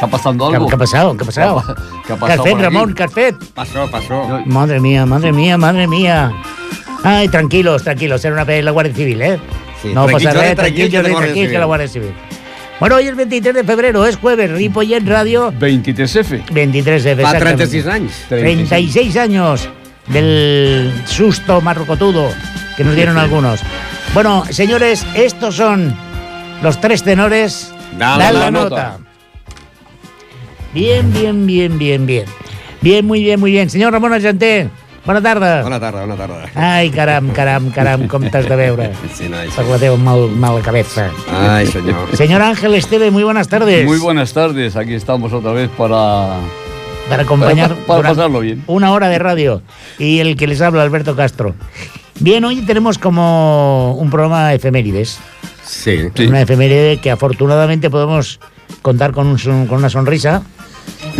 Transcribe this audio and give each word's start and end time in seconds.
está 0.00 0.06
pasando 0.06 0.48
¿Qué, 0.48 0.56
algo? 0.56 0.68
qué 0.68 0.74
ha 0.74 0.78
pasado? 0.78 1.16
¿Qué 1.16 1.22
ha 1.22 1.26
pasado? 1.26 1.64
¿Qué 2.06 2.12
ha 2.12 2.16
pasado 2.16 2.26
Carcet, 2.42 2.52
por 2.52 2.64
aquí? 2.64 2.74
Ramón, 2.74 2.92
Carcet. 2.94 3.36
Pasó, 3.54 3.90
pasó. 3.90 4.42
Madre 4.46 4.80
mía, 4.80 5.04
madre 5.04 5.32
mía, 5.32 5.58
madre 5.58 5.86
mía. 5.86 6.32
Ay, 7.04 7.28
tranquilos, 7.28 7.82
tranquilos, 7.84 8.24
era 8.24 8.34
una 8.34 8.44
vez 8.44 8.64
la 8.64 8.70
Guardia 8.70 8.94
Civil, 8.94 9.20
¿eh? 9.22 9.38
Sí, 9.82 9.88
no 9.94 10.06
pasa 10.06 10.32
nada, 10.32 10.54
tranquil, 10.54 10.90
tranquil, 10.90 11.34
que 11.34 11.44
Jordi, 11.44 11.58
la 11.58 11.64
Guardia 11.64 11.88
Civil. 11.88 12.12
Bueno, 12.78 12.96
hoy 12.96 13.08
es 13.08 13.16
23 13.16 13.54
de 13.54 13.64
febrero, 13.64 14.06
es 14.06 14.16
jueves, 14.16 14.50
Ripollet 14.50 15.06
Radio, 15.06 15.52
23F. 15.52 16.50
23 16.50 17.04
de 17.04 17.16
Fa 17.16 17.22
exactamente. 17.22 17.66
36 17.66 17.86
anys. 17.86 18.12
36 18.28 19.16
años 19.18 19.68
del 20.08 20.92
susto 21.06 21.60
marrocotudo 21.60 22.28
que 22.76 22.84
nos 22.84 22.94
dieron 22.94 23.18
algunos. 23.18 23.60
Bueno, 24.14 24.44
señores, 24.50 25.06
estos 25.14 25.56
son 25.56 25.94
los 26.62 26.80
tres 26.80 27.02
tenores. 27.02 27.72
Dale 27.98 28.24
Dale 28.24 28.38
la 28.38 28.44
la 28.46 28.50
nota. 28.50 28.68
nota. 28.98 29.09
Bien, 30.74 31.12
bien, 31.12 31.46
bien, 31.46 31.78
bien, 31.78 32.06
bien. 32.06 32.24
Bien, 32.80 33.06
muy 33.06 33.22
bien, 33.22 33.40
muy 33.40 33.50
bien. 33.50 33.68
Señor 33.68 33.92
Ramon 33.92 34.12
Argenté, 34.12 34.68
bona 35.04 35.20
tarda. 35.20 35.62
Bona 35.62 35.80
tarda, 35.80 36.00
bona 36.02 36.16
tarda. 36.16 36.44
Ai, 36.54 36.90
caram, 36.90 37.28
caram, 37.30 37.70
caram, 37.70 38.06
com 38.08 38.22
t'has 38.30 38.46
de 38.48 38.56
veure. 38.56 38.90
Sí, 39.14 39.28
no, 39.28 39.36
Per 39.56 39.66
la 39.66 39.78
teva 39.78 39.96
mal, 39.96 40.30
mala 40.30 40.60
cabeza. 40.62 41.10
Ay, 41.30 41.66
senyor. 41.66 42.08
Señor 42.16 42.40
Ángel 42.42 42.74
Esteve, 42.74 43.10
muy 43.10 43.22
buenas 43.24 43.48
tardes. 43.48 43.84
Muy 43.84 43.98
buenas 43.98 44.32
tardes, 44.32 44.76
aquí 44.76 44.94
estamos 44.94 45.32
otra 45.32 45.52
vez 45.52 45.68
para, 45.76 46.38
Para 47.08 47.22
acompañar 47.24 47.74
para, 47.74 48.02
para 48.02 48.08
pasarlo 48.10 48.40
bien. 48.40 48.62
una 48.66 48.92
hora 48.92 49.08
de 49.08 49.18
radio. 49.18 49.62
Y 49.98 50.20
el 50.20 50.36
que 50.36 50.46
les 50.46 50.60
habla, 50.62 50.82
Alberto 50.82 51.16
Castro. 51.16 51.54
Bien, 52.20 52.44
hoy 52.44 52.62
tenemos 52.62 52.96
como 52.98 53.94
un 53.94 54.08
programa 54.10 54.54
efemérides. 54.54 55.18
Sí. 55.64 56.08
Sí. 56.14 56.26
Una 56.26 56.42
efeméride 56.42 56.98
que 56.98 57.10
afortunadamente 57.10 57.90
podemos 57.90 58.40
contar 58.82 59.12
con, 59.12 59.26
un 59.26 59.66
con 59.66 59.78
una 59.78 59.90
sonrisa. 59.90 60.42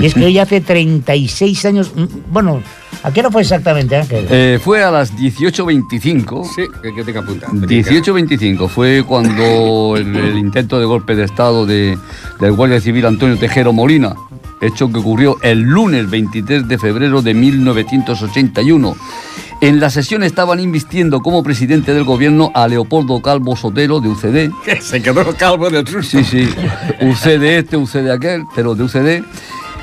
Y 0.00 0.06
es 0.06 0.14
que 0.14 0.24
hoy 0.24 0.38
hace 0.38 0.60
36 0.60 1.64
años. 1.66 1.92
mm, 1.94 2.32
Bueno, 2.32 2.62
¿a 3.02 3.10
qué 3.12 3.20
hora 3.20 3.30
fue 3.30 3.42
exactamente, 3.42 3.96
Ángel? 3.96 4.26
Eh, 4.30 4.58
fue 4.62 4.82
a 4.82 4.90
las 4.90 5.14
18.25. 5.16 6.44
Sí, 6.54 6.62
que, 6.82 6.94
que 6.94 7.04
tenga 7.04 7.22
punta. 7.22 7.48
18.25 7.48 8.68
fue 8.68 9.04
cuando 9.06 9.96
el, 9.98 10.16
el 10.16 10.38
intento 10.38 10.78
de 10.78 10.86
golpe 10.86 11.14
de 11.14 11.24
Estado 11.24 11.66
de, 11.66 11.98
del 12.40 12.52
Guardia 12.52 12.80
Civil 12.80 13.06
Antonio 13.06 13.36
Tejero 13.38 13.72
Molina, 13.72 14.14
hecho 14.60 14.90
que 14.92 14.98
ocurrió 14.98 15.36
el 15.42 15.60
lunes 15.60 16.08
23 16.10 16.66
de 16.68 16.78
febrero 16.78 17.22
de 17.22 17.34
1981. 17.34 18.96
En 19.62 19.78
la 19.78 19.90
sesión 19.90 20.22
estaban 20.22 20.58
invistiendo 20.58 21.20
como 21.20 21.42
presidente 21.42 21.92
del 21.92 22.04
gobierno 22.04 22.50
a 22.54 22.66
Leopoldo 22.66 23.20
Calvo 23.20 23.56
Sotero 23.56 24.00
de 24.00 24.08
UCD. 24.08 24.50
Que 24.64 24.80
se 24.80 25.02
quedó 25.02 25.36
calvo 25.36 25.68
del 25.68 25.86
susto. 25.86 26.18
Sí, 26.18 26.24
sí, 26.24 26.48
UCD 27.02 27.42
este, 27.58 27.76
UCD 27.76 28.10
aquel, 28.10 28.44
pero 28.54 28.74
de 28.74 28.84
UCD. 28.84 29.22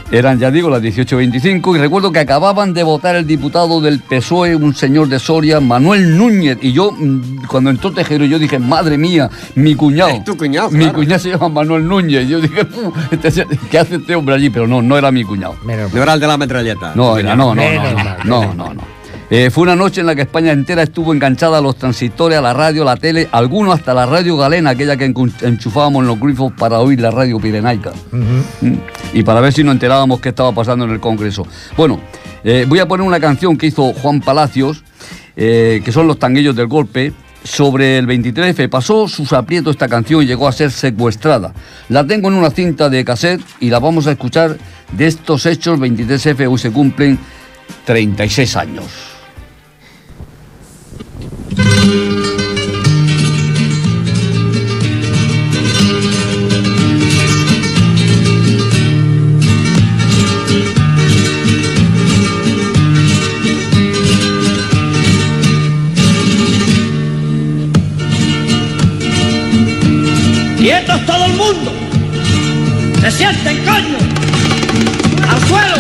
Eran, 0.09 0.39
ya 0.39 0.51
digo, 0.51 0.69
las 0.69 0.81
18.25 0.81 1.75
y 1.75 1.79
recuerdo 1.79 2.13
que 2.13 2.19
acababan 2.19 2.73
de 2.73 2.81
votar 2.83 3.17
el 3.17 3.27
diputado 3.27 3.81
del 3.81 3.99
PSOE, 3.99 4.55
un 4.55 4.73
señor 4.73 5.09
de 5.09 5.19
Soria, 5.19 5.59
Manuel 5.59 6.17
Núñez. 6.17 6.57
Y 6.61 6.71
yo, 6.71 6.91
mm, 6.93 7.45
cuando 7.47 7.69
entró 7.71 7.91
Tejero, 7.91 8.23
yo 8.23 8.39
dije, 8.39 8.57
madre 8.57 8.97
mía, 8.97 9.29
mi 9.55 9.75
cuñado. 9.75 10.11
Es 10.11 10.23
tu 10.23 10.37
cuñado, 10.37 10.71
Mi 10.71 10.85
claro. 10.85 10.93
cuñado 10.93 11.19
se 11.19 11.29
llama 11.31 11.49
Manuel 11.49 11.85
Núñez. 11.85 12.25
Y 12.25 12.29
yo 12.29 12.39
dije, 12.39 12.63
"Fu, 12.65 12.93
este 13.11 13.45
¿qué 13.69 13.79
hace 13.79 13.95
este 13.95 14.15
hombre 14.15 14.35
allí? 14.35 14.49
Pero 14.49 14.65
no, 14.65 14.81
no 14.81 14.97
era 14.97 15.11
mi 15.11 15.25
cuñado. 15.25 15.55
Menos 15.65 15.93
No 15.93 16.01
era 16.01 16.13
el 16.13 16.19
de 16.21 16.27
la 16.27 16.37
metralleta. 16.37 16.93
No, 16.95 17.17
era, 17.17 17.35
no, 17.35 17.53
no, 17.53 17.61
no, 17.61 18.23
no, 18.23 18.53
no, 18.53 18.73
no. 18.73 18.96
Eh, 19.29 19.49
fue 19.51 19.63
una 19.63 19.75
noche 19.75 19.99
en 19.99 20.07
la 20.07 20.15
que 20.15 20.21
España 20.21 20.53
entera 20.53 20.83
estuvo 20.83 21.13
enganchada 21.13 21.57
a 21.57 21.61
los 21.61 21.75
transistores, 21.75 22.37
a 22.37 22.41
la 22.41 22.53
radio, 22.53 22.83
a 22.83 22.85
la 22.85 22.95
tele, 22.95 23.27
algunos 23.33 23.77
hasta 23.77 23.93
la 23.93 24.05
radio 24.05 24.37
galena, 24.37 24.69
aquella 24.69 24.95
que 24.95 25.03
enchufábamos 25.03 26.01
en 26.01 26.07
los 26.07 26.17
grifos 26.17 26.53
para 26.53 26.79
oír 26.79 27.01
la 27.01 27.11
radio 27.11 27.37
pirenaica. 27.37 27.91
Mm. 28.11 28.75
Y 29.13 29.23
para 29.23 29.41
ver 29.41 29.51
si 29.51 29.65
nos 29.65 29.73
enterábamos 29.73 30.21
qué 30.21 30.29
estaba 30.29 30.53
pasando 30.53 30.85
en 30.85 30.91
el 30.91 31.01
Congreso. 31.01 31.45
Bueno, 31.75 31.99
eh, 32.45 32.65
voy 32.69 32.79
a 32.79 32.87
poner 32.87 33.05
una 33.05 33.19
canción 33.19 33.57
que 33.57 33.67
hizo 33.67 33.91
Juan 33.91 34.21
Palacios, 34.21 34.85
eh, 35.35 35.81
que 35.83 35.91
son 35.91 36.07
los 36.07 36.19
tanguillos 36.19 36.55
del 36.55 36.67
golpe. 36.67 37.11
Sobre 37.43 37.97
el 37.97 38.07
23F 38.07 38.67
pasó 38.69 39.07
sus 39.07 39.31
aprietos 39.31 39.75
esta 39.75 39.87
canción 39.87 40.21
y 40.21 40.25
llegó 40.25 40.47
a 40.47 40.51
ser 40.51 40.71
secuestrada. 40.71 41.53
La 41.89 42.05
tengo 42.05 42.29
en 42.29 42.33
una 42.33 42.49
cinta 42.49 42.89
de 42.89 43.05
cassette 43.05 43.41
y 43.59 43.69
la 43.69 43.79
vamos 43.79 44.07
a 44.07 44.11
escuchar 44.11 44.57
de 44.91 45.07
estos 45.07 45.45
hechos 45.45 45.79
23F. 45.79 46.49
Hoy 46.49 46.57
se 46.57 46.71
cumplen 46.71 47.17
36 47.85 48.55
años. 48.55 49.16
¡Quietos 70.57 71.05
todo 71.05 71.25
el 71.25 71.33
mundo! 71.33 71.71
¡Se 72.99 73.11
sienten, 73.11 73.57
coño! 73.63 73.97
¡Al 75.29 75.47
suelo! 75.47 75.75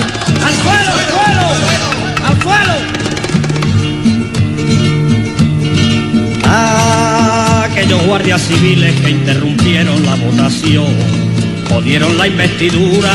¡Al 0.45 0.53
suelo! 0.63 0.86
Guardias 8.17 8.41
civiles 8.41 8.99
que 9.01 9.11
interrumpieron 9.11 10.03
la 10.03 10.15
votación, 10.15 10.87
jodieron 11.69 12.17
la 12.17 12.25
investidura 12.25 13.13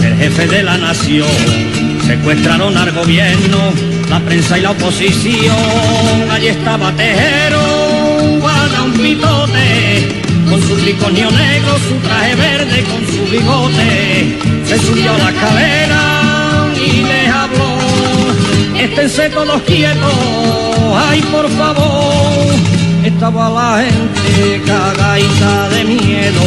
del 0.00 0.16
jefe 0.16 0.48
de 0.48 0.64
la 0.64 0.76
nación, 0.78 1.28
secuestraron 2.04 2.76
al 2.76 2.90
gobierno, 2.90 3.58
la 4.10 4.18
prensa 4.18 4.58
y 4.58 4.62
la 4.62 4.72
oposición. 4.72 5.54
Allí 6.28 6.48
estaba 6.48 6.90
Tejero, 6.90 7.60
guarda 8.40 8.82
un 8.82 8.92
pitote, 8.94 10.08
con 10.50 10.60
su 10.60 10.74
triconio 10.74 11.30
negro, 11.30 11.78
su 11.88 11.94
traje 12.04 12.34
verde, 12.34 12.82
con 12.82 13.06
su 13.14 13.30
bigote, 13.30 14.38
se 14.66 14.76
subió 14.76 15.14
a 15.14 15.18
la 15.18 15.30
escalera 15.30 16.68
y 16.84 17.02
les 17.04 17.28
habló. 17.28 17.78
Esténse 18.76 19.30
todos 19.30 19.62
quietos, 19.62 20.12
ay 20.96 21.22
por 21.30 21.48
favor. 21.48 22.71
Estaba 23.04 23.50
la 23.50 23.84
gente 23.84 24.62
cagadita 24.64 25.68
de 25.70 25.84
miedo, 25.84 26.42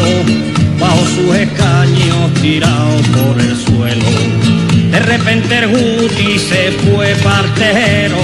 bajo 0.79 1.05
sus 1.05 1.35
escaños 1.35 2.33
tirados 2.41 3.01
por 3.09 3.39
el 3.41 3.55
suelo. 3.57 4.05
De 4.89 4.99
repente 4.99 5.57
el 5.57 5.67
Guti 5.67 6.39
se 6.39 6.71
fue 6.71 7.13
partero. 7.15 8.17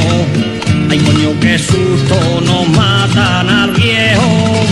Ay 0.89 0.99
coño, 0.99 1.37
qué 1.41 1.59
susto, 1.59 2.41
nos 2.45 2.69
matan 2.69 3.49
al 3.49 3.71
viejo. 3.71 4.65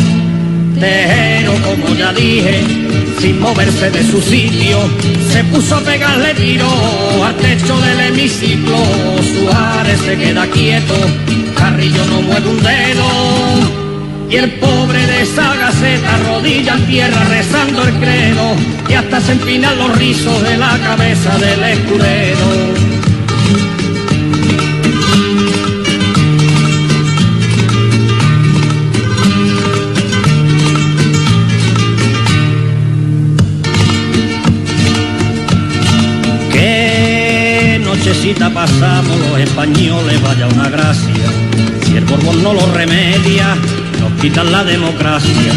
Tejero, 0.79 1.53
como 1.55 1.95
ya 1.95 2.13
dije, 2.13 2.63
sin 3.19 3.39
moverse 3.39 3.92
de 3.92 4.04
su 4.04 4.21
sitio, 4.21 4.77
se 5.30 5.44
puso 5.45 5.75
a 5.75 5.81
pegarle 5.81 6.33
tiro 6.36 6.68
al 7.24 7.36
techo 7.36 7.80
del 7.81 8.00
hemiciclo. 8.00 8.77
Suárez 9.33 10.00
se 10.00 10.18
queda 10.18 10.48
quieto, 10.48 10.95
Carrillo 11.56 12.06
no 12.06 12.21
mueve 12.21 12.50
un 12.50 12.63
dedo. 12.63 14.30
Y 14.30 14.36
el 14.36 14.51
pobre 14.60 15.06
de 15.06 15.21
esa 15.24 15.56
gaceta 15.56 16.18
rodilla 16.27 16.75
en 16.75 16.86
tierra 16.86 17.24
rezando 17.25 17.83
el 17.83 17.94
credo 17.95 18.56
y 18.88 18.94
hasta 18.94 19.19
se 19.19 19.31
empinan 19.33 19.77
los 19.77 19.98
rizos 19.98 20.42
de 20.44 20.57
la 20.57 20.77
cabeza 20.80 21.38
del 21.39 21.63
escudero. 21.63 22.99
Pasamos 38.47 39.19
los 39.19 39.39
españoles, 39.39 40.21
vaya 40.21 40.47
una 40.47 40.69
gracia. 40.69 41.25
Si 41.83 41.97
el 41.97 42.06
Borbón 42.06 42.41
no 42.41 42.53
lo 42.53 42.65
remedia, 42.71 43.57
nos 44.00 44.21
quitan 44.21 44.51
la 44.51 44.63
democracia, 44.63 45.53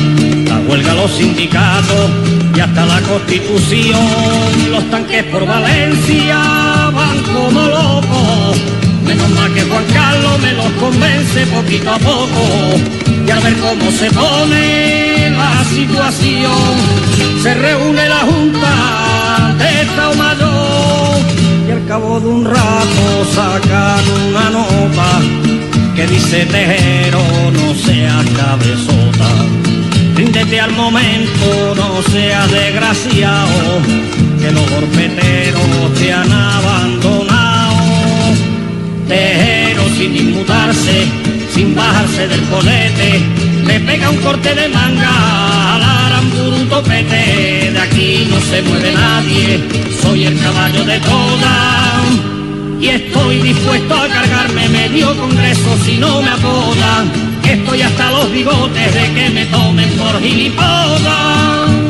la 0.49 0.59
huelga 0.69 0.95
los 0.95 1.13
sindicatos 1.13 2.11
y 2.57 2.61
hasta 2.61 2.85
la 2.87 3.01
constitución. 3.03 4.01
Los 4.71 4.91
tanques 4.91 5.23
por 5.25 5.47
Valencia 5.47 6.39
van 6.93 7.19
como 7.23 7.61
locos. 7.61 8.57
Menos 9.07 9.31
mal 9.31 9.53
que 9.53 9.63
Juan 9.63 9.85
Carlos 9.93 10.41
me 10.41 10.53
los 10.53 10.73
convence 10.81 11.47
poquito 11.47 11.91
a 11.91 11.99
poco. 11.99 12.45
Y 13.27 13.31
al 13.31 13.41
ver 13.43 13.57
cómo 13.59 13.91
se 13.93 14.11
pone 14.11 15.31
la 15.31 15.65
situación, 15.65 16.75
se 17.43 17.55
reúne 17.55 18.09
la 18.09 18.21
Junta 18.21 19.55
de 19.59 19.83
Estado 19.83 20.15
Mayor 20.15 21.22
al 21.73 21.87
cabo 21.87 22.21
de 22.21 22.27
un 22.27 22.45
rato 22.45 23.25
sacan 23.35 24.05
una 24.29 24.51
nota 24.51 25.21
que 25.97 26.07
dice 26.07 26.45
Tejero 26.47 27.23
no 27.53 27.75
seas 27.75 28.27
cabezota. 28.37 29.31
Ríndete 30.15 30.61
al 30.61 30.73
momento, 30.73 31.75
no 31.75 32.03
seas 32.03 32.51
desgraciado, 32.51 33.81
que 34.41 34.51
los 34.51 34.71
golpeteros 34.71 35.95
te 35.99 36.13
han 36.13 36.31
abandonado. 36.31 37.77
Tejero 39.09 39.83
sin 39.97 40.17
inmutarse, 40.17 41.07
sin 41.55 41.75
bajarse 41.75 42.29
del 42.29 42.43
colete, 42.45 43.21
le 43.67 43.81
pega 43.81 44.11
un 44.11 44.19
corte 44.19 44.55
de 44.55 44.69
manga 44.69 45.75
al 45.75 45.83
aramburu 45.83 46.67
topete. 46.69 47.62
Aquí 47.83 48.29
no 48.31 48.41
se 48.41 48.63
mueve 48.63 48.93
nadie, 48.93 49.61
soy 50.01 50.25
el 50.27 50.39
caballo 50.41 50.85
de 50.85 51.01
todas. 51.01 52.05
Y 52.81 52.89
estoy 52.89 53.41
dispuesto 53.41 53.95
a 53.95 54.09
cargarme 54.09 54.69
medio 54.69 55.17
congreso 55.17 55.77
si 55.85 55.99
no 55.99 56.23
me 56.23 56.31
apodan. 56.31 57.11
Estoy 57.45 57.83
hasta 57.83 58.11
los 58.13 58.31
bigotes 58.31 58.95
de 58.95 59.13
que 59.15 59.31
me 59.31 59.47
tomen 59.47 59.91
por 59.99 60.21
gilipollas. 60.21 61.82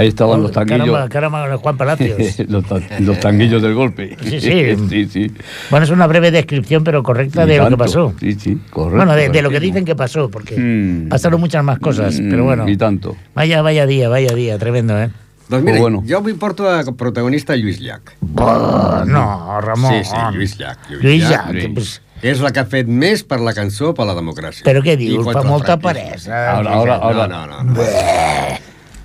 Ahí 0.00 0.08
estaban 0.08 0.42
los 0.42 0.52
tanguillos. 0.52 0.86
Caramba, 0.86 1.08
caramba, 1.08 1.56
Juan 1.58 1.76
Palacios. 1.76 2.38
los, 2.48 2.64
ta- 2.64 2.80
los 3.00 3.20
tanguillos 3.20 3.62
del 3.62 3.74
golpe. 3.74 4.16
Sí, 4.22 4.40
sí. 4.40 4.76
sí, 4.88 5.06
sí. 5.06 5.32
Bueno, 5.70 5.84
es 5.84 5.90
una 5.90 6.06
breve 6.06 6.30
descripción, 6.30 6.82
pero 6.84 7.02
correcta 7.02 7.44
Y 7.44 7.48
de 7.48 7.56
lo 7.58 7.64
que 7.64 7.70
tanto. 7.70 7.84
pasó. 7.84 8.14
Sí, 8.18 8.32
sí, 8.40 8.58
correcto. 8.70 8.96
Bueno, 8.96 9.14
de, 9.14 9.28
de 9.28 9.42
lo 9.42 9.50
que 9.50 9.60
dicen 9.60 9.84
que 9.84 9.94
pasó, 9.94 10.30
porque 10.30 10.56
Mm. 10.58 11.08
pasaron 11.08 11.38
muchas 11.40 11.62
más 11.64 11.78
cosas, 11.78 12.18
Mm, 12.18 12.30
pero 12.30 12.44
bueno. 12.44 12.68
Y 12.68 12.76
tanto. 12.76 13.16
Vaya, 13.34 13.62
vaya 13.62 13.86
día, 13.86 14.08
vaya 14.08 14.34
día, 14.34 14.58
tremendo, 14.58 14.98
¿eh? 15.00 15.10
Doncs 15.48 15.64
mira, 15.64 15.80
bueno. 15.80 16.02
jo 16.08 16.16
avui 16.16 16.32
porto 16.34 16.68
a 16.70 16.84
protagonista 16.96 17.56
Lluís 17.56 17.80
Llach. 17.80 18.02
Oh, 18.36 19.02
no, 19.04 19.60
Ramon. 19.60 19.92
Sí, 19.92 20.04
sí, 20.04 20.16
Lluís 20.32 20.56
Llach. 20.56 20.78
Lluís 20.88 21.28
Llach, 21.28 21.50
Lluís. 21.52 21.68
pues, 21.74 22.02
És 22.22 22.38
la 22.38 22.52
que 22.52 22.60
ha 22.60 22.66
fet 22.68 22.86
més 22.86 23.22
per 23.24 23.38
la 23.40 23.54
cançó 23.56 23.94
per 23.96 24.04
la 24.06 24.12
democràcia. 24.14 24.62
però 24.62 24.82
què 24.84 24.94
dius? 24.96 25.24
Fa 25.32 25.42
molta 25.42 25.78
peresa. 25.80 26.52
Ahora, 26.52 26.74
ahora, 26.74 26.94
ahora. 26.96 27.26
No, 27.28 27.46
no, 27.46 27.62
no. 27.64 27.72
no. 27.74 27.82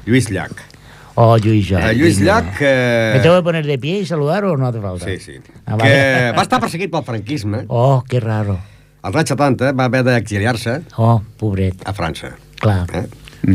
Lluís 0.05 0.29
Llach. 0.29 0.51
Oh, 1.15 1.37
Lluís 1.37 1.69
Llach. 1.69 1.91
Eh, 1.91 1.95
Lluís 1.95 2.19
Llach... 2.19 2.59
¿Me 2.59 2.67
Eh... 3.17 3.19
tengo 3.23 3.37
que 3.37 3.43
poner 3.43 3.65
de 3.65 3.77
pie 3.79 3.99
y 3.99 4.05
saludar 4.05 4.43
o 4.45 4.57
no 4.57 4.67
hace 4.67 4.81
falta? 4.81 5.05
Sí, 5.05 5.17
sí. 5.19 5.33
Ah, 5.65 5.77
que 5.77 6.31
va 6.35 6.41
estar 6.43 6.59
perseguit 6.59 6.91
pel 6.91 7.03
franquisme. 7.07 7.63
Oh, 7.69 8.03
qué 8.07 8.19
raro. 8.19 8.57
Als 9.05 9.15
anys 9.15 9.29
70 9.35 9.71
va 9.77 9.85
haver 9.85 10.01
d'exiliar-se 10.03 10.79
Oh, 10.97 11.21
pobret, 11.37 11.75
a 11.85 11.93
França. 11.93 12.33
clar. 12.59 12.87
Eh? 12.93 13.05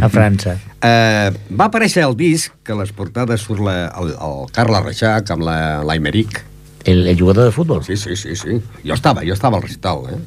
A 0.01 0.09
França. 0.09 0.55
Eh, 0.81 1.31
va 1.53 1.67
aparèixer 1.67 2.05
el 2.07 2.15
disc, 2.17 2.53
que 2.65 2.75
les 2.79 2.93
portades 2.95 3.43
surt 3.43 3.61
la, 3.67 3.89
el, 3.99 4.12
el 4.15 4.45
Carles 4.55 4.85
Reixac 4.87 5.33
amb 5.35 5.43
la, 5.43 5.57
l'Aimeric. 5.85 6.45
El, 6.85 7.03
el 7.09 7.19
jugador 7.19 7.45
de 7.51 7.53
fútbol. 7.53 7.83
Sí, 7.85 7.97
sí, 7.99 8.15
sí, 8.17 8.37
sí. 8.39 8.61
Jo 8.87 8.95
estava, 8.95 9.21
jo 9.27 9.35
estava 9.35 9.59
al 9.59 9.65
recital, 9.67 10.07
eh? 10.15 10.21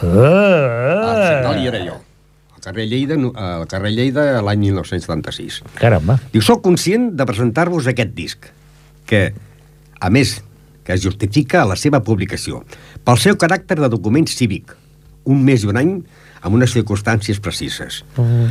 Al 0.00 0.14
Ah, 0.14 1.16
recital 1.18 1.58
hi 1.60 1.66
era 1.72 1.80
jo. 1.84 1.96
Carrer 2.68 2.84
Lleida, 2.84 3.16
al 3.16 3.64
carrer 3.64 3.94
Lleida 3.96 4.42
l'any 4.44 4.66
1976. 4.66 5.62
Caramba. 5.78 6.18
Diu, 6.34 6.42
soc 6.44 6.60
conscient 6.66 7.14
de 7.16 7.24
presentar-vos 7.24 7.88
aquest 7.88 8.12
disc, 8.12 8.44
que, 9.08 9.22
a 9.96 10.10
més, 10.12 10.34
que 10.84 10.92
es 10.92 11.00
justifica 11.00 11.64
la 11.64 11.78
seva 11.80 12.02
publicació 12.04 12.60
pel 13.08 13.16
seu 13.22 13.40
caràcter 13.40 13.78
de 13.80 13.88
document 13.88 14.28
cívic, 14.28 14.76
un 15.24 15.40
mes 15.48 15.64
i 15.64 15.72
un 15.72 15.80
any 15.80 15.96
amb 16.42 16.58
unes 16.60 16.76
circumstàncies 16.76 17.40
precises. 17.40 18.02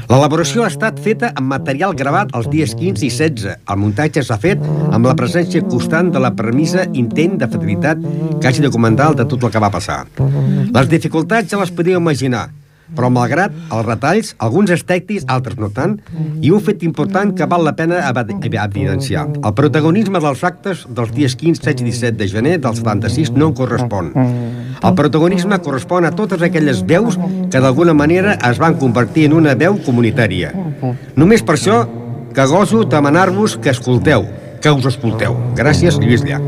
L'elaboració 0.10 0.66
ha 0.66 0.74
estat 0.74 0.98
feta 0.98 1.30
amb 1.38 1.54
material 1.54 1.94
gravat 1.94 2.34
els 2.38 2.50
dies 2.50 2.74
15 2.74 3.06
i 3.06 3.14
16. 3.14 3.54
El 3.70 3.82
muntatge 3.86 4.26
s'ha 4.26 4.42
fet 4.42 4.66
amb 4.90 5.06
la 5.06 5.14
presència 5.20 5.62
constant 5.62 6.10
de 6.10 6.26
la 6.26 6.34
premissa 6.34 6.90
intent 6.98 7.38
de 7.38 7.54
fidelitat 7.54 8.02
quasi 8.42 8.66
documental 8.66 9.14
de 9.14 9.30
tot 9.30 9.46
el 9.46 9.54
que 9.54 9.62
va 9.62 9.70
passar. 9.74 10.08
Les 10.74 10.90
dificultats 10.90 11.54
ja 11.54 11.62
les 11.62 11.70
podíeu 11.70 12.02
imaginar, 12.02 12.48
però 12.96 13.10
malgrat 13.12 13.52
els 13.72 13.86
retalls, 13.86 14.36
alguns 14.40 14.70
estèctics, 14.72 15.26
altres 15.28 15.58
no 15.58 15.70
tant, 15.70 15.98
i 16.42 16.52
un 16.52 16.62
fet 16.62 16.84
important 16.84 17.34
que 17.36 17.46
val 17.46 17.64
la 17.66 17.76
pena 17.76 18.00
ev- 18.10 18.18
ev- 18.44 18.60
evidenciar. 18.64 19.28
El 19.44 19.54
protagonisme 19.54 20.20
dels 20.24 20.44
actes 20.44 20.86
dels 20.90 21.12
dies 21.14 21.36
15, 21.36 21.62
16 21.62 21.82
i 21.82 21.84
17 21.92 22.18
de 22.18 22.28
gener 22.28 22.60
del 22.62 22.76
76 22.76 23.32
no 23.32 23.54
correspon. 23.54 24.14
El 24.84 24.94
protagonisme 24.96 25.60
correspon 25.60 26.06
a 26.06 26.12
totes 26.12 26.42
aquelles 26.42 26.86
veus 26.86 27.18
que 27.52 27.60
d'alguna 27.60 27.94
manera 27.94 28.38
es 28.50 28.58
van 28.60 28.76
convertir 28.76 29.26
en 29.26 29.34
una 29.34 29.56
veu 29.56 29.78
comunitària. 29.84 30.54
Només 31.16 31.42
per 31.44 31.56
això 31.58 31.88
que 32.34 32.46
goso 32.46 32.84
demanar-vos 32.86 33.58
que 33.58 33.70
escolteu, 33.72 34.28
que 34.62 34.70
us 34.72 34.86
escolteu. 34.86 35.36
Gràcies, 35.56 35.98
Lluís 36.00 36.24
Llach. 36.24 36.46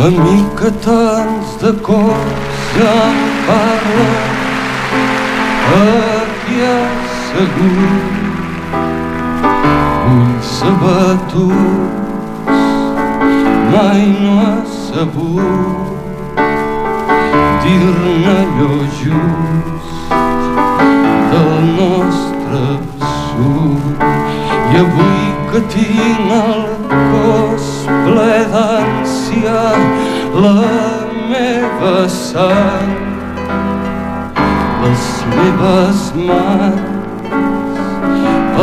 Amic 0.00 0.56
que 0.56 0.70
tants 0.84 1.56
de 1.60 1.72
cors 1.86 2.76
em 2.90 3.18
parla 3.48 4.06
aquí 5.80 6.56
assegut 6.68 8.14
ulls 10.12 10.54
abatuts 10.70 12.00
mai 13.74 14.02
no 14.22 14.32
ha 14.40 14.56
sabut 14.78 16.40
dir-ne 17.62 18.34
allò 18.38 18.72
just 19.02 20.16
del 21.30 21.54
nostre 21.76 22.64
sud 23.12 24.04
i 24.72 24.84
avui 24.84 25.24
que 25.52 25.60
tinc 25.76 26.36
el 26.42 26.69
la 30.40 30.52
meva 31.28 32.08
sang 32.08 32.92
les 34.82 35.04
meves 35.32 36.00
mans 36.28 36.80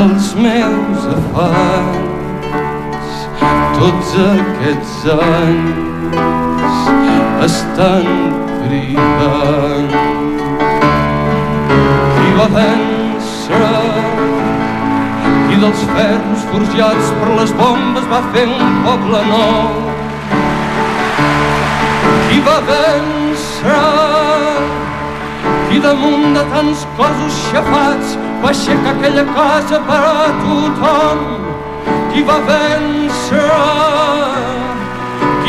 els 0.01 0.29
meus 0.46 1.01
afanys 1.15 2.07
tots 3.77 4.13
aquests 4.25 4.96
anys 5.17 6.89
estan 7.50 8.07
cridant 8.63 9.91
qui 12.15 12.29
va 12.39 12.48
vèncer 12.55 13.62
i 15.53 15.62
dels 15.65 15.86
ferros 15.93 16.48
forjats 16.53 17.13
per 17.19 17.29
les 17.41 17.53
bombes 17.62 18.10
va 18.15 18.24
fer 18.34 18.48
un 18.48 18.81
poble 18.88 19.22
nou. 19.29 19.87
Qui 22.38 22.44
va 22.46 22.60
vèncer 22.62 23.77
i 25.74 25.79
damunt 25.82 26.36
de 26.36 26.44
tants 26.51 26.84
cossos 27.00 27.39
xafats 27.48 28.12
va 28.44 28.51
aixecar 28.51 28.91
aquella 28.91 29.24
casa 29.32 29.79
per 29.88 29.98
a 30.10 30.27
tothom. 30.44 31.24
Qui 32.12 32.22
va 32.29 32.38
vèncer 32.51 33.41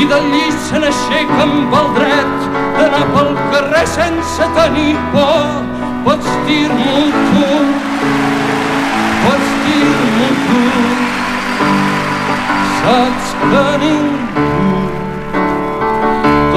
i 0.00 0.09
del 0.14 0.33
llit 0.33 0.57
se 0.71 0.80
n'aixeca 0.80 1.38
amb 1.45 1.76
el 1.83 1.92
dret 2.00 2.49
d'anar 2.80 3.04
pel 3.12 3.33
carrer 3.52 3.85
sense 3.99 4.50
tenir 4.57 4.97
por. 5.12 5.47
Pots 6.09 6.35
dir-m'ho 6.49 7.07
tu, 7.28 7.47
pots 9.26 9.57
dir-m'ho 9.68 10.35
tu 10.49 10.62
saps 12.80 13.35
que 13.45 13.66
ningú 13.85 14.48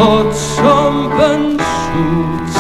tots 0.01 0.37
som 0.57 0.95
vençuts 1.17 2.55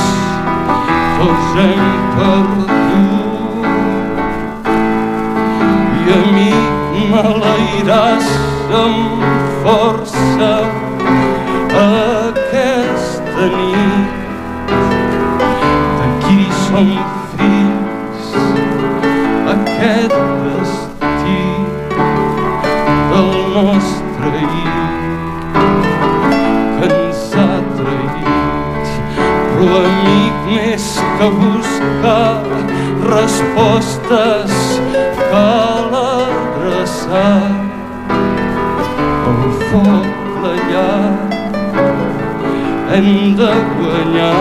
tots 1.17 1.47
hem 1.57 1.87
perdut. 2.17 3.65
I 5.97 6.13
a 6.17 6.19
mi 6.35 6.53
m'alairàs 7.09 8.29
amb 8.83 9.25
força 9.63 10.53
traït 29.71 29.71
però 29.71 29.79
amic 29.87 30.35
més 30.47 30.85
que 31.17 31.27
buscar 31.37 32.43
respostes 33.07 34.51
cal 35.31 35.93
adreçar 35.99 37.39
el 39.31 39.43
foc 39.69 40.07
la 40.43 40.53
llar 40.71 41.11
hem 42.95 43.09
de 43.39 43.51
guanyar 43.77 44.33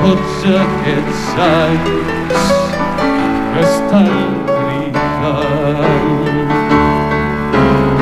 tots 0.00 0.38
aquests 0.62 1.26
anys 1.48 2.46
que 3.52 3.60
estan 3.66 4.08
cridant 4.54 6.08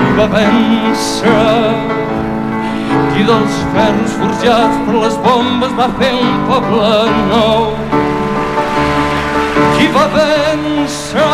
i 0.05 0.15
va 0.21 0.27
vèncer 0.39 1.94
qui 3.15 3.23
dels 3.23 3.57
ferros 3.75 4.15
forjats 4.19 4.79
per 4.87 4.95
les 4.99 5.17
bombes 5.23 5.75
va 5.79 5.87
fer 6.01 6.11
un 6.19 6.33
poble 6.49 6.89
nou. 7.31 7.69
Qui 9.77 9.87
va 9.95 10.07
vèncer? 10.15 11.29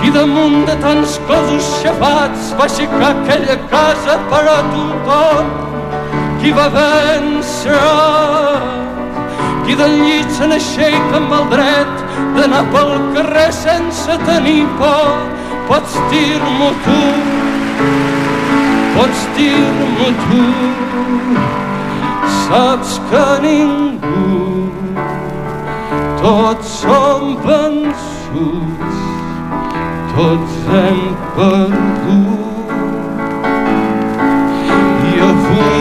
Qui 0.00 0.10
damunt 0.16 0.66
de 0.66 0.74
tants 0.82 1.14
cossos 1.28 1.70
xafats 1.84 2.50
va 2.58 2.66
aixecar 2.66 3.12
aquella 3.12 3.56
casa 3.70 4.18
per 4.32 4.42
a 4.50 4.58
tothom? 4.74 5.54
Qui 6.42 6.54
va 6.58 6.66
vèncer? 6.74 7.80
Qui 9.64 9.78
del 9.78 9.98
llit 10.02 10.38
se 10.38 10.50
n'aixeca 10.50 11.20
amb 11.20 11.36
el 11.38 11.50
dret 11.54 12.06
d'anar 12.38 12.64
pel 12.74 12.96
carrer 13.14 13.50
sense 13.54 14.18
tenir 14.26 14.64
por? 14.80 15.20
Pots 15.70 16.00
dir-m'ho 16.10 16.72
tu 16.86 18.09
pots 19.00 19.20
dir-m'ho 19.36 20.08
tu 20.22 20.40
saps 22.38 22.90
que 23.10 23.22
ningú 23.44 24.32
tots 26.22 26.72
som 26.80 27.30
vençuts 27.46 28.98
tots 30.10 30.58
hem 30.72 31.00
perdut. 31.38 32.74
I 35.12 35.14
avui 35.28 35.80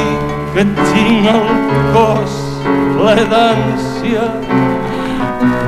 que 0.53 0.65
tinc 0.79 1.27
el 1.33 1.43
cos 1.97 2.39
ple 2.69 3.27
d'ànsia 3.33 4.29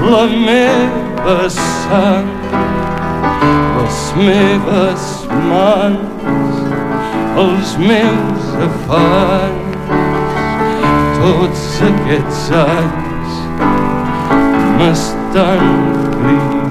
la 0.08 0.24
meva 0.48 1.38
sang 1.58 2.32
les 3.76 4.02
meves 4.24 5.12
mans 5.52 6.21
els 7.42 7.76
meus 7.82 8.48
afanys 8.68 9.94
tots 11.22 11.66
aquests 11.90 12.44
anys 12.62 13.42
m'estan 14.80 15.66
cridant 16.18 16.62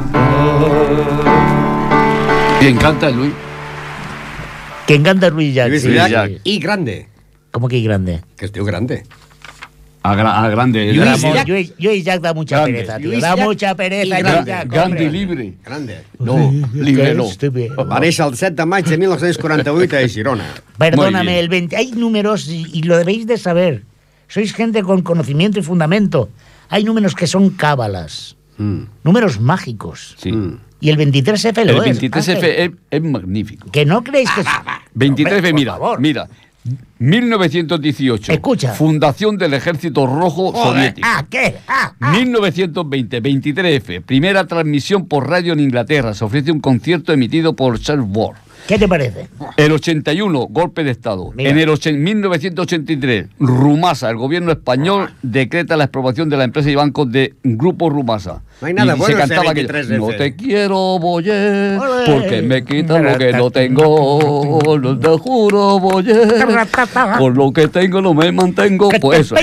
Y 2.61 2.67
encanta 2.67 3.09
Luis. 3.09 3.33
Que 4.87 4.95
encanta 4.97 5.31
Luis 5.31 5.55
Jack. 5.55 5.71
Lluís 5.71 5.83
sí, 5.83 5.89
Llach 5.95 6.27
sí. 6.29 6.41
i 6.45 6.59
Grande, 6.61 7.09
¿Cómo 7.53 7.69
que 7.69 7.81
grande? 7.81 8.21
que 8.37 8.45
es 8.45 8.53
diu 8.53 8.67
Grande. 8.67 9.03
A, 10.02 10.14
gra- 10.16 10.45
a 10.45 10.49
grande. 10.49 10.92
Luis. 10.95 11.23
Lluís, 11.47 11.75
Lluís 11.78 12.04
Jack 12.04 12.21
da 12.23 12.33
mucha 12.33 12.57
Grande. 12.57 12.73
pereza, 12.73 12.99
tío. 12.99 13.11
Da 13.21 13.37
Llach 13.37 13.45
mucha 13.45 13.75
pereza, 13.75 14.07
y 14.07 14.09
Lluís 14.23 14.23
grande. 14.33 14.50
Llach, 14.50 14.66
grande 14.69 15.02
y 15.02 15.07
hombre. 15.07 15.19
libre. 15.19 15.54
Grande. 15.64 15.99
No, 16.19 16.52
libre 16.73 17.14
no. 17.14 17.25
Néixer 18.00 18.26
el 18.26 18.37
7 18.37 18.54
de 18.57 18.64
maig 18.66 18.85
de 18.87 18.97
1948 18.97 19.97
a 19.97 20.09
Girona. 20.09 20.45
Perdóname, 20.78 21.38
el 21.38 21.49
20, 21.50 21.76
hay 21.76 21.92
números 21.92 22.49
y, 22.49 22.64
y 22.73 22.83
lo 22.85 22.97
debéis 22.97 23.26
de 23.26 23.37
saber. 23.37 23.83
Sois 24.28 24.54
gente 24.54 24.83
con 24.83 25.02
conocimiento 25.02 25.59
y 25.59 25.62
fundamento. 25.62 26.30
Hay 26.71 26.85
números 26.85 27.14
que 27.14 27.26
son 27.26 27.50
cábalas, 27.50 28.37
Mm. 28.59 28.85
números 29.04 29.40
mágicos. 29.40 30.16
Sí. 30.19 30.33
Mm. 30.33 30.59
Y 30.80 30.88
el 30.90 30.97
23F 30.97 31.59
El 31.61 31.69
lo 31.69 31.83
es. 31.83 32.00
23F 32.00 32.37
Ángel. 32.37 32.78
es, 32.90 33.02
magnífico. 33.02 33.71
Que 33.71 33.85
no 33.85 34.02
creéis 34.02 34.30
que... 34.30 34.40
es- 34.42 34.47
23F, 34.95 35.35
Hombre, 35.35 35.42
por 35.50 35.54
mira, 35.54 35.73
favor. 35.73 36.00
mira. 36.00 36.28
1918. 36.99 38.33
Escucha. 38.33 38.73
Fundación 38.75 39.38
del 39.38 39.55
Ejército 39.55 40.07
Rojo 40.07 40.52
Soviético. 40.52 41.07
Ah, 41.11 41.25
¿qué? 41.29 41.57
Ah, 41.67 41.93
ah. 42.00 42.12
1920, 42.12 43.23
23F. 43.23 44.02
Primera 44.02 44.47
transmisión 44.47 45.07
por 45.07 45.29
radio 45.29 45.52
en 45.55 45.61
Inglaterra. 45.61 46.14
Se 46.14 46.25
ofrece 46.25 46.52
un 46.52 46.61
concierto 46.61 47.12
emitido 47.12 47.55
por 47.55 47.79
Charles 47.81 48.07
Ward. 48.11 48.37
¿Qué 48.69 48.79
te 48.79 48.87
parece? 48.87 49.29
El 49.57 49.73
81, 49.73 50.47
golpe 50.50 50.85
de 50.85 50.90
Estado. 50.90 51.33
Mira. 51.35 51.50
En 51.50 51.59
el 51.59 51.71
ochen- 51.71 51.97
1983, 51.97 53.26
Rumasa, 53.38 54.11
el 54.11 54.17
gobierno 54.17 54.52
español, 54.52 55.11
decreta 55.23 55.76
la 55.79 55.85
expropiación 55.85 56.29
de 56.29 56.37
la 56.37 56.45
empresa 56.45 56.71
y 56.71 56.75
bancos 56.75 57.11
de 57.11 57.35
Grupo 57.43 57.88
Rumasa. 57.88 58.43
No 58.61 58.67
hay 58.67 58.75
nada 58.75 58.95
y 58.95 58.99
bueno 58.99 59.14
se 59.14 59.19
cantaba 59.29 59.55
que 59.55 59.67
23F. 59.67 59.99
no 59.99 60.07
te 60.09 60.37
quiero, 60.37 60.99
Boyer, 60.99 61.79
porque 62.07 62.43
me 62.43 62.62
quitan 62.64 63.05
lo 63.05 63.17
que 63.17 63.33
no 63.33 63.50
tengo. 63.50 64.79
No 64.81 64.99
te 64.99 65.09
juro, 65.19 65.79
Boyer, 65.81 66.47
con 67.19 67.35
lo 67.35 67.52
que 67.52 67.69
tengo 67.69 68.00
no 68.02 68.12
me 68.14 68.31
mantengo. 68.33 68.90
Pues 69.00 69.21
eso. 69.21 69.35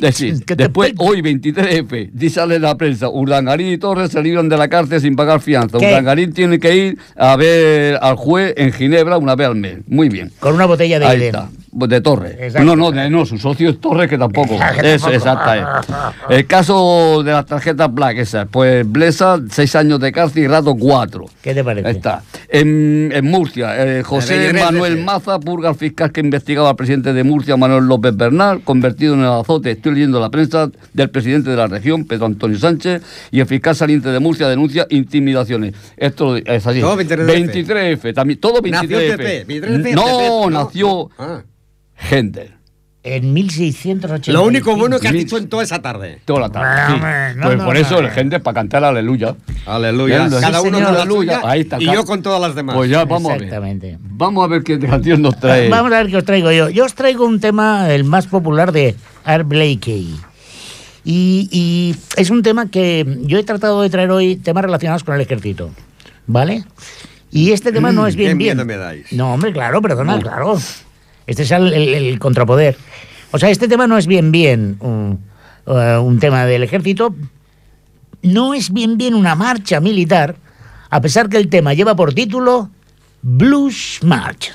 Decir, 0.00 0.44
después, 0.46 0.92
hoy 0.98 1.20
23F, 1.22 2.10
dice 2.12 2.32
sale 2.32 2.58
la 2.58 2.76
prensa, 2.76 3.10
Urdangarín 3.10 3.72
y 3.72 3.76
Torres 3.78 4.10
se 4.10 4.22
libran 4.22 4.48
de 4.48 4.56
la 4.56 4.68
cárcel 4.68 5.00
sin 5.02 5.14
pagar 5.16 5.40
fianza. 5.40 5.76
¿Qué? 5.78 5.88
Urdangarín 5.88 6.32
tiene 6.32 6.58
que 6.58 6.74
ir 6.74 6.98
a 7.16 7.36
ver 7.36 7.98
al 8.00 8.16
juez 8.16 8.54
en 8.56 8.72
Ginebra 8.72 9.18
una 9.18 9.34
vez 9.36 9.48
al 9.48 9.56
mes. 9.56 9.78
Muy 9.86 10.08
bien. 10.08 10.32
Con 10.40 10.54
una 10.54 10.64
botella 10.64 10.98
de 10.98 11.04
Ahí 11.04 11.18
Edén. 11.18 11.26
está. 11.34 11.48
De 11.74 12.00
Torres. 12.02 12.36
Exacto. 12.38 12.66
No, 12.66 12.76
no, 12.76 12.90
de- 12.90 13.08
no, 13.08 13.24
su 13.24 13.38
socio 13.38 13.70
es 13.70 13.80
Torres, 13.80 14.08
que 14.08 14.18
tampoco. 14.18 14.54
Eso, 14.54 14.60
tampoco. 15.06 15.10
exacta 15.12 15.56
es. 15.56 15.64
El 16.28 16.46
caso 16.46 17.22
de 17.24 17.32
las 17.32 17.46
tarjetas 17.46 17.92
Black, 17.92 18.18
esa. 18.18 18.44
Pues 18.44 18.61
Blesa, 18.84 19.40
seis 19.50 19.74
años 19.76 20.00
de 20.00 20.12
cárcel 20.12 20.44
y 20.44 20.46
rato 20.46 20.74
cuatro. 20.74 21.26
¿Qué 21.42 21.54
te 21.54 21.62
parece? 21.64 21.88
Ahí 21.88 21.96
está. 21.96 22.22
En, 22.48 23.10
en 23.14 23.24
Murcia, 23.24 23.98
eh, 23.98 24.02
José 24.02 24.36
23 24.38 24.64
Manuel. 24.64 25.04
Maza 25.04 25.38
purga 25.40 25.68
al 25.70 25.74
fiscal 25.74 26.12
que 26.12 26.20
investigaba 26.20 26.70
al 26.70 26.76
presidente 26.76 27.12
de 27.12 27.24
Murcia, 27.24 27.56
Manuel 27.56 27.84
López 27.84 28.16
Bernal, 28.16 28.62
convertido 28.62 29.14
en 29.14 29.20
el 29.20 29.26
azote, 29.26 29.70
estoy 29.72 29.94
leyendo 29.94 30.20
la 30.20 30.30
prensa, 30.30 30.70
del 30.92 31.10
presidente 31.10 31.50
de 31.50 31.56
la 31.56 31.66
región, 31.66 32.04
Pedro 32.04 32.26
Antonio 32.26 32.58
Sánchez, 32.58 33.02
y 33.30 33.40
el 33.40 33.46
fiscal 33.46 33.74
saliente 33.76 34.08
de 34.10 34.20
Murcia 34.20 34.48
denuncia 34.48 34.86
intimidaciones. 34.90 35.74
Esto 35.96 36.36
es 36.36 36.66
así. 36.66 36.80
Todo 36.80 36.96
23F. 36.96 37.66
23F, 37.66 38.14
también, 38.14 38.38
todo 38.40 38.60
23F. 38.60 38.70
Nació 38.70 39.00
el 39.00 39.16
PP. 39.16 39.46
23F, 39.46 39.94
no, 39.94 40.42
PP, 40.46 40.50
nació 40.52 41.10
Ah. 41.18 41.42
Händel. 42.10 42.50
En 43.04 43.32
1680. 43.32 44.30
Lo 44.32 44.44
único 44.44 44.76
bueno 44.76 45.00
que 45.00 45.08
has 45.08 45.14
dicho 45.14 45.36
en 45.36 45.48
toda 45.48 45.64
esa 45.64 45.82
tarde. 45.82 46.20
Toda 46.24 46.42
la 46.42 46.48
tarde. 46.50 46.82
Sí. 46.86 46.92
no, 47.36 47.46
pues 47.46 47.58
no, 47.58 47.64
por 47.64 47.74
no, 47.74 47.80
eso 47.80 48.00
no. 48.00 48.08
gente 48.10 48.38
para 48.38 48.54
cantar 48.54 48.84
aleluya. 48.84 49.34
Aleluya. 49.66 50.30
Sí, 50.30 50.36
Cada 50.40 50.62
uno 50.62 50.80
con 50.80 50.94
la 50.94 51.04
suya 51.04 51.40
Ahí 51.44 51.62
está, 51.62 51.80
y 51.80 51.86
yo 51.86 52.04
con 52.04 52.22
todas 52.22 52.40
las 52.40 52.54
demás. 52.54 52.76
Pues 52.76 52.90
ya 52.90 53.04
vamos 53.04 53.30
a 53.32 53.34
ver. 53.34 53.42
Exactamente. 53.44 53.98
Vamos 54.00 54.44
a 54.44 54.46
ver 54.46 54.62
qué 54.62 54.78
canción 54.78 55.20
nos 55.20 55.38
trae. 55.40 55.68
Vamos 55.70 55.92
a 55.92 56.02
ver 56.02 56.10
qué 56.12 56.16
os 56.18 56.24
traigo 56.24 56.52
yo. 56.52 56.68
Yo 56.68 56.84
os 56.84 56.94
traigo 56.94 57.26
un 57.26 57.40
tema, 57.40 57.92
el 57.92 58.04
más 58.04 58.28
popular 58.28 58.70
de 58.70 58.94
Art 59.24 59.48
Blakey. 59.48 60.14
Y, 61.04 61.48
y 61.50 61.96
es 62.16 62.30
un 62.30 62.44
tema 62.44 62.70
que 62.70 63.18
yo 63.22 63.36
he 63.36 63.42
tratado 63.42 63.82
de 63.82 63.90
traer 63.90 64.12
hoy, 64.12 64.36
temas 64.36 64.62
relacionados 64.62 65.02
con 65.02 65.16
el 65.16 65.20
ejército. 65.20 65.70
¿Vale? 66.28 66.64
Y 67.32 67.50
este 67.50 67.72
tema 67.72 67.90
no 67.90 68.06
es 68.06 68.14
bien 68.14 68.32
qué 68.32 68.34
bien. 68.36 68.56
miedo 68.56 68.64
me 68.64 68.76
dais. 68.76 69.12
No, 69.12 69.34
hombre, 69.34 69.52
claro, 69.52 69.82
perdona, 69.82 70.20
claro. 70.20 70.58
Este 71.32 71.44
es 71.44 71.50
el, 71.50 72.18
contrapoder. 72.18 72.76
O 73.30 73.38
sea, 73.38 73.48
este 73.48 73.66
tema 73.66 73.86
no 73.86 73.96
es 73.96 74.06
bien 74.06 74.32
bien 74.32 74.76
un, 74.80 75.18
eh, 75.66 75.96
un 75.96 76.18
tema 76.18 76.44
del 76.44 76.62
ejército. 76.62 77.14
No 78.22 78.52
es 78.52 78.70
bien 78.70 78.98
bien 78.98 79.14
una 79.14 79.34
marcha 79.34 79.80
militar, 79.80 80.36
a 80.90 81.00
pesar 81.00 81.30
que 81.30 81.38
el 81.38 81.48
tema 81.48 81.72
lleva 81.72 81.96
por 81.96 82.12
título 82.12 82.68
Blues 83.22 84.00
March. 84.02 84.52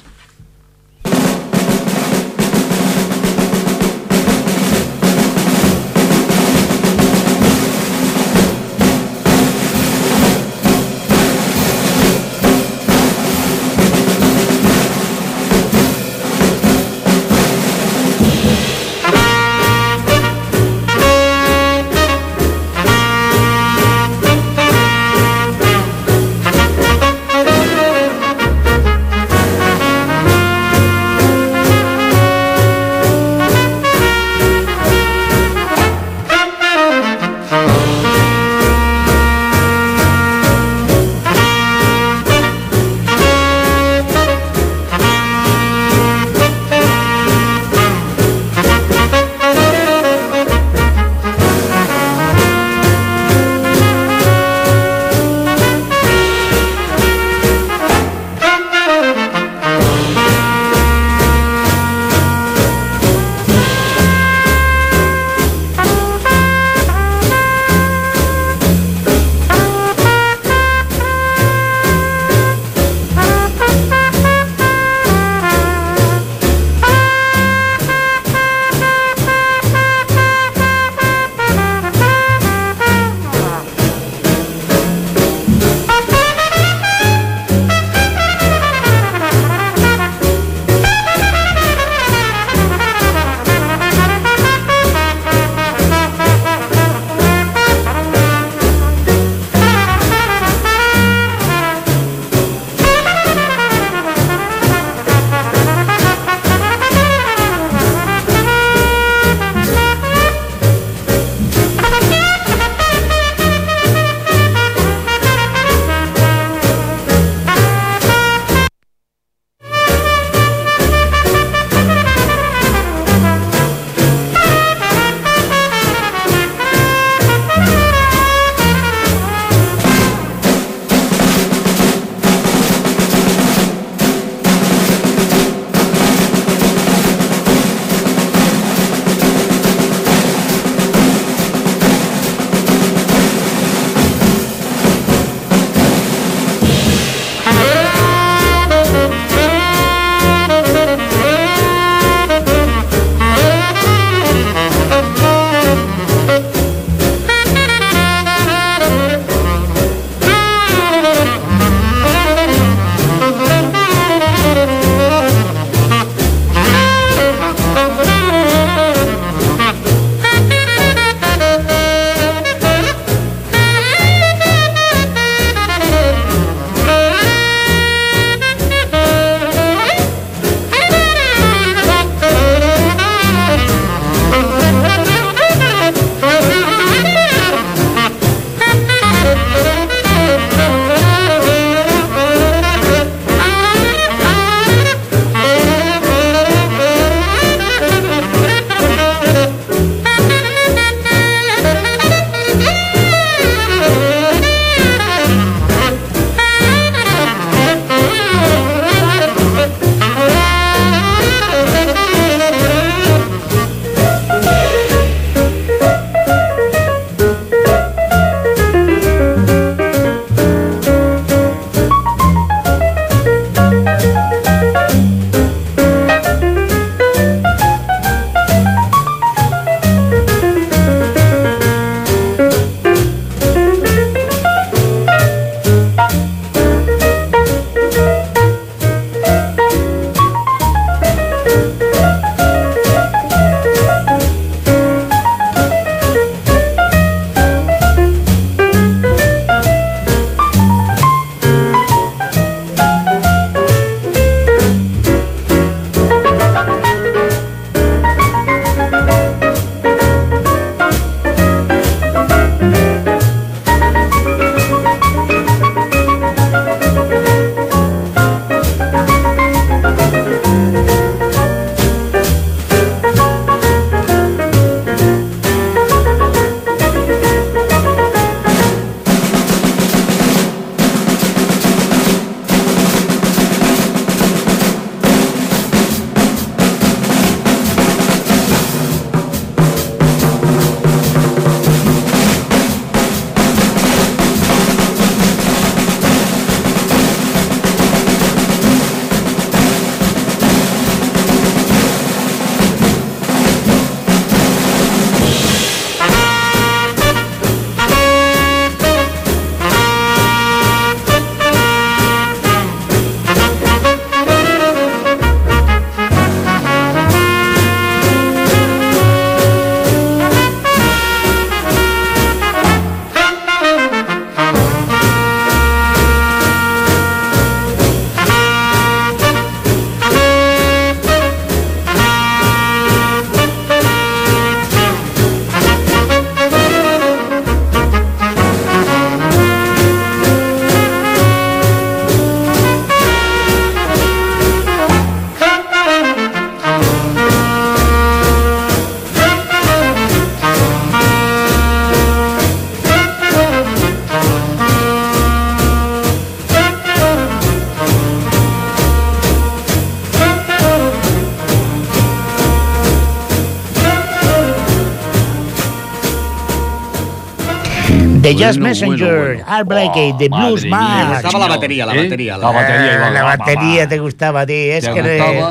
Bueno, 368.46 368.64
Messenger, 368.64 369.08
bueno, 369.08 369.24
bueno. 369.26 369.44
Art 369.48 369.68
Blakey, 369.68 370.14
The 370.18 370.30
Oh, 370.32 370.38
Blues 370.38 370.66
Man. 370.68 371.08
Me 371.10 371.14
gustaba 371.22 371.40
la 371.40 371.48
batería, 371.56 371.86
la 371.86 371.96
¿Eh? 371.96 372.04
batería, 372.04 372.38
La 372.38 372.48
la- 372.48 372.52
batería. 372.54 373.08
Ah, 373.08 373.10
la 373.12 373.24
batería 373.24 373.88
te 373.88 374.00
gustaba 374.00 374.42
a 374.42 374.46
ti, 374.46 374.54
es 374.54 374.86
¿Te 374.86 374.94
que? 374.94 375.44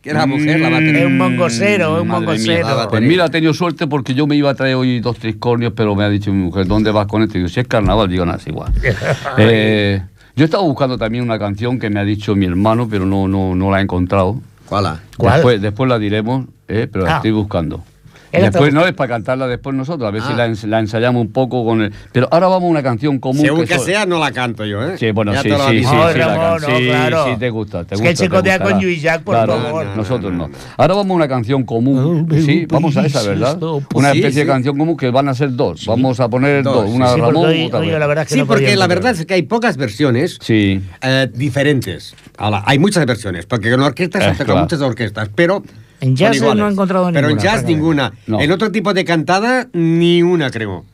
Que 0.00 0.10
era 0.10 0.26
mujer, 0.26 0.60
la 0.60 0.68
batería. 0.70 1.00
Es 1.00 1.06
un 1.06 1.18
mongosero, 1.18 1.96
es 1.96 2.02
un 2.02 2.08
mía. 2.08 2.86
Pues 2.88 3.02
mira, 3.02 3.26
he 3.26 3.30
tenido 3.30 3.52
suerte 3.52 3.86
porque 3.88 4.14
yo 4.14 4.26
me 4.28 4.36
iba 4.36 4.48
a 4.50 4.54
traer 4.54 4.76
hoy 4.76 5.00
dos 5.00 5.18
triscornios, 5.18 5.72
pero 5.74 5.94
me 5.96 6.04
ha 6.04 6.08
dicho 6.08 6.32
mi 6.32 6.42
mujer, 6.44 6.66
¿dónde 6.66 6.90
vas 6.92 7.06
con 7.08 7.22
esto? 7.22 7.36
Y 7.36 7.40
digo, 7.40 7.48
si 7.48 7.58
es 7.60 7.66
carnaval, 7.66 8.08
digo, 8.08 8.24
nada, 8.24 8.38
es 8.38 8.46
igual. 8.46 8.72
Eh, 9.38 10.00
yo 10.36 10.44
estaba 10.44 10.62
buscando 10.62 10.96
también 10.96 11.24
una 11.24 11.36
canción 11.38 11.80
que 11.80 11.90
me 11.90 11.98
ha 11.98 12.04
dicho 12.04 12.36
mi 12.36 12.46
hermano, 12.46 12.86
pero 12.88 13.04
no, 13.06 13.26
no, 13.26 13.56
no 13.56 13.70
la 13.72 13.80
he 13.80 13.82
encontrado. 13.82 14.40
¿Cuál? 14.66 15.00
¿Cuál? 15.16 15.34
Después, 15.34 15.60
después 15.62 15.88
la 15.88 15.98
diremos, 15.98 16.46
eh, 16.68 16.86
pero 16.92 17.04
la 17.04 17.14
Ah. 17.14 17.16
estoy 17.16 17.32
buscando. 17.32 17.82
Era 18.30 18.50
Después 18.50 18.70
todo- 18.70 18.80
no 18.82 18.86
es 18.86 18.92
para 18.94 19.08
cantarla 19.08 19.46
después 19.46 19.74
nosotros, 19.74 20.06
a 20.06 20.10
ver 20.10 20.20
si 20.22 20.32
Ah. 20.32 20.36
la, 20.36 20.48
ens- 20.48 20.66
la 20.66 20.78
ensayamos 20.80 21.22
un 21.22 21.32
poco 21.32 21.64
con 21.64 21.80
el. 21.82 21.92
Pero 22.12 22.28
ahora 22.30 22.46
vamos 22.48 22.64
a 22.68 22.70
una 22.70 22.82
canción 22.82 23.18
común. 23.18 23.40
Según 23.42 23.64
que 23.64 23.78
sea, 23.78 24.04
no 24.06 24.18
la 24.18 24.32
canto 24.32 24.64
yo, 24.66 24.82
¿eh? 24.86 24.98
Sí, 24.98 25.10
bueno, 25.12 25.32
Ya 25.32 25.42
sí, 25.42 25.50
sí, 25.50 25.56
sí, 25.56 25.84
sí, 25.84 26.18
Ramón, 26.18 26.60
no, 26.60 26.66
sí, 26.76 26.84
claro. 26.86 27.24
sí, 27.24 27.36
te 27.38 27.50
gusta, 27.50 27.84
te 27.84 27.94
Es 27.94 28.00
gusta. 28.00 28.02
que 28.02 28.10
él 28.10 28.16
se 28.16 28.24
te 28.24 28.28
codea 28.30 28.58
gustará. 28.58 28.70
con 28.72 28.80
Lluís 28.82 29.02
Llach, 29.02 29.22
por 29.22 29.34
Claro, 29.34 29.52
favor. 29.62 29.84
No, 29.84 29.90
no, 29.90 29.96
nosotros 29.96 30.32
no. 30.32 30.50
Ahora 30.76 30.94
vamos 30.94 31.10
a 31.10 31.14
una 31.14 31.28
canción 31.28 31.62
común, 31.64 32.28
sí, 32.44 32.66
vamos 32.68 32.96
a 32.98 33.06
esa, 33.06 33.22
¿verdad? 33.22 33.58
Una 33.94 34.08
especie 34.08 34.32
sí. 34.32 34.38
de 34.40 34.46
canción 34.46 34.76
común 34.76 34.96
que 34.96 35.10
van 35.10 35.28
a 35.28 35.34
ser 35.34 35.54
dos. 35.54 35.86
Vamos 35.86 36.20
a 36.20 36.28
poner 36.28 36.62
Dos, 36.62 36.74
dos, 36.74 36.90
una 36.94 37.08
Sí, 37.08 37.14
de 37.16 37.20
porque 37.22 37.32
Ramón, 37.34 37.50
hoy, 37.50 37.64
otra 37.66 37.78
hoy 37.80 37.86
de- 37.90 37.98
la 37.98 38.06
verdad 38.06 38.22
es 38.24 38.28
que 38.28 38.34
Sí, 38.34 38.44
porque 38.46 38.76
la 38.76 38.86
verdad 38.86 39.12
es 39.12 39.24
que 39.26 39.34
hay 39.34 39.42
pocas 39.42 39.76
versiones 39.76 40.38
Sí. 40.42 40.82
eh, 41.02 41.28
diferentes. 41.34 42.14
Ahora, 42.36 42.62
hay 42.66 42.78
muchas 42.78 43.06
versiones, 43.06 43.46
porque 43.46 43.72
en 43.72 43.80
orquestas 43.80 44.36
se 44.36 44.44
tocan 44.44 44.62
muchas 44.62 44.80
orquestas, 44.82 45.30
pero... 45.34 45.62
En 46.00 46.14
jazz 46.16 46.36
iguales. 46.36 46.56
no 46.56 46.68
he 46.68 46.72
encontrado 46.72 47.06
Pero 47.12 47.28
en 47.28 47.36
ninguna, 47.36 47.42
jazz 47.42 47.64
ninguna. 47.64 48.12
No. 48.26 48.40
En 48.40 48.52
otro 48.52 48.70
tipo 48.70 48.94
de 48.94 49.04
cantada, 49.04 49.68
ni 49.72 50.22
una, 50.22 50.50
creo. 50.50 50.84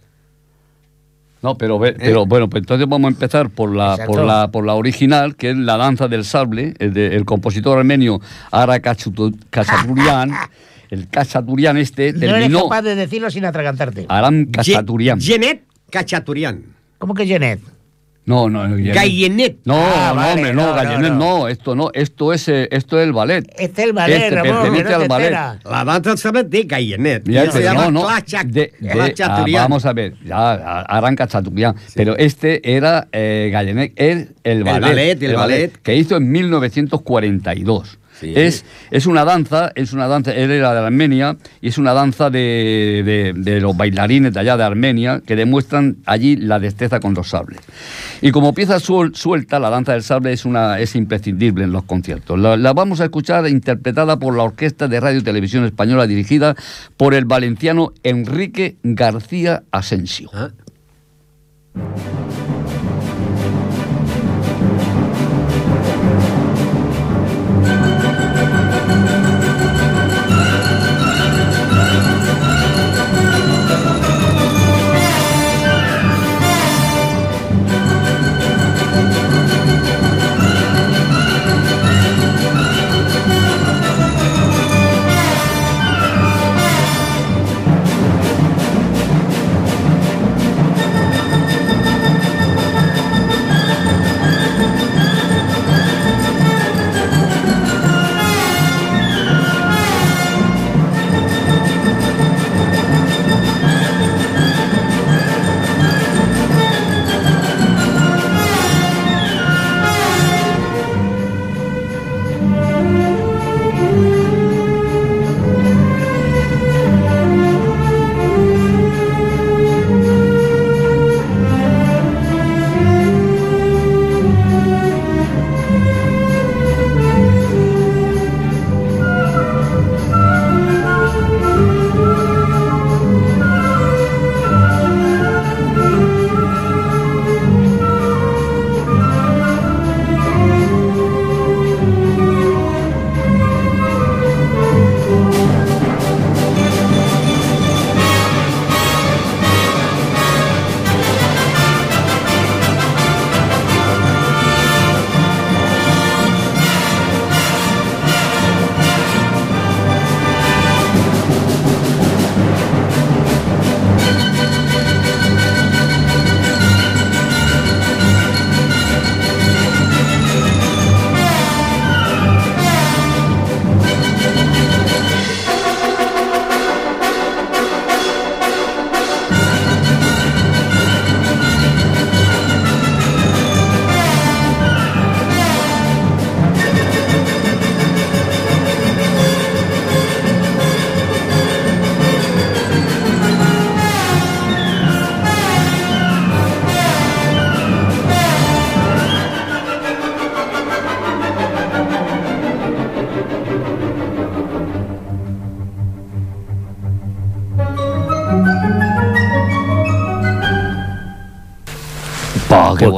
No, 1.43 1.59
pero, 1.59 1.79
pero 1.79 2.25
bueno, 2.25 2.49
pues 2.49 2.63
entonces 2.63 2.89
vamos 2.89 3.11
a 3.11 3.13
empezar 3.13 3.51
por 3.51 3.75
la, 3.77 3.93
Exacto. 3.93 4.13
por 4.15 4.25
la, 4.25 4.51
por 4.51 4.65
la 4.65 4.75
original, 4.75 5.37
que 5.37 5.51
es 5.51 5.57
la 5.57 5.77
danza 5.77 6.09
del 6.09 6.25
sable, 6.25 6.73
el, 6.79 6.95
de- 6.95 7.15
el 7.15 7.27
compositor 7.27 7.79
armenio 7.79 8.19
Ara 8.51 8.81
Kachaturian. 8.81 10.31
el 10.91 11.09
Kachaturian 11.09 11.77
este 11.77 12.15
No 12.15 12.19
eres 12.21 12.33
terminó. 12.41 12.63
capaz 12.63 12.81
de 12.83 12.95
decirlo 12.95 13.31
sin 13.31 13.45
atragantarte. 13.45 14.07
Aram 14.09 14.47
Kachaturian. 14.51 15.21
Jeanette 15.21 15.65
Cachaturian. 15.91 16.63
¿Cómo 16.97 17.13
que 17.13 17.27
Jeanette? 17.27 17.61
No, 18.27 18.49
no, 18.49 18.67
no. 18.67 18.77
Ah, 19.75 20.09
no, 20.11 20.15
vale, 20.17 20.33
hombre, 20.33 20.53
no, 20.55 20.63
no, 20.63 20.69
no, 20.69 20.75
Gallenet, 20.75 21.13
no. 21.13 21.19
no, 21.41 21.49
esto 21.49 21.75
no, 21.75 21.91
esto 21.93 22.33
es, 22.33 22.49
eh, 22.49 22.69
esto 22.73 22.99
es 22.99 23.07
el 23.07 23.13
ballet. 23.13 23.45
Este 23.59 23.83
es 23.83 23.89
el 23.89 23.93
ballet, 23.93 24.17
Este 24.17 24.31
Ramón, 24.37 24.63
pertenece 24.63 24.91
no 24.91 24.97
al 25.03 25.09
ballet. 25.09 25.31
La 25.65 25.85
danza 25.85 26.11
del 26.11 26.19
saber 26.19 26.47
de 26.47 26.63
Gayenet. 26.63 27.29
Ya, 27.29 27.51
se 27.53 27.63
llama 27.63 27.85
no, 27.85 27.91
no, 27.91 28.07
Clacha- 28.09 28.43
de- 28.45 28.73
de- 28.81 28.89
ah, 29.59 29.61
vamos 29.61 29.85
a 29.85 29.93
ver, 29.93 30.15
ya 30.25 30.53
a- 30.53 30.81
Aran 30.83 31.17
Kachaturian, 31.17 31.75
pero 31.95 32.17
este 32.17 32.75
era 32.75 33.09
eh, 33.13 33.51
Gallenet, 33.53 33.93
el, 33.97 34.31
el 34.43 34.65
ballet, 34.65 34.81
ballet, 34.89 35.23
el 35.23 35.37
ballet. 35.37 35.73
que 35.83 35.95
hizo 35.95 36.17
en 36.17 36.31
1942. 36.33 37.99
Sí. 38.21 38.33
Es, 38.37 38.65
es 38.93 39.07
una 39.07 39.25
danza, 39.25 39.73
es 39.75 39.93
una 39.93 40.07
danza, 40.07 40.33
él 40.33 40.51
era 40.53 40.73
de 40.73 40.81
Armenia, 40.87 41.37
y 41.61 41.69
es 41.69 41.79
una 41.79 41.93
danza 41.93 42.31
de, 42.31 43.03
de- 43.05 43.33
de 43.37 43.61
los 43.61 43.77
bailarines 43.77 44.33
de 44.33 44.41
allá 44.41 44.57
de 44.57 44.63
Armenia 44.63 45.21
que 45.27 45.35
demuestran 45.35 45.97
allí 46.07 46.37
la 46.37 46.59
destreza 46.61 47.01
con 47.01 47.13
los 47.15 47.29
sables. 47.31 47.59
Y 48.23 48.31
como 48.31 48.55
pieza 48.55 48.77
suel- 48.79 49.15
suelta, 49.15 49.59
la 49.59 49.69
danza 49.69 49.93
del 49.93 50.03
sable 50.05 50.33
es, 50.33 50.45
una, 50.45 50.79
es 50.79 50.95
imprescindible 50.95 51.65
en 51.65 51.73
los 51.73 51.83
conciertos. 51.85 52.39
La, 52.39 52.57
la 52.57 52.73
vamos 52.73 53.01
a 53.01 53.05
escuchar 53.05 53.49
interpretada 53.49 54.17
por 54.19 54.37
la 54.37 54.45
Orquesta 54.45 54.87
de 54.87 55.01
Radio 55.01 55.19
y 55.19 55.23
Televisión 55.23 55.65
Española 55.65 56.07
dirigida 56.07 56.55
por 56.97 57.15
el 57.15 57.25
valenciano 57.25 57.93
Enrique 58.05 58.77
García 58.85 59.65
Asensio. 59.73 60.31
Ah. 60.33 60.51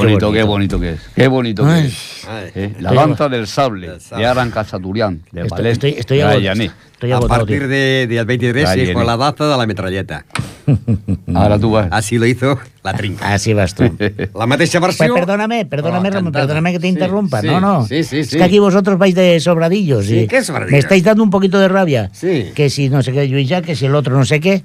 Bonito, 0.09 0.33
qué 0.33 0.43
bonito. 0.43 0.81
que 0.81 0.91
es. 0.93 1.01
Qué 1.15 1.29
bonito 1.29 1.65
que 1.67 1.79
es. 1.87 2.27
Eh, 2.55 2.75
La 2.81 2.93
danza 2.93 3.29
del 3.29 3.47
sable, 3.47 3.89
Del 3.89 4.01
sable. 4.01 4.25
de 4.25 4.31
Aran 4.31 4.51
Casaturian, 4.51 5.23
de 5.33 5.43
Estoy, 5.43 5.59
ballet. 5.59 5.73
estoy, 5.73 5.91
estoy, 5.99 6.21
agotado, 6.21 7.25
A 7.25 7.29
partir 7.29 7.59
tío. 7.61 7.69
de, 7.69 8.07
del 8.09 8.25
23 8.27 8.69
Ahí 8.69 8.81
es 8.81 8.93
con 8.93 9.07
la 9.07 9.17
danza 9.17 9.47
de 9.49 9.57
la 9.57 9.67
metralleta. 9.67 10.25
Ahora 11.35 11.59
tú 11.59 11.71
vas. 11.71 11.89
Así 11.91 12.19
lo 12.19 12.27
hizo 12.27 12.59
la 12.83 12.93
trinca. 12.95 13.33
Así 13.33 13.53
vas 13.55 13.75
tú. 13.75 13.85
La 14.35 14.47
mateixa 14.47 14.81
Pues 14.81 14.99
versió... 14.99 15.15
perdóname, 15.15 15.65
perdóname, 15.67 16.09
Oh, 16.09 16.13
Ramón, 16.13 16.33
perdóname 16.33 16.73
que 16.73 16.79
te 16.81 16.87
Sí, 16.87 16.93
interrumpa. 16.93 17.41
sí, 17.41 17.47
no, 17.47 17.61
no. 17.61 17.87
sí, 17.87 18.03
sí, 18.05 18.19
es 18.21 18.31
sí. 18.31 18.37
que 18.39 18.45
aquí 18.45 18.59
vosotros 18.59 18.99
vais 18.99 19.15
de 19.15 19.39
sobradillos. 19.41 20.07
Sí, 20.07 20.21
y 20.21 20.27
¿qué 20.27 20.43
sobradillos? 20.43 20.73
Me 20.73 20.79
estáis 20.79 21.05
dando 21.05 21.23
un 21.23 21.31
poquito 21.31 21.59
de 21.61 21.69
rabia. 21.69 22.11
Sí. 22.13 22.51
Que 22.55 22.69
si 22.71 22.89
no 22.89 23.03
sé 23.03 23.13
qué, 23.13 23.29
yo 23.29 23.39
y 23.39 23.47
ya, 23.47 23.63
que 23.63 23.77
si 23.77 23.87
el 23.87 23.95
otro 23.95 24.17
no 24.17 24.25
sé 24.25 24.41
qué. 24.41 24.65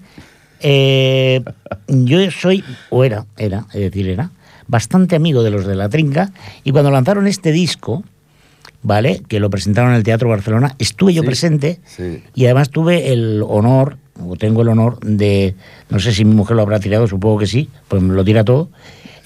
Eh, 0.62 1.42
yo 1.88 2.32
soy, 2.32 2.64
o 2.90 3.04
era, 3.04 3.26
era, 3.38 3.66
es 3.74 3.82
decir, 3.82 4.08
era, 4.10 4.30
bastante 4.72 5.16
amigo 5.18 5.44
de 5.44 5.52
los 5.52 5.66
de 5.68 5.76
la 5.76 5.90
Trinca, 5.90 6.32
y 6.64 6.72
cuando 6.72 6.90
lanzaron 6.90 7.28
este 7.28 7.52
disco, 7.52 8.04
¿vale? 8.82 9.22
Que 9.28 9.40
lo 9.40 9.50
presentaron 9.50 9.92
en 9.92 9.98
el 9.98 10.04
Teatro 10.04 10.30
Barcelona, 10.30 10.76
estuve 10.80 11.14
yo 11.14 11.22
Sí, 11.22 11.28
presente, 11.28 11.80
sí. 11.86 12.24
y 12.34 12.46
además 12.46 12.70
tuve 12.70 13.12
el 13.12 13.44
honor, 13.46 13.98
o 14.26 14.36
tengo 14.38 14.62
el 14.62 14.70
honor 14.70 14.98
de, 15.02 15.56
no 15.90 16.00
sé 16.00 16.14
si 16.14 16.24
mi 16.26 16.34
mujer 16.34 16.56
lo 16.56 16.62
habrá 16.64 16.80
tirado, 16.80 17.06
supongo 17.06 17.40
que 17.40 17.48
sí, 17.48 17.70
pues 17.90 18.02
me 18.02 18.14
lo 18.14 18.24
tira 18.24 18.44
todo, 18.46 18.70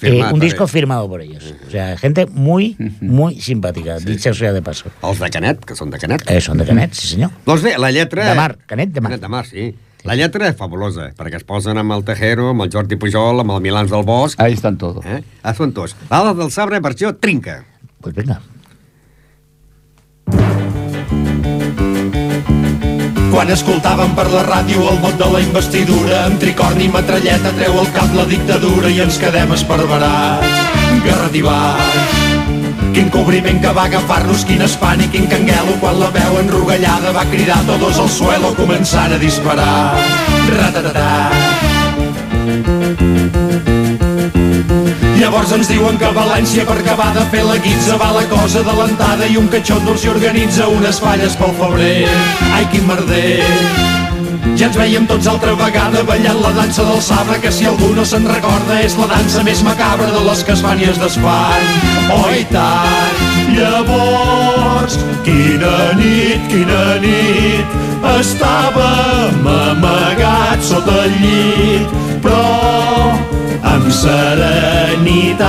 eh, 0.01 0.21
un 0.33 0.39
disco 0.39 0.63
ells. 0.63 0.71
firmado 0.71 1.07
por 1.07 1.21
ellos. 1.21 1.53
O 1.67 1.71
sea, 1.71 1.95
gente 1.97 2.25
muy, 2.25 2.75
muy 2.99 3.39
simpática, 3.39 3.97
dicha 3.99 4.33
sea 4.33 4.51
de 4.51 4.61
paso. 4.61 4.89
Els 5.01 5.19
de 5.23 5.29
Canet, 5.31 5.63
que 5.63 5.73
són 5.77 5.89
de 5.89 5.97
Canet. 6.01 6.25
Eh, 6.29 6.41
son 6.41 6.57
de 6.59 6.65
Canet, 6.67 6.91
sí 6.93 7.07
senyor. 7.13 7.31
Doncs 7.45 7.63
bé, 7.63 7.77
la 7.79 7.91
lletra... 7.95 8.25
De 8.27 8.35
Mar, 8.35 8.57
Canet 8.67 8.91
de 8.91 8.99
Mar. 9.01 9.11
Canet 9.13 9.21
de 9.21 9.29
Mar, 9.29 9.45
sí. 9.45 9.73
La 10.05 10.13
lletra 10.13 10.51
és 10.51 10.57
fabulosa, 10.57 11.07
perquè 11.17 11.39
es 11.39 11.45
posen 11.49 11.79
amb 11.81 11.95
el 11.95 12.03
Tejero, 12.05 12.51
amb 12.53 12.61
el 12.61 12.69
Jordi 12.73 12.97
Pujol, 13.01 13.41
amb 13.41 13.55
el 13.55 13.61
Milans 13.63 13.89
del 13.89 14.03
Bosc... 14.05 14.39
Ahí 14.39 14.53
están 14.53 14.77
todos. 14.77 15.01
Eh? 15.05 15.23
Ah, 15.41 15.55
són 15.57 15.73
tots. 15.73 15.95
L'Ala 16.11 16.35
del 16.37 16.51
Sabre, 16.53 16.77
versió 16.79 17.15
trinca. 17.17 17.63
Pues 18.05 18.13
venga. 18.13 18.37
Quan 23.33 23.49
escoltàvem 23.51 24.13
per 24.15 24.29
la 24.29 24.45
ràdio 24.45 24.85
el 24.93 25.01
vot 25.01 25.17
de 25.19 25.31
la 25.33 25.41
investidura, 25.41 26.21
amb 26.29 26.37
tricorni 26.39 26.85
i 26.85 26.93
metralleta 26.93 27.55
treu 27.57 27.81
el 27.81 27.89
cap 27.97 28.13
la 28.13 28.29
dictadura 28.29 28.93
i 28.93 29.01
ens 29.03 29.17
quedem 29.19 29.57
esparverats, 29.57 30.63
garrativats. 31.09 32.34
Quin 32.95 33.09
cobriment 33.11 33.57
que 33.59 33.71
va 33.75 33.89
agafar-nos, 33.89 34.45
quin 34.47 34.61
espant 34.63 35.01
i 35.03 35.09
quin 35.11 35.25
canguelo, 35.27 35.73
quan 35.81 35.97
la 35.99 36.07
veu 36.15 36.37
enrogallada 36.39 37.11
va 37.11 37.25
cridar 37.27 37.57
todos 37.67 37.97
al 37.99 38.07
suelo 38.07 38.53
començant 38.55 39.11
a 39.11 39.17
disparar. 39.19 39.97
Ratatatà. 40.53 41.09
Llavors 45.19 45.51
ens 45.57 45.73
diuen 45.73 45.99
que 45.99 46.13
València 46.15 46.63
per 46.69 46.77
acabar 46.79 47.09
de 47.19 47.25
fer 47.35 47.43
la 47.43 47.57
guitza 47.67 47.99
va 47.99 48.13
la 48.15 48.23
cosa 48.31 48.63
adelantada 48.63 49.27
i 49.27 49.35
un 49.43 49.51
catxondo 49.51 49.97
s'hi 49.99 50.13
organitza 50.15 50.71
unes 50.71 51.03
falles 51.03 51.35
pel 51.35 51.51
febrer. 51.59 52.07
Ai, 52.53 52.63
quin 52.71 52.87
merder! 52.87 53.94
Ja 54.53 54.67
ens 54.69 54.77
veiem 54.77 55.07
tots 55.09 55.27
altra 55.27 55.55
vegada 55.57 56.03
ballant 56.05 56.37
la 56.43 56.51
dansa 56.55 56.83
del 56.85 57.01
sabre 57.01 57.39
que 57.41 57.51
si 57.51 57.65
algú 57.65 57.89
no 57.97 58.05
se'n 58.05 58.27
recorda 58.29 58.77
és 58.85 58.93
la 58.99 59.07
dansa 59.09 59.41
més 59.43 59.63
macabra 59.65 60.11
de 60.13 60.21
les 60.27 60.43
que 60.45 60.53
es 60.53 60.61
fan 60.61 60.79
i 60.79 60.85
es 60.91 60.99
desfan. 61.01 61.63
Oh, 62.13 62.29
i 62.29 62.45
tant! 62.53 63.17
Llavors, 63.55 64.95
quina 65.25 65.75
nit, 65.97 66.41
quina 66.51 66.85
nit, 67.01 67.67
estàvem 68.15 69.47
amagats 69.47 70.65
sota 70.69 70.95
el 71.05 71.13
llit, 71.23 71.87
però 72.25 73.15
amb 73.73 73.87
serenitat 74.01 75.39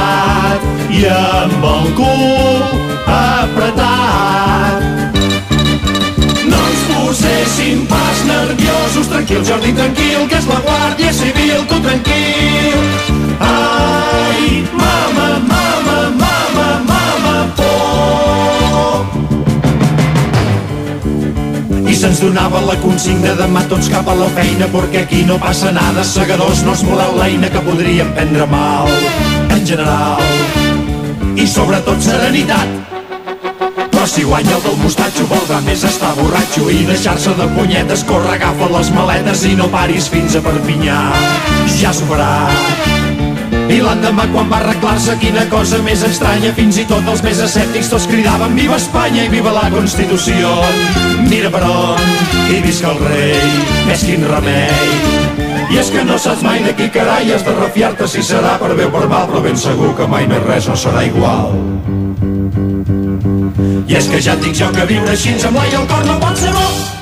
i 0.94 1.06
amb 1.12 1.64
el 1.74 1.86
cul 1.98 2.62
apretat. 3.16 4.82
No 6.46 6.58
ens 6.62 6.82
poséssim 6.92 7.78
pas 7.90 8.05
nerviosos, 8.46 9.08
tranquil, 9.08 9.44
Jordi, 9.44 9.72
tranquil, 9.72 10.28
que 10.28 10.36
és 10.38 10.46
la 10.46 10.60
Guàrdia 10.62 11.12
Civil, 11.12 11.66
tu 11.68 11.80
tranquil. 11.82 12.78
Ai, 13.40 14.64
mama, 14.72 15.28
mama, 15.50 15.98
mama, 16.22 16.68
mama, 16.90 17.34
por. 17.58 19.00
I 21.90 21.94
se'ns 21.94 22.20
donava 22.22 22.60
la 22.66 22.76
consigna 22.82 23.34
demà 23.38 23.62
tots 23.70 23.90
cap 23.92 24.08
a 24.08 24.14
la 24.14 24.28
feina 24.38 24.66
perquè 24.72 25.04
aquí 25.04 25.20
no 25.26 25.38
passa 25.42 25.72
nada, 25.72 26.04
segadors 26.04 26.62
no 26.66 26.72
es 26.76 26.82
voleu 26.86 27.12
l'eina 27.18 27.48
que 27.50 27.60
podríem 27.66 28.10
prendre 28.14 28.46
mal 28.50 28.90
en 29.50 29.62
general 29.66 30.22
i 31.36 31.46
sobretot 31.46 32.00
serenitat 32.02 32.85
si 34.06 34.22
guanya 34.24 34.56
el 34.56 34.62
del 34.62 34.76
mostatxo 34.82 35.24
voldrà 35.30 35.60
més 35.66 35.82
estar 35.86 36.12
borratxo 36.18 36.68
i 36.70 36.84
deixar-se 36.86 37.34
de 37.38 37.46
punyetes. 37.56 38.04
Corre, 38.06 38.36
agafa 38.36 38.68
les 38.72 38.90
maletes 38.94 39.44
i 39.48 39.54
no 39.58 39.66
paris 39.72 40.08
fins 40.12 40.36
a 40.36 40.42
Perpinyà. 40.44 41.00
Ja 41.80 41.92
s'ho 41.94 42.06
i 43.66 43.80
l'endemà 43.82 44.28
quan 44.30 44.46
va 44.50 44.60
arreglar-se 44.60 45.16
quina 45.18 45.42
cosa 45.50 45.80
més 45.82 46.04
estranya. 46.06 46.52
Fins 46.54 46.78
i 46.78 46.84
tot 46.86 47.08
els 47.10 47.22
més 47.26 47.40
escèptics 47.42 47.90
tots 47.90 48.06
cridaven 48.10 48.54
Viva 48.54 48.78
Espanya 48.78 49.26
i 49.26 49.32
viva 49.32 49.54
la 49.54 49.66
Constitució. 49.74 50.54
Mira 51.26 51.50
per 51.50 51.64
on 51.66 52.06
i 52.54 52.60
visca 52.62 52.92
el 52.92 53.02
rei 53.02 53.50
Més 53.88 54.06
quin 54.06 54.26
remei. 54.30 55.36
I 55.66 55.80
és 55.82 55.90
que 55.90 56.06
no 56.06 56.18
saps 56.22 56.46
mai 56.46 56.62
de 56.62 56.76
qui 56.78 56.86
carai 56.94 57.32
has 57.34 57.42
de 57.42 57.54
refiar-te 57.58 58.06
si 58.06 58.22
serà 58.22 58.54
per 58.62 58.76
bé 58.78 58.86
o 58.86 58.94
per 58.94 59.08
mal 59.10 59.26
però 59.26 59.42
ben 59.42 59.58
segur 59.58 59.96
que 59.98 60.06
mai 60.06 60.30
més 60.30 60.46
res 60.46 60.70
no 60.70 60.78
serà 60.78 61.02
igual 61.10 62.05
i 63.88 63.94
és 63.94 64.10
que 64.10 64.20
ja 64.20 64.34
et 64.34 64.44
dic 64.44 64.58
jo 64.58 64.70
que 64.74 64.86
viure 64.90 65.14
així 65.14 65.38
amb 65.46 65.62
l'ai 65.62 65.74
al 65.80 65.88
cor 65.94 66.06
no 66.10 66.20
pot 66.22 66.44
ser 66.44 66.54
bo 66.58 66.95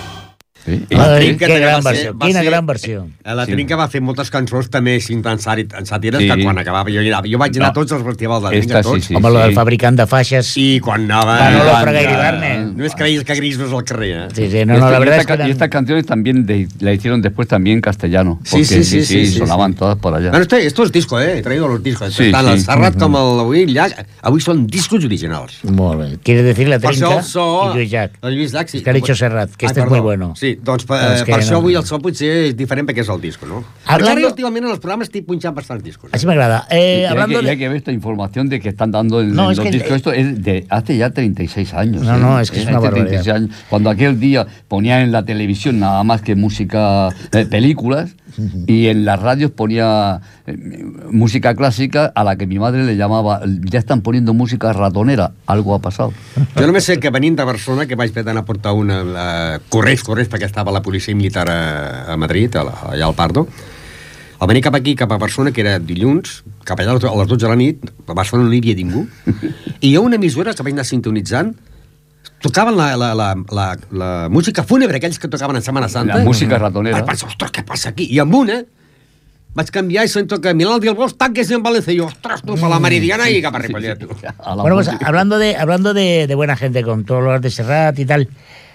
Sí, 0.64 0.86
y- 0.88 0.94
La 0.94 1.14
Ai, 1.14 1.20
Trinca 1.20 1.46
que 1.46 1.52
també 1.52 1.60
gran 1.60 1.74
va 1.74 1.82
ser- 1.82 1.92
versió, 1.92 2.14
va 2.18 2.26
quina 2.26 2.40
ser- 2.40 2.48
gran 2.50 2.66
versió. 2.66 3.06
Eh, 3.24 3.34
La 3.34 3.44
Sí. 3.46 3.52
Trinca 3.52 3.76
va 3.76 3.88
fer 3.88 4.00
moltes 4.00 4.30
cançons 4.30 4.70
també 4.70 4.94
així 4.96 5.12
en 5.12 5.22
sàri- 5.22 5.68
en 5.76 5.84
sàtires 5.84 6.20
Sí. 6.20 6.28
que 6.30 6.42
quan 6.42 6.58
acabava 6.58 6.90
jo 6.90 7.00
anava. 7.00 7.26
Jo 7.28 7.38
vaig 7.38 7.56
anar 7.56 7.66
a 7.68 7.72
No. 7.72 7.74
tots 7.80 7.92
els 7.92 8.02
festivals 8.02 8.42
de 8.44 8.48
la 8.50 8.56
Esta 8.56 8.72
Trinca, 8.74 8.82
sí, 8.82 8.88
tots. 8.94 9.04
sí. 9.06 9.14
Home, 9.14 9.30
lo 9.30 9.38
del 9.40 9.52
fabricant 9.54 9.96
de 9.98 10.06
faixas. 10.06 10.56
I 10.56 10.80
quan 10.80 11.02
anava... 11.04 11.38
Manolo 11.38 11.70
Fraga 11.82 12.00
y 12.02 12.04
eh, 12.04 12.16
Barne. 12.16 12.58
Només 12.74 12.94
creies 12.94 13.24
que 13.24 13.34
grisos 13.34 13.72
al 13.72 13.84
carrer, 13.84 14.16
eh? 14.16 14.28
Sí, 14.34 14.50
sí, 14.50 14.58
no, 14.64 14.66
no, 14.66 14.74
esta- 14.74 14.90
la 14.90 14.98
verdad 14.98 15.18
esta 15.18 15.20
es 15.20 15.26
que 15.26 15.32
ca- 15.32 15.34
y 15.34 15.36
eran- 15.40 15.50
estas 15.50 15.68
canciones 15.68 16.06
también 16.06 16.46
de- 16.46 16.68
la 16.80 16.92
hicieron 16.92 17.20
después 17.20 17.46
también 17.46 17.76
en 17.76 17.80
castellano. 17.82 18.40
Sí, 18.44 18.50
porque 18.52 18.64
sí, 18.64 18.84
sí, 18.84 19.04
sí, 19.04 19.26
sí, 19.26 19.38
sonaban 19.38 19.72
sí. 19.72 19.78
todas 19.78 19.98
por 19.98 20.14
allá. 20.14 20.30
Bueno, 20.30 20.42
esto, 20.42 20.56
esto 20.56 20.82
es 20.84 20.92
disco, 20.92 21.20
eh? 21.20 21.38
He 21.38 21.42
traído 21.42 21.68
los 21.68 21.82
discos. 21.82 22.14
Sí, 22.14 22.30
Tant 22.32 22.48
sí. 22.48 22.54
el 22.54 22.60
Serrat 22.60 22.98
com 22.98 23.12
el 23.14 23.40
avui, 23.40 23.66
Llach, 23.66 23.92
avui 24.22 24.40
són 24.40 24.66
discos 24.66 25.04
originals. 25.04 25.62
Molt 25.64 25.98
bé. 26.00 26.18
Quiere 26.22 26.42
decir 26.42 26.68
la 26.68 26.78
trinca 26.78 27.18
el 27.18 27.22
so... 27.24 27.70
y 27.72 27.76
Lluís 27.78 27.90
Llach. 27.90 28.10
El 28.22 28.34
Lluís 28.36 28.52
Llach, 28.52 28.68
sí. 28.68 28.78
Es 28.78 28.82
que 28.84 28.90
ha 28.90 28.92
dicho 28.92 29.14
Serrat, 29.14 29.50
que 29.56 29.66
Ai, 29.66 29.70
este 29.70 29.80
es 29.80 29.86
muy 29.88 30.00
bueno. 30.00 30.34
Sí, 30.36 30.53
doncs 30.62 30.84
per, 30.84 30.98
És 31.14 31.22
que 31.22 31.32
per 31.32 31.40
això 31.40 31.52
no- 31.52 31.56
avui 31.58 31.74
el 31.74 31.84
so 31.84 31.98
potser 31.98 32.28
és 32.48 32.56
diferent 32.56 32.86
perquè 32.88 33.00
és 33.00 33.08
el 33.08 33.20
disco, 33.20 33.46
no? 33.46 33.64
Hablando- 33.86 34.14
Perquè 34.14 34.24
ara 34.24 34.28
últimament 34.28 34.64
en 34.66 34.70
els 34.70 34.78
programes 34.80 35.08
estic 35.08 35.26
punxant 35.26 35.54
bastants 35.54 35.82
discos. 35.84 36.10
Así 36.12 36.26
me 36.26 36.32
agrada. 36.32 36.66
Eh, 36.70 36.76
Y 36.76 36.80
hay, 37.00 37.04
hablando 37.06 37.40
que, 37.40 37.46
hay 37.48 37.56
de... 37.56 37.58
que 37.58 37.68
ver 37.68 37.76
esta 37.78 37.92
información 37.92 38.48
de 38.48 38.60
que 38.60 38.68
están 38.68 38.90
dando 38.90 39.20
en, 39.20 39.34
No, 39.34 39.46
en 39.46 39.50
es 39.52 39.56
los 39.58 39.66
que- 39.66 39.72
discos. 39.72 39.92
Esto 39.96 40.12
es 40.12 40.42
de 40.42 40.66
hace 40.70 40.96
ya 40.96 41.10
36 41.10 41.74
años. 41.74 42.02
No, 42.02 42.16
¿eh? 42.16 42.20
no, 42.20 42.40
es 42.40 42.50
que 42.50 42.60
es 42.60 42.66
una 42.66 42.78
hace 42.78 42.84
barbaridad. 42.86 43.22
36 43.22 43.34
años. 43.36 43.50
Cuando 43.70 43.90
aquel 43.90 44.20
día 44.20 44.46
ponían 44.68 45.00
en 45.02 45.12
la 45.12 45.24
televisión 45.24 45.78
nada 45.80 46.02
más 46.04 46.22
que 46.22 46.34
música, 46.34 47.08
eh, 47.32 47.46
películas, 47.46 48.14
y 48.66 48.86
en 48.86 49.04
las 49.04 49.20
radios 49.20 49.50
ponía 49.50 50.20
eh, 50.46 50.56
música 51.10 51.54
clásica 51.54 52.06
a 52.14 52.24
la 52.24 52.36
que 52.36 52.46
mi 52.46 52.58
madre 52.58 52.84
le 52.84 52.96
llamaba, 52.96 53.42
ya 53.62 53.78
están 53.78 54.02
poniendo 54.02 54.34
música 54.34 54.72
ratonera, 54.72 55.32
algo 55.46 55.74
ha 55.74 55.80
pasado. 55.80 56.12
Jo 56.54 56.66
només 56.66 56.86
sé 56.86 56.98
que 57.00 57.10
venint 57.10 57.36
de 57.38 57.44
Barcelona, 57.44 57.86
que 57.86 57.96
vaig 57.98 58.12
haver 58.12 58.24
d'anar 58.24 58.44
a 58.44 58.46
portar 58.46 58.72
una... 58.72 59.02
La... 59.04 59.26
Corrents, 59.68 60.04
corrents, 60.06 60.30
perquè 60.30 60.48
estava 60.48 60.72
la 60.74 60.82
policia 60.82 61.14
militar 61.14 61.48
a, 61.50 62.12
a 62.12 62.16
Madrid, 62.16 62.54
a 62.56 62.64
la, 62.64 62.74
allà 62.94 63.08
al 63.08 63.14
Pardo. 63.18 63.46
Al 64.38 64.48
venir 64.50 64.62
cap 64.64 64.74
aquí, 64.74 64.94
cap 64.98 65.12
a 65.12 65.18
Barcelona, 65.18 65.52
que 65.54 65.62
era 65.62 65.78
dilluns, 65.78 66.42
cap 66.66 66.80
allà 66.80 66.96
a 66.96 66.98
les 66.98 67.28
12 67.30 67.38
de 67.42 67.50
la 67.50 67.58
nit, 67.58 67.84
a 68.06 68.16
Barcelona 68.16 68.48
no 68.48 68.54
hi 68.54 68.62
havia 68.62 68.78
ningú, 68.78 69.06
i 69.84 69.92
hi 69.92 69.94
ha 69.94 70.02
una 70.04 70.18
emissora 70.20 70.54
que 70.54 70.66
vaig 70.66 70.76
anar 70.76 70.86
sintonitzant, 70.88 71.54
tocaven 72.44 72.76
la, 72.76 72.92
la, 73.00 73.14
la, 73.16 73.32
la, 73.50 73.66
la 73.90 74.12
música 74.28 74.62
fúnebre, 74.68 75.00
aquells 75.00 75.18
que 75.18 75.30
tocaven 75.32 75.56
en 75.56 75.64
Setmana 75.64 75.88
Santa. 75.88 76.18
La 76.20 76.24
música 76.28 76.58
ratonera. 76.60 77.00
Vaig 77.00 77.14
pensar, 77.14 77.30
ostres, 77.32 77.52
què 77.56 77.64
passa 77.64 77.94
aquí? 77.94 78.10
I 78.12 78.20
amb 78.20 78.36
una 78.36 78.60
vaig 79.54 79.68
canviar 79.70 80.02
i 80.04 80.10
sento 80.10 80.40
que 80.42 80.50
Milán 80.52 80.82
del 80.82 80.96
Bosc 80.98 81.16
tanques 81.16 81.50
en 81.54 81.62
Valencia. 81.62 81.94
I 81.94 82.00
jo, 82.02 82.08
ostres, 82.10 82.42
tu, 82.42 82.56
per 82.58 82.68
la 82.72 82.80
Meridiana 82.82 83.28
i 83.30 83.40
cap 83.42 83.54
a 83.54 83.62
Ripollet. 83.62 84.02
tu. 84.02 84.10
A 84.36 84.56
la 84.56 84.62
Bueno, 84.62 84.76
pues 84.76 84.90
hablando 85.00 85.38
de, 85.38 85.54
hablando 85.56 85.94
de, 85.94 86.26
de 86.26 86.34
buena 86.34 86.56
gente, 86.56 86.82
con 86.82 87.04
todos 87.04 87.22
los 87.22 87.40
de 87.40 87.50
Serrat 87.50 87.98
y 87.98 88.04
tal, 88.04 88.28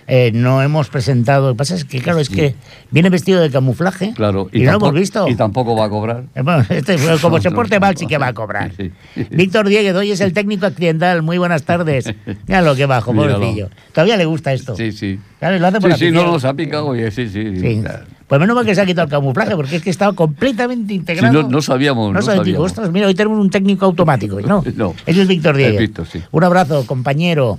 eh, 0.10 0.32
no 0.34 0.62
hemos 0.62 0.90
presentado. 0.90 1.48
Lo 1.50 1.54
que 1.54 1.58
pasa 1.60 1.76
es 1.76 1.86
que, 1.86 2.00
claro, 2.02 2.20
es 2.20 2.30
que 2.30 2.56
viene 2.92 3.10
vestido 3.10 3.40
de 3.42 3.50
camuflaje 3.50 4.14
Claro, 4.16 4.50
y, 4.52 4.62
no 4.64 4.72
lo 4.72 4.78
hemos 4.78 4.94
visto. 4.94 5.28
y 5.28 5.36
tampoco 5.36 5.76
va 5.76 5.86
a 5.86 5.90
cobrar. 5.90 6.24
Eh, 6.36 6.42
bueno, 6.42 6.66
este, 6.70 6.98
como 7.22 7.38
No, 7.38 7.42
se 7.42 7.52
porte 7.52 7.80
mal, 7.80 7.96
sí 7.96 8.08
que 8.08 8.18
va 8.18 8.28
a 8.28 8.34
cobrar. 8.34 8.72
Sí. 8.76 8.92
Víctor 9.32 9.68
Dieguez, 9.70 9.96
hoy 9.96 10.12
es 10.12 10.20
el 10.22 10.34
técnico 10.34 10.66
accidental. 10.66 11.22
Muy 11.22 11.38
buenas 11.38 11.64
tardes. 11.64 12.14
Mira 12.48 12.62
lo 12.62 12.76
que 12.76 12.86
bajo, 12.86 13.14
pobrecillo. 13.14 13.70
Todavía 13.94 14.18
le 14.18 14.26
gusta 14.26 14.52
esto. 14.54 14.76
Sí, 14.76 14.92
sí. 14.92 15.20
Claro, 15.40 15.58
lo 15.60 15.68
hace 15.68 15.80
por 15.80 15.94
Sí, 15.94 16.08
sí, 16.08 16.12
no 16.12 16.26
nos 16.26 16.44
ha 16.44 16.54
picado, 16.54 16.88
oye, 16.88 17.10
sí, 17.12 17.30
sí. 17.30 17.60
Sí. 17.60 17.82
claro. 17.82 18.06
Pues 18.28 18.40
menos 18.40 18.56
mal 18.56 18.64
que 18.64 18.76
se 18.76 18.82
ha 18.82 18.86
quitado 18.86 19.06
el 19.06 19.10
camuflaje, 19.12 19.56
porque 19.56 19.78
es 19.78 19.82
que 19.82 19.90
estaba 19.90 20.14
completamente 20.14 20.94
integrado. 20.94 21.34
Sí, 21.40 21.44
no- 21.46 21.50
no 21.50 21.62
sabíamos, 21.64 22.14
no 22.14 22.20
digo, 22.20 22.32
sabíamos. 22.36 22.66
ostras, 22.68 22.92
mira, 22.92 23.08
hoy 23.08 23.16
tenemos 23.16 23.40
un 23.40 23.50
técnico 23.50 23.86
automático. 23.86 24.40
No, 24.42 24.64
No. 24.76 24.94
ese 25.08 25.22
es 25.24 25.28
Víctor. 25.28 25.58
Víctor, 25.58 26.06
sí. 26.06 26.22
Un 26.32 26.44
abrazo, 26.44 26.86
compañero. 26.86 27.58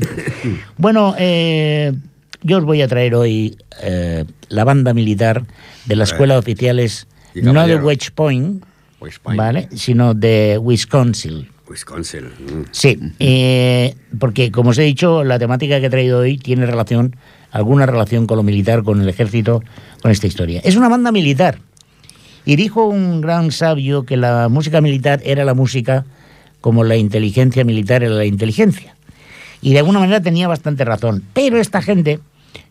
bueno, 0.79 1.15
eh, 1.19 1.93
yo 2.43 2.59
os 2.59 2.65
voy 2.65 2.83
a 2.83 2.89
traer 2.89 3.15
hoy 3.15 3.57
eh, 3.83 4.25
la 4.49 4.65
banda 4.65 4.95
militar 4.95 5.45
de 5.87 5.97
la 5.97 6.05
Escuela 6.05 6.35
de 6.35 6.41
Oficiales, 6.41 7.07
no 7.35 7.67
de. 7.67 7.77
West 7.77 8.11
Point, 8.15 8.65
West 9.01 9.19
Point. 9.23 9.39
¿vale? 9.39 9.69
sino 9.75 10.15
de 10.15 10.59
Wisconsin. 10.61 11.49
Wisconsin. 11.69 12.25
Mm. 12.25 12.65
Sí, 12.73 12.99
eh, 13.21 13.95
porque 14.19 14.51
como 14.51 14.71
os 14.71 14.79
he 14.79 14.83
dicho, 14.83 15.23
la 15.23 15.39
temática 15.39 15.79
que 15.81 15.87
he 15.87 15.91
traído 15.91 16.19
hoy 16.19 16.37
tiene 16.37 16.67
relación, 16.67 17.17
alguna 17.53 17.87
relación 17.87 18.27
con 18.27 18.37
lo 18.37 18.43
militar, 18.43 18.83
con 18.83 19.01
el 19.01 19.09
ejército, 19.09 19.63
con 20.03 20.11
esta 20.11 20.27
historia. 20.27 20.61
Es 20.65 20.77
una 20.77 20.89
banda 20.89 21.13
militar 21.13 21.61
Y 22.45 22.57
dijo 22.57 22.87
un 22.87 23.21
gran 23.21 23.53
sabio 23.53 24.05
que 24.05 24.17
la 24.17 24.49
música 24.49 24.81
militar 24.81 25.21
era 25.25 25.45
la 25.45 25.55
música 25.55 26.05
como 26.61 26.85
la 26.85 26.97
inteligencia 26.97 27.65
militar 27.65 28.03
era 28.03 28.15
la 28.15 28.25
inteligencia. 28.25 28.97
Y 29.63 29.73
de 29.73 29.79
alguna 29.79 30.01
manera 30.01 30.21
tenía 30.21 30.49
bastante 30.49 30.85
razón. 30.85 31.23
Pero 31.35 31.59
esta 31.59 31.83
gente 31.83 32.21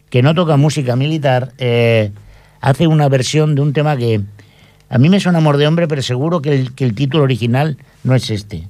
que 0.10 0.22
no 0.22 0.34
toca 0.34 0.58
música 0.58 0.95
militar 0.95 1.52
eh, 1.58 2.12
hace 2.62 2.88
una 2.88 3.08
versión 3.10 3.56
de 3.56 3.62
un 3.62 3.74
tema 3.74 3.95
que 3.98 4.22
a 4.89 4.98
mí 4.98 5.10
me 5.10 5.19
suena 5.19 5.38
amor 5.38 5.58
de 5.58 5.67
hombre, 5.67 5.88
pero 5.88 6.02
seguro 6.02 6.41
que 6.41 6.54
el, 6.54 6.74
que 6.74 6.84
el 6.86 6.95
título 6.95 7.24
original 7.24 7.78
no 8.04 8.15
es 8.15 8.30
este. 8.30 8.67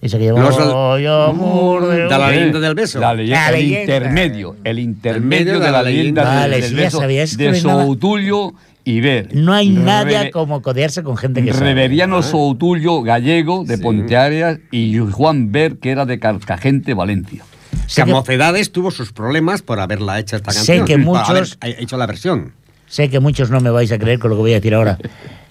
Ese 0.00 0.16
que 0.16 0.24
lleva 0.24 0.38
No 0.40 0.48
es 0.50 0.56
el- 0.56 0.62
"Ay, 0.72 1.06
amor 1.30 1.88
de 1.88 2.04
la 2.08 2.18
hombre". 2.18 2.36
leyenda 2.36 2.60
del 2.60 2.74
beso. 2.74 3.00
La 3.00 3.12
leyenda, 3.14 3.50
La 3.50 3.58
el 3.58 3.64
leyenda. 3.68 3.80
intermedio, 3.96 4.56
el 4.64 4.78
intermedio 4.78 5.44
medio 5.54 5.60
de 5.60 5.70
la 5.72 5.82
leyenda 5.82 6.22
Vale, 6.24 6.54
del, 6.56 6.62
sí, 6.64 6.68
del 6.70 6.76
ya 6.78 6.84
beso 6.84 7.00
sabías 7.00 7.36
de 7.36 7.46
nada. 7.50 7.60
Soutulio 7.84 8.54
y 8.84 9.00
Ver. 9.00 9.28
No 9.34 9.52
hay 9.52 9.68
nada 9.70 10.04
Reve- 10.04 10.30
como 10.30 10.62
codearse 10.62 11.02
con 11.02 11.16
gente 11.18 11.44
que 11.44 11.52
sabe. 11.52 11.66
Reveriano 11.66 12.22
Soutulio, 12.22 13.02
gallego, 13.02 13.64
de 13.64 13.76
Ponteareas, 13.76 14.60
y 14.70 14.96
Juan 14.98 15.52
Ver, 15.52 15.76
que 15.78 15.90
era 15.90 16.06
de 16.06 16.18
Carcagente, 16.18 16.94
Valencia. 16.94 17.42
Sé 17.86 18.02
que 18.02 18.06
que- 18.06 18.12
Mocedades 18.12 18.72
tuvo 18.72 18.90
sus 18.90 19.12
problemas 19.12 19.62
por 19.62 19.80
haberla 19.80 20.18
hecho 20.18 20.36
esta 20.36 20.50
Sé 20.52 20.78
canción. 20.78 20.86
que 20.86 20.98
por 20.98 21.16
haber 21.18 21.42
muchos- 21.42 21.58
hecho 21.62 21.96
la 21.96 22.06
versión. 22.06 22.52
Sé 22.86 23.08
que 23.10 23.20
muchos 23.20 23.50
no 23.50 23.60
me 23.60 23.70
vais 23.70 23.92
a 23.92 23.98
creer 23.98 24.18
con 24.18 24.30
lo 24.30 24.36
que 24.36 24.40
voy 24.42 24.52
a 24.52 24.56
decir 24.56 24.74
ahora. 24.74 24.98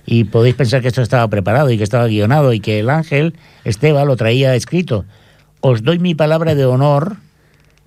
Y 0.05 0.23
podéis 0.23 0.55
pensar 0.55 0.81
que 0.81 0.87
esto 0.87 1.01
estaba 1.01 1.27
preparado 1.27 1.69
y 1.69 1.77
que 1.77 1.83
estaba 1.83 2.07
guionado 2.07 2.53
y 2.53 2.59
que 2.59 2.79
el 2.79 2.89
ángel 2.89 3.35
Esteban 3.65 4.07
lo 4.07 4.15
traía 4.15 4.55
escrito. 4.55 5.05
Os 5.59 5.83
doy 5.83 5.99
mi 5.99 6.15
palabra 6.15 6.55
de 6.55 6.65
honor 6.65 7.17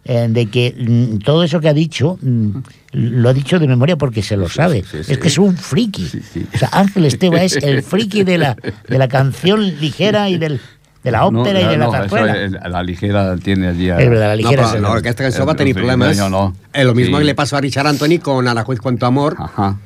eh, 0.04 0.26
de 0.30 0.46
que 0.46 0.74
mm, 0.78 1.18
todo 1.18 1.42
eso 1.44 1.60
que 1.60 1.68
ha 1.68 1.74
dicho 1.74 2.18
mm, 2.22 2.50
lo 2.92 3.28
ha 3.28 3.32
dicho 3.34 3.58
de 3.58 3.66
memoria 3.68 3.96
porque 3.96 4.22
se 4.22 4.36
lo 4.36 4.48
sabe. 4.48 4.82
sí, 4.90 5.02
sí. 5.04 5.12
Es 5.12 5.18
que 5.18 5.28
es 5.28 5.38
un 5.38 5.56
friki. 5.56 6.08
O 6.54 6.58
sea, 6.58 6.68
Ángel 6.72 7.04
Esteban 7.06 7.42
es 7.42 7.56
el 7.56 7.82
friki 7.82 8.22
de 8.24 8.38
la, 8.38 8.56
de 8.88 8.98
la 8.98 9.08
canción 9.08 9.62
ligera 9.80 10.28
y 10.30 10.38
del, 10.38 10.60
de 11.02 11.10
la 11.10 11.24
ópera 11.24 11.60
y 11.60 11.64
de 11.64 11.76
la 11.78 11.86
no, 11.86 11.92
eso 11.94 12.02
zarzuela. 12.02 12.36
es- 12.44 12.52
la 12.52 12.82
ligera 12.82 13.36
tiene 13.36 13.68
allí. 13.68 13.88
a- 13.90 13.98
Es 13.98 14.08
verdad, 14.10 14.26
la 14.26 14.30
No, 14.30 14.36
ligera 14.36 14.62
però, 14.62 14.68
es 14.68 14.74
el- 14.76 14.82
no, 14.82 15.02
que 15.02 15.08
esta 15.08 15.22
canción 15.22 15.42
el- 15.42 15.48
va 15.48 15.52
a 15.52 15.56
tener 15.56 15.68
el- 15.70 15.74
problemas. 15.76 16.16
no, 16.18 16.28
no. 16.30 16.56
Eh, 16.72 16.84
lo 16.84 16.94
mismo 16.94 17.16
Sí. 17.16 17.20
que 17.22 17.26
le 17.26 17.34
pasó 17.34 17.56
a 17.56 17.60
Richard 17.60 17.86
Anthony 17.86 18.18
con 18.22 18.46
Aranjuez 18.46 18.78
con 18.80 18.98
tu 18.98 19.06
amor, 19.06 19.36
Ajá. 19.38 19.78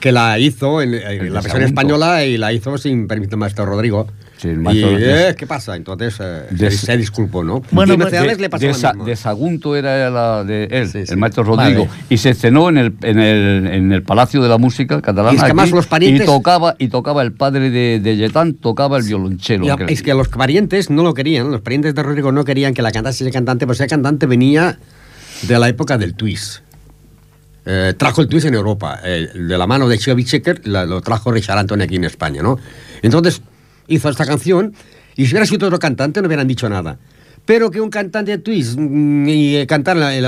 que 0.00 0.12
la 0.12 0.38
hizo 0.38 0.82
en, 0.82 0.94
en 0.94 1.02
El 1.26 1.32
la 1.32 1.40
versión 1.40 1.62
española 1.62 2.24
y 2.24 2.36
la 2.36 2.52
hizo 2.52 2.76
sin 2.78 3.08
permiso 3.08 3.30
del 3.30 3.38
maestro 3.38 3.64
Rodrigo. 3.66 4.06
Sí, 4.40 4.54
Rodrigo. 4.54 4.88
eh, 4.90 5.34
¿qué 5.36 5.46
pasa? 5.46 5.76
Entonces 5.76 6.16
eh, 6.20 6.70
se 6.70 6.96
disculpó, 6.96 7.44
¿no? 7.44 7.62
Bueno, 7.72 7.94
y 7.94 7.96
de, 7.98 8.36
le 8.36 8.48
pasó 8.48 8.62
de 8.62 8.68
lo 8.68 8.74
Sa- 8.74 8.92
mismo. 8.92 9.04
de 9.04 9.16
Sagunto 9.16 9.76
era 9.76 10.08
la 10.08 10.44
de 10.44 10.64
él, 10.70 10.88
Sí, 10.88 11.04
sí. 11.06 11.12
el 11.12 11.18
maestro 11.18 11.44
Rodrigo. 11.44 11.86
Vale. 11.86 12.00
Y 12.08 12.16
se 12.16 12.30
estrenó 12.30 12.68
en 12.70 12.78
el, 12.78 12.94
en 13.02 13.18
el, 13.18 13.66
en 13.66 13.92
el 13.92 14.02
Palacio 14.02 14.42
de 14.42 14.48
la 14.48 14.56
Música 14.58 15.00
Catalana. 15.02 15.32
Y 15.34 15.36
es 15.36 15.40
que 15.42 15.46
además 15.46 15.64
aquí, 15.66 15.74
los 15.74 15.86
parientes- 15.86 16.22
y 16.22 16.26
tocaba, 16.26 16.74
y 16.78 16.88
tocaba 16.88 17.22
el 17.22 17.32
padre 17.32 17.70
de, 17.70 18.00
de 18.00 18.16
Yetán, 18.16 18.54
tocaba 18.54 18.96
el 18.96 19.02
violonchelo. 19.02 19.66
Y 19.66 19.92
es 19.92 20.02
que 20.02 20.14
los 20.14 20.28
parientes 20.28 20.88
no 20.90 21.02
lo 21.02 21.12
querían, 21.14 21.50
los 21.50 21.60
parientes 21.60 21.94
de 21.94 22.02
Rodrigo 22.02 22.32
no 22.32 22.44
querían 22.44 22.72
que 22.72 22.80
la 22.82 22.92
cantase 22.92 23.24
ese 23.24 23.32
cantante, 23.32 23.66
pues 23.66 23.78
ese 23.80 23.88
cantante 23.88 24.24
venía 24.26 24.78
de 25.42 25.58
la 25.58 25.68
época 25.68 25.98
del 25.98 26.14
twist. 26.14 26.60
Eh, 27.66 27.92
trajo 27.96 28.22
el 28.22 28.28
twist 28.28 28.46
en 28.46 28.54
Europa, 28.54 29.00
eh, 29.04 29.28
de 29.34 29.58
la 29.58 29.66
mano 29.66 29.86
de 29.86 29.98
Chubby 29.98 30.24
Checker, 30.24 30.66
la- 30.66 30.86
lo 30.86 31.02
trajo 31.02 31.30
Richard 31.30 31.58
Anthony 31.58 31.82
aquí 31.82 31.96
en 31.96 32.04
España, 32.04 32.42
¿no? 32.42 32.58
Entonces 33.02 33.42
hizo 33.90 34.08
esta 34.08 34.24
canción 34.24 34.72
y 35.16 35.26
si 35.26 35.32
hubiera 35.32 35.44
sido 35.46 35.66
otro 35.66 35.78
cantante 35.78 36.20
no 36.22 36.26
hubieran 36.28 36.48
dicho 36.48 36.68
nada. 36.68 36.98
Pero 37.44 37.70
que 37.70 37.80
un 37.80 37.90
cantante 37.90 38.30
de 38.32 38.38
twist 38.38 38.78
mm, 38.78 39.28
y 39.28 39.56
eh, 39.56 39.66
cantar 39.66 39.96
a 39.96 40.20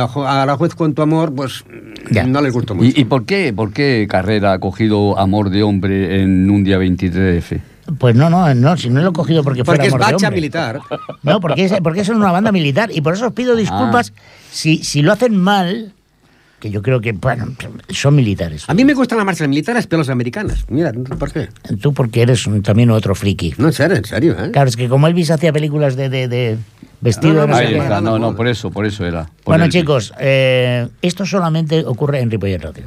la 0.46 0.56
juez 0.56 0.74
con 0.74 0.94
tu 0.94 1.02
amor, 1.02 1.34
pues 1.34 1.64
mm, 1.66 2.12
Ya. 2.14 2.24
no 2.24 2.40
les 2.40 2.52
gustó 2.52 2.74
mucho. 2.74 2.88
¿Y, 2.96 3.00
y 3.02 3.04
por, 3.04 3.24
qué, 3.24 3.52
por 3.52 3.72
qué 3.72 4.06
Carrera 4.08 4.52
ha 4.54 4.58
cogido 4.58 5.18
Amor 5.18 5.50
de 5.50 5.62
Hombre 5.62 6.22
en 6.22 6.50
un 6.50 6.64
día 6.64 6.78
23F? 6.78 7.60
Pues 7.98 8.14
no, 8.14 8.30
no, 8.30 8.52
no, 8.54 8.76
si 8.76 8.88
no 8.90 9.02
lo 9.02 9.10
he 9.10 9.12
cogido 9.12 9.42
porque, 9.44 9.64
Porque 9.64 9.90
fuera 9.90 10.06
es 10.06 10.12
bacha 10.12 10.30
militar. 10.30 10.80
No, 11.22 11.40
porque 11.40 11.64
es, 11.64 11.74
porque 11.82 12.04
son 12.04 12.16
una 12.16 12.32
banda 12.32 12.50
militar 12.52 12.90
y 12.92 13.00
por 13.00 13.14
eso 13.14 13.26
os 13.26 13.32
pido 13.32 13.56
disculpas 13.56 14.12
si, 14.50 14.78
si 14.78 15.02
lo 15.02 15.12
hacen 15.12 15.36
mal, 15.36 15.92
que 16.62 16.70
yo 16.70 16.80
creo 16.80 17.00
que, 17.00 17.10
bueno, 17.10 17.48
son 17.90 18.14
militares. 18.14 18.64
A 18.68 18.74
mí 18.74 18.84
me 18.84 18.94
gustan 18.94 19.18
las 19.18 19.26
marchas 19.26 19.48
militares, 19.48 19.88
pero 19.88 19.98
las 20.02 20.08
americanas. 20.10 20.64
Mira, 20.68 20.92
¿por 20.92 21.32
qué? 21.32 21.48
Tú 21.80 21.92
porque 21.92 22.22
eres 22.22 22.48
también 22.62 22.88
otro 22.92 23.16
friki. 23.16 23.54
No, 23.58 23.66
en 23.66 23.72
serio, 23.72 23.96
en 23.96 24.04
serio, 24.04 24.36
¿eh? 24.38 24.52
Claro, 24.52 24.68
es 24.68 24.76
que 24.76 24.88
como 24.88 25.08
Elvis 25.08 25.32
hacía 25.32 25.52
películas 25.52 25.96
de, 25.96 26.08
de, 26.08 26.28
de 26.28 26.56
vestido, 27.00 27.34
No, 27.34 27.40
no, 27.48 28.00
no, 28.00 28.18
no, 28.20 28.26
está, 28.28 28.36
por 28.36 28.46
eso, 28.46 28.70
por 28.70 28.86
eso 28.86 29.04
era. 29.04 29.24
por 29.42 29.56
Bueno, 29.56 29.68
chicos, 29.68 30.14
eh, 30.20 30.86
esto 31.02 31.26
solamente 31.26 31.84
ocurre 31.84 32.20
en 32.20 32.30
Ripollet 32.30 32.62
Radio. 32.62 32.84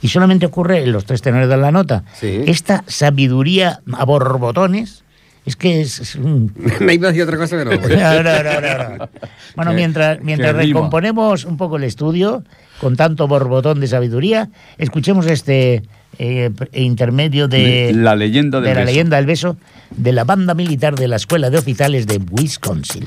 Y 0.00 0.08
solamente 0.08 0.46
ocurre 0.46 0.82
en 0.82 0.92
los 0.92 1.04
tres 1.04 1.20
tenores 1.20 1.50
de 1.50 1.56
la 1.58 1.70
nota. 1.70 2.04
Sí. 2.18 2.44
Esta 2.46 2.82
sabiduría 2.86 3.80
a 3.92 4.04
borbotones 4.06 5.04
es 5.44 5.56
que 5.56 5.80
es, 5.82 5.98
es 6.00 6.14
un- 6.14 6.52
Me 6.80 6.94
iba 6.94 7.08
a 7.08 7.10
decir 7.12 7.24
otra 7.24 7.36
cosa, 7.36 7.56
pero... 7.56 7.72
No, 7.72 8.22
no, 8.22 8.42
no, 8.42 8.60
no, 8.60 8.96
no. 8.96 9.08
Bueno, 9.56 9.72
mientras, 9.74 10.20
mientras 10.22 10.54
recomponemos 10.56 11.44
un 11.44 11.56
poco 11.58 11.76
el 11.76 11.84
estudio, 11.84 12.42
con 12.82 12.96
tanto 12.96 13.28
borbotón 13.28 13.78
de 13.78 13.86
sabiduría, 13.86 14.50
escuchemos 14.76 15.26
este 15.26 15.84
eh, 16.18 16.50
intermedio 16.72 17.46
de, 17.46 17.92
La 17.94 18.16
leyenda 18.16 18.58
del 18.60 18.70
de 18.70 18.74
la 18.74 18.80
beso. 18.80 18.90
leyenda 18.90 19.16
del 19.18 19.26
beso 19.26 19.56
de 19.96 20.12
la 20.12 20.24
banda 20.24 20.52
militar 20.54 20.96
de 20.96 21.06
la 21.06 21.14
Escuela 21.14 21.48
de 21.48 21.58
Oficiales 21.58 22.08
de 22.08 22.20
Wisconsin. 22.32 23.04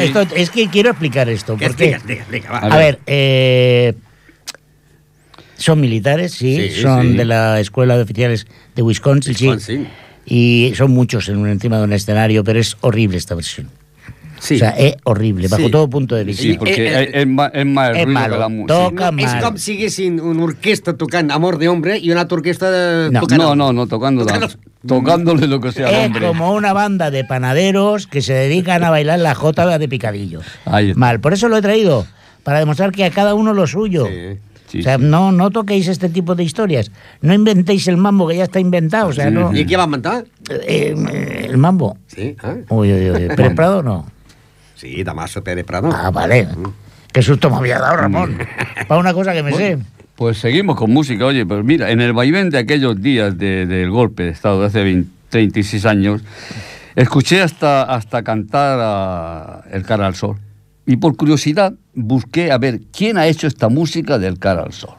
Es, 0.00 0.12
sí. 0.12 0.18
esto- 0.18 0.34
es 0.36 0.50
que 0.50 0.68
quiero 0.68 0.90
explicar 0.90 1.28
esto. 1.28 1.56
que 1.56 1.66
Porque, 1.66 1.98
diga, 2.06 2.24
diga, 2.30 2.50
va. 2.50 2.58
a 2.58 2.76
ver, 2.78 2.98
eh, 3.06 3.94
son 5.56 5.80
militares, 5.80 6.32
sí, 6.32 6.68
Sí, 6.70 6.82
son 6.82 7.12
sí. 7.12 7.16
de 7.16 7.24
la 7.24 7.60
Escuela 7.60 7.96
de 7.96 8.02
Oficiales 8.02 8.46
de 8.74 8.82
Wisconsin, 8.82 9.34
sí. 9.34 9.44
Wisconsin. 9.46 9.88
Y 10.26 10.72
son 10.76 10.90
muchos 10.90 11.28
en 11.28 11.36
un, 11.36 11.48
encima 11.48 11.78
de 11.78 11.84
un 11.84 11.92
escenario, 11.92 12.42
pero 12.44 12.58
es 12.58 12.76
horrible 12.80 13.18
esta 13.18 13.34
versión. 13.34 13.68
Sí. 14.44 14.56
O 14.56 14.58
sea, 14.58 14.70
es 14.70 14.94
horrible, 15.04 15.48
bajo 15.48 15.64
Sí. 15.64 15.70
todo 15.70 15.88
punto 15.88 16.14
de 16.14 16.24
vista. 16.24 16.42
Sí, 16.42 16.54
porque 16.58 16.74
Eh, 16.86 17.00
eh, 17.00 17.10
es, 17.14 17.16
es 17.22 17.26
más, 17.26 17.50
es 17.54 17.64
más 17.66 17.90
el 17.90 17.96
es 17.96 18.04
ruido 18.04 18.20
malo. 18.20 18.34
que 18.34 18.40
la 18.40 18.48
música. 18.50 18.74
Toca 18.74 19.08
és 19.08 19.14
mal. 19.32 19.42
com 19.42 19.56
si 19.56 19.72
haguessin 19.72 20.20
una 20.20 20.44
orquestra 20.44 20.92
tocant 20.98 21.30
Amor 21.30 21.56
de 21.56 21.68
Hombre 21.68 21.96
i 21.98 22.10
una 22.10 22.20
altra 22.20 22.36
orquestra 22.36 22.70
de... 22.70 23.10
No. 23.10 23.20
tocant... 23.20 23.40
No, 23.40 23.54
no, 23.56 23.72
no, 23.72 23.86
tocando, 23.86 24.26
Tocando- 24.26 24.48
tocándole 24.86 25.46
lo 25.46 25.60
que 25.60 25.72
sea 25.72 25.88
Es 25.90 26.06
hombre. 26.06 26.26
como 26.26 26.52
una 26.52 26.74
banda 26.74 27.10
de 27.10 27.24
panaderos 27.24 28.06
que 28.06 28.20
se 28.20 28.34
dedican 28.34 28.84
a 28.84 28.90
bailar 28.90 29.18
la 29.18 29.34
jota 29.34 29.78
de 29.78 29.88
picadillo. 29.88 30.40
Ahí 30.66 30.90
está. 30.90 31.00
Mal, 31.00 31.20
por 31.20 31.32
eso 31.32 31.48
lo 31.48 31.56
he 31.56 31.62
traído, 31.62 32.06
para 32.42 32.58
demostrar 32.58 32.92
que 32.92 33.04
a 33.06 33.10
cada 33.10 33.32
uno 33.34 33.54
lo 33.54 33.66
suyo. 33.66 34.06
Sí. 34.06 34.38
Sí, 34.66 34.80
o 34.80 34.82
sea, 34.82 34.96
sí. 34.98 35.04
no, 35.04 35.30
no 35.30 35.50
toquéis 35.50 35.86
este 35.88 36.08
tipo 36.08 36.34
de 36.34 36.42
historias. 36.42 36.90
No 37.20 37.32
inventéis 37.32 37.86
el 37.86 37.96
mambo 37.96 38.26
que 38.26 38.36
ya 38.36 38.44
está 38.44 38.58
inventado. 38.60 39.08
O 39.08 39.12
sea, 39.12 39.28
Sí, 39.28 39.30
no. 39.34 39.54
I 39.54 39.64
qui 39.64 39.76
va 39.76 39.84
inventar? 39.84 40.24
Eh, 40.50 40.94
eh, 41.12 41.46
el 41.48 41.56
mambo. 41.58 41.96
Sí, 42.08 42.34
eh? 42.42 42.64
Uy, 42.70 42.92
uy, 42.92 43.10
uy. 43.10 43.28
Pérez 43.36 43.54
Prado 43.54 43.82
no. 43.84 44.06
Sí, 44.84 45.02
Damaso 45.02 45.42
Pérez 45.42 45.64
Prado. 45.64 45.88
Ah, 45.90 46.10
vale. 46.10 46.46
Qué 47.10 47.22
susto 47.22 47.48
me 47.48 47.56
había 47.56 47.78
dado, 47.78 47.96
Ramón. 47.96 48.36
Para 48.88 49.00
una 49.00 49.14
cosa 49.14 49.32
que 49.32 49.42
me 49.42 49.50
sé. 49.52 49.78
Pues 50.14 50.36
seguimos 50.38 50.76
con 50.76 50.92
música, 50.92 51.24
oye, 51.24 51.46
pero 51.46 51.64
mira, 51.64 51.90
en 51.90 52.02
el 52.02 52.12
vaivén 52.12 52.50
de 52.50 52.58
aquellos 52.58 53.00
días 53.00 53.38
de- 53.38 53.64
del 53.64 53.90
golpe 53.90 54.24
de 54.24 54.28
Estado 54.28 54.60
de 54.60 54.66
hace 54.66 54.82
20 54.84 55.10
36 55.30 55.86
años, 55.86 56.20
escuché 56.94 57.40
hasta, 57.42 57.82
hasta 57.82 58.22
cantar 58.22 58.78
a 58.80 59.62
El 59.72 59.84
Cara 59.84 60.06
al 60.06 60.14
Sol. 60.14 60.36
Y 60.86 60.96
por 60.98 61.16
curiosidad 61.16 61.72
busqué 61.94 62.52
a 62.52 62.58
ver 62.58 62.82
quién 62.92 63.16
ha 63.18 63.26
hecho 63.26 63.46
esta 63.48 63.68
música 63.68 64.18
del 64.20 64.38
Cara 64.38 64.62
al 64.62 64.72
Sol. 64.74 64.94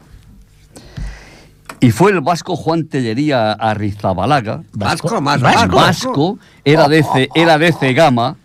Y 1.79 1.91
fue 1.91 2.11
el 2.11 2.21
vasco 2.21 2.55
Juan 2.57 2.85
Tellería 2.87 3.51
Arrizabalaga, 3.53 4.63
Vasco, 4.73 5.21
más 5.21 5.39
Vasco. 5.39 5.75
vasco. 5.75 5.75
vasco, 5.77 6.39
era 6.65 6.87
de, 6.89 7.29
era 7.35 7.57
de 7.57 7.71
Cegama. 7.71 8.35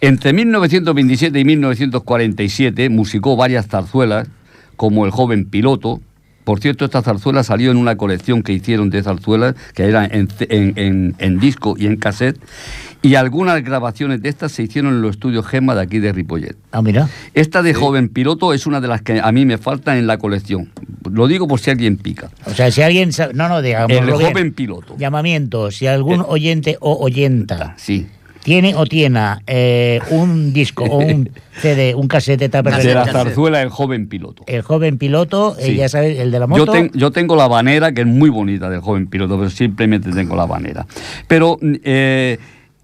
Entre 0.00 0.32
1927 0.32 1.38
y 1.40 1.44
1947 1.44 2.88
musicó 2.88 3.36
varias 3.36 3.66
zarzuelas, 3.66 4.28
como 4.76 5.04
El 5.04 5.10
joven 5.10 5.44
piloto. 5.44 6.00
Por 6.44 6.58
cierto, 6.58 6.84
esta 6.86 7.02
zarzuela 7.02 7.44
salió 7.44 7.70
en 7.70 7.76
una 7.76 7.96
colección 7.96 8.42
que 8.42 8.52
hicieron 8.52 8.88
de 8.90 9.02
zarzuelas, 9.02 9.54
que 9.74 9.84
era 9.84 10.06
en, 10.06 10.26
ce- 10.28 10.46
en- 10.50 10.72
en- 10.76 11.14
en 11.18 11.38
disco 11.38 11.76
y 11.78 11.86
en 11.86 11.96
cassette. 11.96 12.40
Y 13.02 13.14
algunas 13.14 13.62
grabaciones 13.62 14.20
de 14.22 14.30
estas 14.30 14.52
se 14.52 14.62
hicieron 14.62 14.94
en 14.94 15.02
los 15.02 15.12
estudios 15.12 15.46
Gema 15.46 15.74
de 15.74 15.82
aquí 15.82 15.98
de 16.00 16.12
Ripollet. 16.12 16.56
Ah, 16.72 16.82
mira. 16.82 17.08
Esta 17.34 17.62
de 17.62 17.72
joven 17.74 18.08
piloto 18.08 18.52
es 18.52 18.66
una 18.66 18.80
de 18.80 18.88
las 18.88 19.02
que 19.02 19.20
a 19.20 19.30
mí 19.32 19.44
me 19.46 19.58
faltan 19.58 19.96
en 19.98 20.06
la 20.06 20.18
colección. 20.18 20.70
Lo 21.10 21.28
digo 21.28 21.46
por 21.46 21.60
si 21.60 21.70
alguien 21.70 21.96
pica. 21.98 22.30
O 22.46 22.50
sea, 22.54 22.70
si 22.70 22.82
alguien 22.82 23.12
sabe... 23.12 23.32
No, 23.34 23.48
no, 23.48 23.62
digamos. 23.62 23.90
El 23.96 24.10
joven 24.10 24.52
piloto. 24.52 24.96
Llamamiento. 24.98 25.70
Si 25.70 25.86
algún 25.86 26.20
Eh. 26.20 26.24
oyente 26.26 26.76
o 26.80 26.96
oyenta 27.04 27.74
Sí. 27.78 28.06
Tiene 28.42 28.74
o 28.74 28.86
tiene 28.86 29.20
eh, 29.46 30.00
un 30.10 30.52
disco 30.52 30.84
o 30.84 30.98
un 30.98 31.30
CD, 31.60 31.94
un 31.94 32.08
casete 32.08 32.48
tapa 32.48 32.78
De 32.78 32.94
la 32.94 33.04
zarzuela 33.06 33.60
El 33.62 33.68
joven 33.68 34.08
piloto. 34.08 34.44
el 34.46 34.62
joven 34.62 34.96
piloto, 34.98 35.56
eh, 35.58 35.74
ya 35.74 35.88
sabes, 35.88 36.18
el 36.18 36.30
de 36.30 36.38
la 36.38 36.46
Yo, 36.46 36.48
moto. 36.48 36.72
ten- 36.72 36.90
yo 36.94 37.10
tengo 37.10 37.36
la 37.36 37.48
banera, 37.48 37.92
que 37.92 38.00
es 38.02 38.06
muy 38.06 38.30
bonita 38.30 38.70
del 38.70 38.80
joven 38.80 39.06
piloto, 39.08 39.36
pero 39.38 39.50
simplemente 39.50 40.10
tengo 40.10 40.36
la 40.36 40.46
banera. 40.46 40.86
Pero 41.28 41.58
eh, 41.62 42.38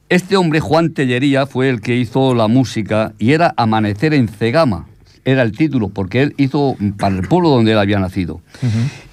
este 0.08 0.36
hombre, 0.36 0.60
Juan 0.60 0.92
Tellería, 0.92 1.46
fue 1.46 1.68
el 1.70 1.80
que 1.80 1.96
hizo 1.96 2.34
la 2.34 2.48
música 2.48 3.12
y 3.18 3.32
era 3.32 3.54
Amanecer 3.56 4.14
en 4.14 4.28
Cegama. 4.28 4.86
Era 5.24 5.42
el 5.42 5.50
título, 5.50 5.88
porque 5.88 6.22
él 6.22 6.34
hizo 6.36 6.76
para 6.98 7.16
el 7.16 7.22
pueblo 7.26 7.48
donde 7.48 7.72
él 7.72 7.78
había 7.78 7.98
nacido. 7.98 8.40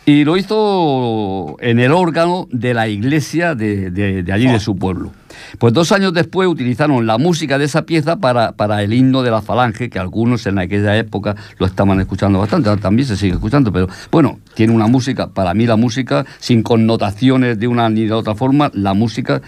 Y 0.05 0.25
lo 0.25 0.37
hizo 0.37 1.55
en 1.59 1.79
el 1.79 1.91
órgano 1.91 2.47
de 2.51 2.75
la 2.75 2.87
iglesia 2.87 3.55
de, 3.55 3.89
de- 3.89 4.21
de 4.21 4.31
allí, 4.33 4.45
de 4.47 4.59
su 4.59 4.75
pueblo. 4.75 5.11
Pues 5.59 5.73
dos 5.73 5.91
años 5.91 6.13
después 6.13 6.47
utilizaron 6.47 7.05
la 7.05 7.17
música 7.17 7.57
de 7.57 7.65
esa 7.65 7.85
pieza 7.85 8.17
para, 8.17 8.53
para 8.53 8.83
el 8.83 8.93
himno 8.93 9.23
de 9.23 9.31
la 9.31 9.41
falange, 9.41 9.89
que 9.89 9.99
algunos 9.99 10.45
en 10.47 10.59
aquella 10.59 10.97
época 10.97 11.35
lo 11.59 11.65
estaban 11.65 11.99
escuchando 11.99 12.39
bastante, 12.39 12.75
también 12.77 13.07
se 13.07 13.15
sigue 13.17 13.33
escuchando, 13.33 13.71
pero 13.71 13.87
bueno, 14.11 14.39
tiene 14.55 14.73
una 14.73 14.87
música, 14.87 15.27
para 15.27 15.53
mí 15.53 15.65
la 15.65 15.75
música, 15.75 16.25
sin 16.39 16.63
connotaciones 16.63 17.59
de 17.59 17.67
una 17.67 17.89
ni 17.89 18.05
de 18.05 18.13
otra 18.13 18.35
forma, 18.35 18.71
la 18.73 18.93
música 18.93 19.41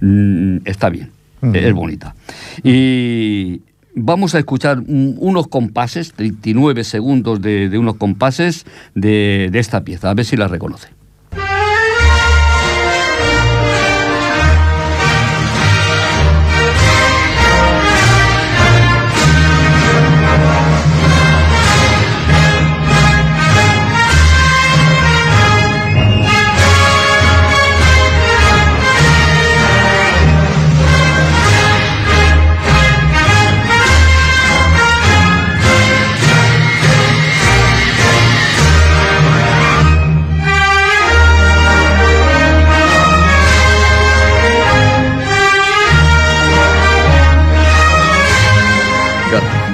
mm, 0.00 0.58
está 0.64 0.88
bien, 0.90 1.10
es 1.54 1.72
bonita. 1.72 2.14
Y 2.62 3.60
vamos 3.94 4.34
a 4.34 4.38
escuchar 4.38 4.78
un- 4.80 5.16
unos 5.18 5.48
compases, 5.48 6.12
39 6.14 6.84
segundos 6.84 7.40
de, 7.42 7.68
de 7.68 7.78
unos 7.78 7.96
compases 7.96 8.64
de, 8.94 9.48
de 9.52 9.58
esta 9.58 9.82
pieza, 9.84 10.10
a 10.10 10.14
ver 10.14 10.24
si 10.24 10.36
la 10.36 10.48
reconoce. 10.48 10.88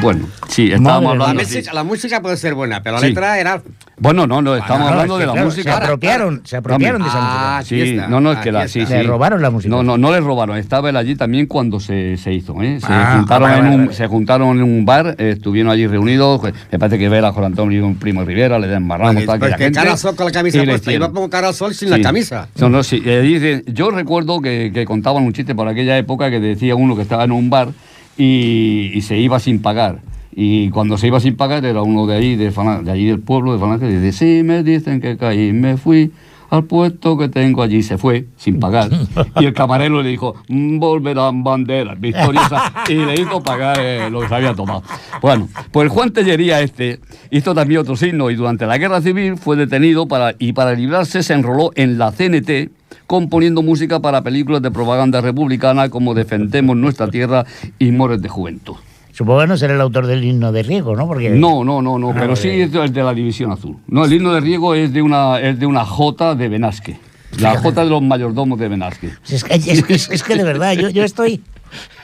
Bueno, 0.01 0.27
sí, 0.49 0.71
estábamos 0.71 1.03
Madre 1.17 1.19
La, 1.19 1.25
hablando... 1.25 1.43
música, 1.43 1.73
la 1.75 1.85
música 1.85 2.23
puede 2.23 2.37
ser 2.37 2.55
buena, 2.55 2.83
pero 2.83 2.97
la 2.97 3.01
Sí. 3.01 3.09
letra 3.09 3.39
era... 3.41 3.61
Bueno, 4.01 4.29
no, 4.29 4.41
no, 4.41 4.55
estamos 4.55 4.83
No, 4.83 4.89
hablando 4.89 5.15
es 5.15 5.21
de 5.21 5.27
la 5.27 5.33
claro, 5.33 5.47
música. 5.49 5.77
Se 5.77 5.83
apropiaron, 5.85 6.41
se 6.45 6.57
apropiaron 6.57 7.03
de 7.03 7.09
esa 7.09 7.19
Ah, 7.21 7.57
música. 7.59 7.85
Sí, 7.85 7.91
está, 7.91 8.07
no, 8.09 8.21
no, 8.21 8.31
es 8.33 8.39
que 8.39 8.53
la, 8.53 8.69
sí, 8.69 8.81
está. 8.81 8.95
sí. 8.97 9.03
Le 9.03 9.09
robaron 9.09 9.43
la 9.43 9.51
música. 9.51 9.71
No, 9.75 9.83
no, 9.83 9.99
no 9.99 10.13
le 10.13 10.21
robaron. 10.21 10.57
Estaba 10.57 10.89
él 10.91 10.97
allí 10.97 11.17
también 11.17 11.47
cuando 11.47 11.81
se, 11.81 12.17
se 12.17 12.33
hizo. 12.33 12.63
¿eh? 12.63 12.79
Se, 12.81 12.87
Ah, 12.89 13.15
juntaron 13.17 13.49
vale, 13.49 13.57
en 13.59 13.65
vale, 13.65 13.75
un, 13.77 13.85
vale. 13.87 13.97
se 13.97 14.07
juntaron 14.07 14.57
en 14.59 14.63
un 14.63 14.85
bar, 14.87 15.17
eh, 15.19 15.31
estuvieron 15.37 15.73
allí 15.73 15.89
reunidos. 15.89 16.41
pues, 16.41 16.55
Me 16.71 16.79
parece 16.79 16.97
que 16.97 17.09
Vela, 17.09 17.33
José 17.33 17.47
Antonio 17.47 17.79
y 17.81 17.83
un 17.83 17.97
primo 17.97 18.25
Rivera, 18.25 18.57
le 18.61 18.73
embarramos 18.73 19.15
Porque, 19.15 19.27
tal, 19.27 19.39
porque 19.41 19.55
aquella 19.55 19.67
gente, 19.67 19.79
cara 19.81 19.93
al 19.93 19.99
sol 19.99 20.15
con 20.15 20.27
la 20.27 20.33
camisa 20.33 20.63
puesta. 20.63 20.93
Iba 20.93 21.11
poner 21.13 21.31
cara 21.31 21.49
al 21.49 21.55
sol 21.55 21.75
sin 21.75 21.89
Sí. 21.89 21.97
la 21.97 22.01
camisa. 22.01 22.47
No, 22.61 22.69
no, 22.69 22.85
sí. 22.85 23.03
eh, 23.05 23.21
dice, 23.21 23.65
yo 23.67 23.91
recuerdo 23.91 24.41
que, 24.41 24.71
que 24.73 24.85
contaban 24.85 25.25
un 25.25 25.33
chiste 25.33 25.57
por 25.57 25.67
aquella 25.67 25.99
época 25.99 26.31
que 26.31 26.39
decía 26.39 26.77
uno 26.77 26.95
que 26.95 27.03
estaba 27.03 27.25
en 27.25 27.33
un 27.33 27.51
bar 27.51 27.71
y, 28.19 29.01
se 29.03 29.17
iba 29.19 29.39
sin 29.39 29.63
pagar. 29.63 30.01
Y 30.35 30.71
cuando 30.71 30.99
se 30.99 31.07
iba 31.07 31.21
sin 31.21 31.37
pagar 31.37 31.65
era 31.65 31.83
uno 31.83 32.07
de 32.07 32.17
allí, 32.17 32.37
de, 32.37 32.51
de 32.51 32.91
allí 32.91 33.07
del 33.07 33.21
pueblo 33.21 33.53
de 33.53 33.59
Falange, 33.59 33.91
y 33.91 33.97
dice, 33.97 34.13
sí, 34.13 34.43
me 34.45 34.63
dicen 34.63 35.01
que 35.01 35.17
caí, 35.17 35.53
me 35.53 35.77
fui 35.77 36.13
al 36.51 36.65
puesto 36.65 37.17
que 37.19 37.29
tengo 37.29 37.63
allí, 37.63 37.83
se 37.83 37.99
fue 37.99 38.27
sin 38.37 38.59
pagar. 38.61 38.91
Y 39.41 39.45
el 39.45 39.53
camarero 39.53 40.03
le 40.03 40.09
dijo, 40.09 40.35
"Mm, 40.49 40.79
volverán 40.79 41.45
banderas 41.45 42.01
victoriosas, 42.01 42.73
y 42.89 42.95
le 42.95 43.15
hizo 43.15 43.43
pagar 43.43 43.79
eh, 43.81 44.11
lo 44.11 44.21
que 44.21 44.29
se 44.29 44.35
había 44.35 44.55
tomado. 44.55 44.83
Bueno, 45.21 45.49
pues 45.71 45.91
Juan 45.91 46.11
Tellería 46.13 46.61
este 46.61 47.01
hizo 47.31 47.55
también 47.55 47.81
otro 47.81 47.97
signo 47.97 48.31
y 48.31 48.37
durante 48.37 48.67
la 48.67 48.79
guerra 48.79 49.01
civil 49.01 49.37
fue 49.37 49.57
detenido 49.57 50.07
para, 50.09 50.35
y 50.39 50.53
para 50.53 50.75
librarse 50.75 51.23
se 51.23 51.35
enroló 51.35 51.71
en 51.75 51.99
la 51.99 52.13
CNT 52.13 52.71
componiendo 53.07 53.63
música 53.63 54.01
para 54.01 54.23
películas 54.23 54.63
de 54.63 54.71
propaganda 54.71 55.21
republicana 55.21 55.89
como 55.89 56.15
Defendemos 56.15 56.77
nuestra 56.77 57.09
tierra 57.09 57.45
y 57.79 57.91
Mores 57.91 58.23
de 58.23 58.29
Juventud. 58.29 58.77
Supongo 59.19 59.41
que 59.41 59.47
no 59.49 59.57
será 59.57 59.75
el 59.75 59.81
autor 59.81 60.07
del 60.07 60.23
himno 60.23 60.53
de 60.53 60.63
Riego, 60.63 60.95
¿no? 60.95 61.09
Porque 61.09 61.29
No, 61.31 61.65
no, 61.65 61.83
no, 61.83 61.99
no, 61.99 62.11
Ah, 62.11 62.17
pero 62.17 62.37
sí 62.37 62.47
vale. 62.51 62.63
es 62.63 62.73
el 62.75 62.93
de 62.93 63.03
la 63.03 63.13
División 63.13 63.51
Azul. 63.51 63.77
No, 63.89 64.05
el 64.05 64.13
himno 64.13 64.33
de 64.33 64.39
Riego 64.41 64.77
es 64.77 64.93
de 64.93 65.03
una, 65.03 65.41
es 65.41 65.59
de 65.59 65.67
una 65.67 65.85
Jota 65.85 66.37
de 66.37 66.49
Benasque. 66.49 67.01
La 67.41 67.59
Jota 67.59 67.83
de 67.83 67.91
los 67.91 68.01
mayordomos 68.01 68.61
de 68.61 68.69
Benasque. 68.69 69.11
Es 69.29 69.43
que, 69.43 69.55
es, 69.55 69.83
que- 69.85 69.95
es 70.15 70.23
que 70.23 70.37
de 70.37 70.45
verdad, 70.45 70.75
yo, 70.75 70.89
yo 70.91 71.03
estoy. 71.03 71.43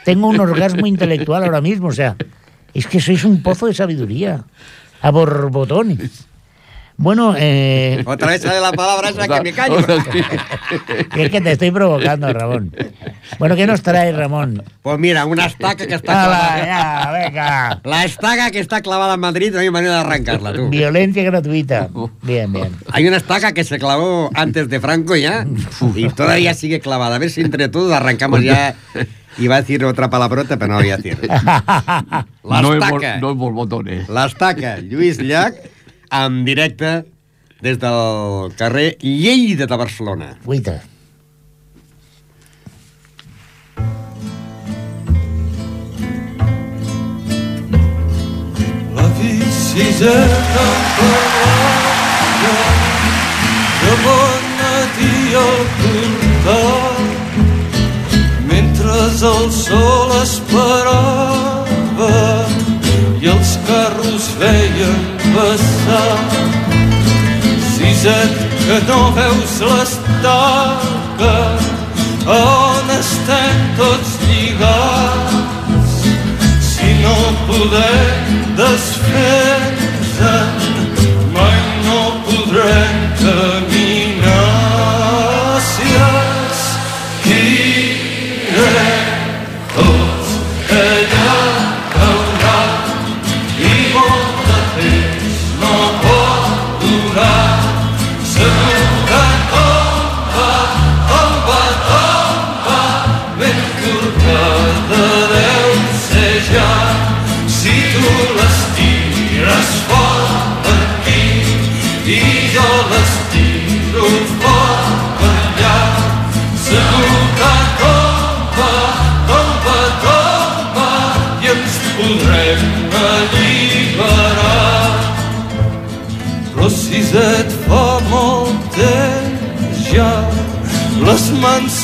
Tengo 0.04 0.26
un 0.26 0.40
orgasmo 0.40 0.88
intelectual 0.88 1.44
ahora 1.44 1.60
mismo, 1.60 1.86
o 1.86 1.92
sea. 1.92 2.16
Es 2.74 2.88
que 2.88 3.00
sois 3.00 3.24
un 3.24 3.44
pozo 3.44 3.66
de 3.66 3.74
sabiduría. 3.74 4.42
A 5.00 5.12
borbotones. 5.12 6.26
Bueno, 6.96 7.34
eh, 7.38 8.02
Otra 8.06 8.28
vez 8.28 8.42
sale 8.42 8.60
la 8.60 8.72
palabra 8.72 9.08
esa 9.10 9.26
que 9.26 9.40
me 9.42 9.52
callo. 9.54 9.78
Es 9.80 11.30
que 11.30 11.40
te 11.40 11.52
estoy 11.52 11.70
provocando, 11.70 12.32
Ramón. 12.32 12.74
Bueno, 13.38 13.56
¿qué 13.56 13.66
nos 13.66 13.82
trae 13.82 14.12
Ramón? 14.12 14.62
Pues 14.82 14.98
mira, 14.98 15.24
una 15.26 15.46
estaca 15.46 15.86
que 15.86 15.94
está 15.94 16.24
¡Hala, 16.24 16.36
clavada. 16.36 16.64
ya, 16.66 17.10
venga! 17.12 17.80
La 17.84 18.04
estaca 18.04 18.50
que 18.50 18.60
está 18.60 18.80
clavada 18.80 19.14
en 19.14 19.20
Madrid, 19.20 19.50
no 19.52 19.58
hay 19.58 19.70
manera 19.70 19.94
de 19.94 20.00
arrancarla, 20.00 20.52
tú. 20.52 20.68
Violencia 20.68 21.22
gratuita. 21.24 21.88
Bien, 22.22 22.52
bien. 22.52 22.70
Hay 22.92 23.06
una 23.08 23.16
estaca 23.16 23.52
que 23.52 23.64
se 23.64 23.78
clavó 23.78 24.30
antes 24.34 24.68
de 24.68 24.80
Franco 24.80 25.16
ya 25.16 25.46
y 25.94 26.08
todavía 26.10 26.54
sigue 26.54 26.80
clavada. 26.80 27.16
A 27.16 27.18
ver 27.18 27.30
si 27.30 27.40
entre 27.40 27.68
todos 27.68 27.92
arrancamos 27.92 28.42
ya 28.42 28.74
Iba 29.36 29.56
a 29.56 29.60
decir 29.62 29.84
otra 29.84 30.08
palabrota, 30.10 30.56
pero 30.56 30.74
no 30.74 30.78
voy 30.78 30.90
a 30.90 30.96
decir. 30.96 31.18
No 31.28 32.56
hay, 32.56 32.62
bol- 32.62 32.78
L'estaca. 32.78 33.16
no 33.18 33.28
hay 33.30 33.34
borbotones. 33.34 34.08
L'estaca 34.08 34.78
Lluís 34.78 35.18
Llach 35.18 35.54
en 36.14 36.44
directe 36.46 37.04
des 37.64 37.78
del 37.82 38.52
carrer 38.58 38.96
Lleida 39.00 39.66
de 39.66 39.76
Barcelona. 39.76 40.36
Guita. 40.44 40.82
La 48.94 49.06
visiteta 49.18 50.66
parlada 50.98 52.58
de 53.80 53.92
bon 54.04 54.42
matí 54.60 55.16
al 55.42 55.60
portal 55.80 57.02
mentre 58.52 58.94
el 59.00 59.50
sol 59.64 60.14
esperava 60.20 62.14
i 63.24 63.26
els 63.34 63.58
carros 63.66 64.30
veien 64.38 65.13
passar 65.34 66.18
Siset 67.74 68.34
que 68.66 68.78
no 68.88 69.00
veus 69.18 69.54
l'estaca 69.68 71.36
on 72.34 72.92
estem 72.98 73.64
tots 73.80 74.14
lligats 74.28 75.96
si 76.70 76.94
no 77.02 77.16
podem 77.48 78.46
desfer-nos 78.60 79.43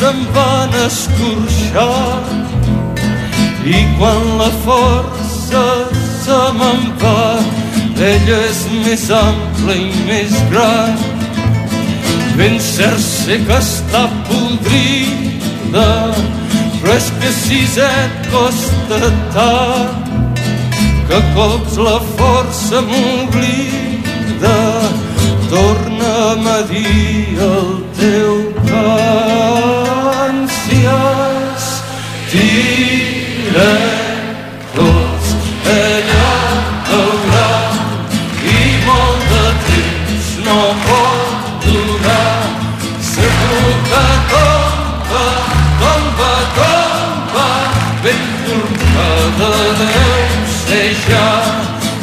se'n 0.00 0.20
van 0.34 0.72
escorxar. 0.86 2.24
I 3.76 3.80
quan 3.98 4.22
la 4.40 4.50
força 4.64 5.64
se 6.24 6.38
me'n 6.58 6.86
va 7.02 7.24
ella 8.00 8.36
és 8.48 8.60
més 8.80 9.02
ampla 9.12 9.74
i 9.76 9.90
més 10.06 10.32
gran. 10.52 10.96
Ben 12.38 12.56
cert 12.64 13.02
sé 13.04 13.36
que 13.44 13.58
està 13.60 14.06
podrida 14.28 15.88
però 16.80 16.94
és 16.96 17.10
que 17.20 17.32
si 17.36 17.58
et 17.84 18.30
costa 18.32 19.10
tant 19.34 20.40
que 21.10 21.20
cops 21.34 21.76
la 21.76 21.98
força 22.16 22.80
m'oblida. 22.88 24.56
Torna'm 25.50 26.46
a 26.46 26.60
dir 26.72 27.36
el 27.50 27.70
teu 28.00 28.40
cant 28.70 29.79
formada 49.40 49.72
deu 49.72 50.46
ser 50.46 50.92
ja 51.08 51.28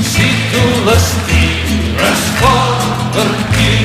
si 0.01 0.27
tu 0.51 0.63
les 0.87 1.07
tires 1.27 2.23
fort 2.39 2.81
per 3.13 3.27
aquí 3.41 3.75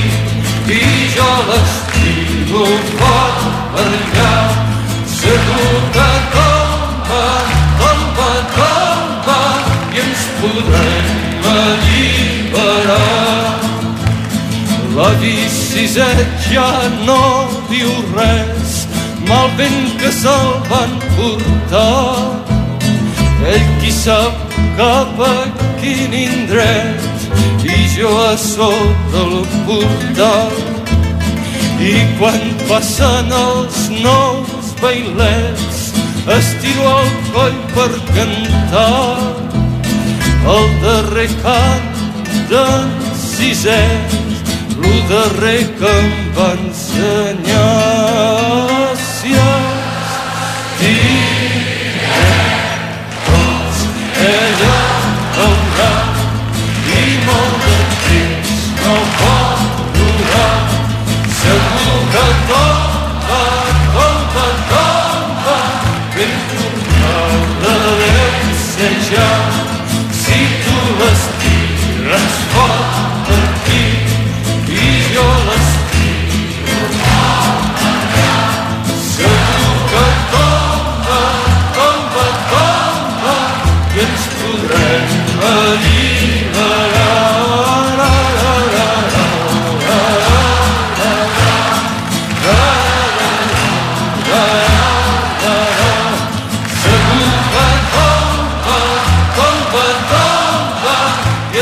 i 0.77 0.81
jo 1.15 1.31
les 1.49 1.73
tiro 1.93 2.65
fort 2.99 3.41
per 3.75 3.85
allà 3.85 4.33
segur 5.17 5.75
que 5.97 6.09
tomba, 6.35 7.25
tomba, 7.81 8.31
tomba 8.57 9.41
i 9.93 10.01
ens 10.05 10.23
podrem 10.39 11.07
alliberar 11.55 13.01
la 14.97 15.09
bicicleta 15.21 16.25
ja 16.49 16.71
no 17.05 17.21
diu 17.69 17.93
res, 18.15 18.73
mal 19.29 19.49
vent 19.57 19.93
que 20.01 20.11
se'l 20.21 20.57
van 20.69 20.97
portar. 21.13 22.42
Ell 23.51 23.65
qui 23.81 23.91
sap 23.91 24.53
cap 24.77 25.19
a 25.19 25.33
quin 25.81 26.13
indret 26.15 27.67
i 27.67 27.79
jo 27.95 28.11
a 28.23 28.37
sota 28.39 29.23
el 29.25 29.35
portal. 29.67 30.55
I 31.83 31.93
quan 32.19 32.43
passen 32.69 33.33
els 33.35 33.79
nous 33.99 34.71
bailets 34.81 35.81
estiro 36.37 36.87
el 37.03 37.11
coll 37.33 37.59
per 37.75 37.91
cantar 38.13 39.07
el 40.55 40.67
darrer 40.85 41.29
cant 41.43 41.91
d'en 42.49 42.87
Siset 43.23 44.13
lo 44.77 44.93
darrer 45.09 45.63
que 45.79 45.91
em 45.99 46.11
va 46.37 46.49
ensenyar 46.53 48.62
tots 54.23 54.31
ella 54.31 54.75
haurà 55.37 55.91
i 56.97 57.17
molt 57.25 57.65
de 57.65 57.79
temps 58.03 58.53
no 58.79 58.95
pot 59.19 59.91
durar 59.97 60.53
segur 61.39 61.97
que 62.13 62.25
tomba, 62.51 63.41
tomba, 63.97 64.47
tomba 64.71 65.57
ben 66.15 66.35
tornada 66.53 67.75
deu 68.03 68.53
ser 68.67 68.93
ja 69.11 69.42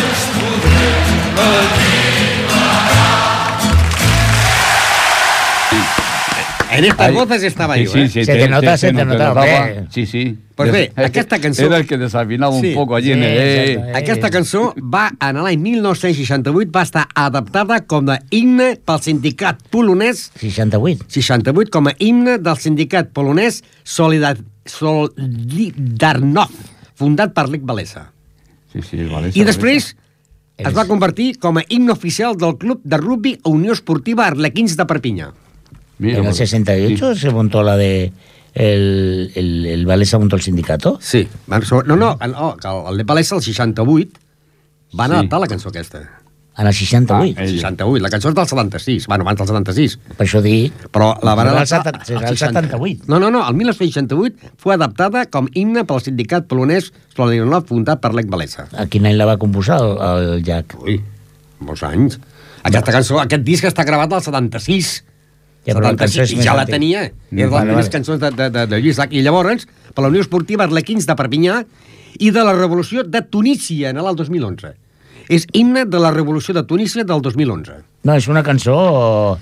ens 0.01 0.21
podrem 0.37 1.39
alliberar 1.47 3.21
En 6.73 6.85
estas 6.85 7.07
Ahí. 7.09 7.13
voces 7.13 7.43
estaba 7.43 7.75
Sí, 7.75 7.83
yo, 7.83 7.91
sí, 7.91 7.99
¿eh? 7.99 8.07
sí, 8.09 8.23
Se 8.25 8.33
te 8.33 8.47
nota, 8.47 8.77
se 8.77 8.87
te 8.87 8.93
nota, 8.93 9.05
notaba. 9.05 9.41
hombre. 9.41 9.87
Sí, 9.91 10.05
sí. 10.05 10.37
Pues 10.55 10.71
bé, 10.71 10.91
aquesta 10.95 11.37
cançó- 11.37 11.65
Era 11.65 11.77
el 11.77 11.85
que 11.85 11.97
desafinava 11.97 12.57
Sí. 12.61 12.69
un 12.69 12.75
poco 12.75 12.95
allí 12.95 13.07
Sí, 13.07 13.11
en 13.11 13.23
el... 13.23 13.37
eh. 13.37 13.91
Aquesta 13.93 14.29
cançó 14.29 14.73
va, 14.77 15.11
en 15.19 15.35
l'any 15.43 15.57
1968, 15.59 16.71
va 16.73 16.83
estar 16.83 17.07
adaptada 17.13 17.81
com 17.85 18.07
a 18.09 18.19
himne 18.29 18.77
pel 18.85 19.01
sindicat 19.01 19.59
polonès 19.69 20.31
68. 20.39 21.05
68 21.09 21.69
com 21.71 21.87
a 21.87 21.93
himne 21.99 22.37
del 22.39 22.57
sindicat 22.57 23.09
polonès 23.11 23.63
Solidar 23.83 24.37
Solidarność, 24.65 26.51
fundat 26.95 27.33
per 27.33 27.49
Lech 27.49 27.63
Walesa. 27.67 28.10
Sí, 28.71 28.81
sí, 28.81 29.03
vale. 29.05 29.31
I 29.33 29.43
després 29.43 29.95
es 30.57 30.67
És- 30.67 30.75
va 30.77 30.85
convertir 30.87 31.37
com 31.39 31.57
a 31.57 31.63
himne 31.67 31.91
oficial 31.91 32.37
del 32.37 32.57
club 32.57 32.81
de 32.83 32.97
rugby 32.97 33.39
Unió 33.43 33.73
Esportiva 33.73 34.27
Arlequins 34.27 34.77
de 34.77 34.85
Perpinyà. 34.85 35.31
Mira, 35.99 36.17
en 36.19 36.23
el 36.25 36.29
pues, 36.31 36.37
68 36.37 37.15
se 37.15 37.29
montó 37.31 37.63
la 37.63 37.75
de 37.77 38.11
el, 38.53 39.31
el, 39.35 39.65
el 39.65 39.85
Valesa 39.85 40.17
contra 40.19 40.35
el 40.37 40.41
sindicato? 40.43 40.97
Sí. 41.01 41.27
No, 41.47 41.59
no, 41.85 41.95
no, 41.95 42.17
que 42.17 42.25
el, 42.25 42.33
el 42.91 42.97
de 42.97 43.05
Palessa, 43.05 43.35
el 43.35 43.41
68, 43.41 44.09
van 44.93 45.09
Sí. 45.09 45.15
adaptar 45.15 45.39
la 45.39 45.47
cançó 45.47 45.69
aquesta. 45.69 46.20
En 46.61 46.67
el 46.67 46.73
68. 46.73 47.35
Ah, 47.39 47.43
eh. 47.43 47.47
68, 47.57 48.03
la 48.03 48.09
cançó 48.13 48.29
és 48.29 48.35
del 48.37 48.45
76, 48.45 49.07
bueno, 49.09 49.25
abans 49.25 49.39
del 49.39 49.47
76. 49.49 49.95
Per 50.13 50.25
això 50.27 50.41
dic... 50.45 50.83
Però 50.93 51.07
la 51.25 51.33
van 51.39 51.49
el 51.49 51.57
adaptar... 51.57 51.95
el 51.97 52.05
60. 52.05 52.35
78. 52.37 53.07
No, 53.09 53.17
no, 53.17 53.31
no, 53.33 53.41
el 53.49 53.55
1968 53.57 54.53
fue 54.61 54.75
adaptada 54.75 55.23
com 55.33 55.49
himne 55.57 55.87
pel 55.89 56.03
sindicat 56.05 56.45
polonès 56.51 56.91
Slolinov 57.15 57.65
fundat 57.71 58.03
per 58.03 58.13
Lech 58.13 58.29
Walesa. 58.29 58.67
A 58.77 58.85
quin 58.85 59.09
any 59.09 59.17
la 59.17 59.25
va 59.31 59.39
composar 59.41 59.79
el, 59.81 59.95
el 60.05 60.43
Jack? 60.45 60.77
Ui, 60.85 60.99
molts 61.65 61.81
anys. 61.87 62.19
Aquesta 62.61 62.93
cançó, 62.93 63.17
aquest 63.23 63.47
disc 63.47 63.65
està 63.65 63.87
gravat 63.87 64.13
al 64.13 64.21
76. 64.21 64.91
Ja, 65.65 65.73
però 65.73 65.87
la 65.87 65.95
cançó 65.97 66.21
és 66.27 66.35
i 66.35 66.37
més 66.37 66.45
ja 66.45 66.53
la 66.57 66.67
tenia. 66.69 67.07
Era 67.09 67.49
de 67.49 67.65
les 67.71 67.73
vale, 67.73 67.87
cançons 67.97 68.21
de, 68.21 68.29
de, 68.37 68.51
de, 68.53 68.67
de 68.69 68.83
Lluís 68.83 69.01
Llach. 69.01 69.17
I 69.17 69.25
llavors, 69.25 69.65
per 69.97 70.05
la 70.05 70.13
Unió 70.13 70.21
Esportiva 70.21 70.69
Arlequins 70.69 71.09
de 71.09 71.17
Perpinyà 71.17 71.57
i 72.21 72.29
de 72.29 72.45
la 72.45 72.53
Revolució 72.53 73.01
de 73.01 73.25
Tunísia 73.33 73.89
en 73.89 74.05
l'any 74.05 74.21
2011. 74.21 74.75
És 75.31 75.45
himne 75.55 75.85
de 75.87 75.99
la 76.03 76.11
Revolució 76.11 76.53
de 76.57 76.63
Tunísia 76.67 77.05
del 77.07 77.21
2011. 77.23 77.77
No, 78.03 78.15
és 78.19 78.27
una 78.27 78.43
cançó... 78.43 79.37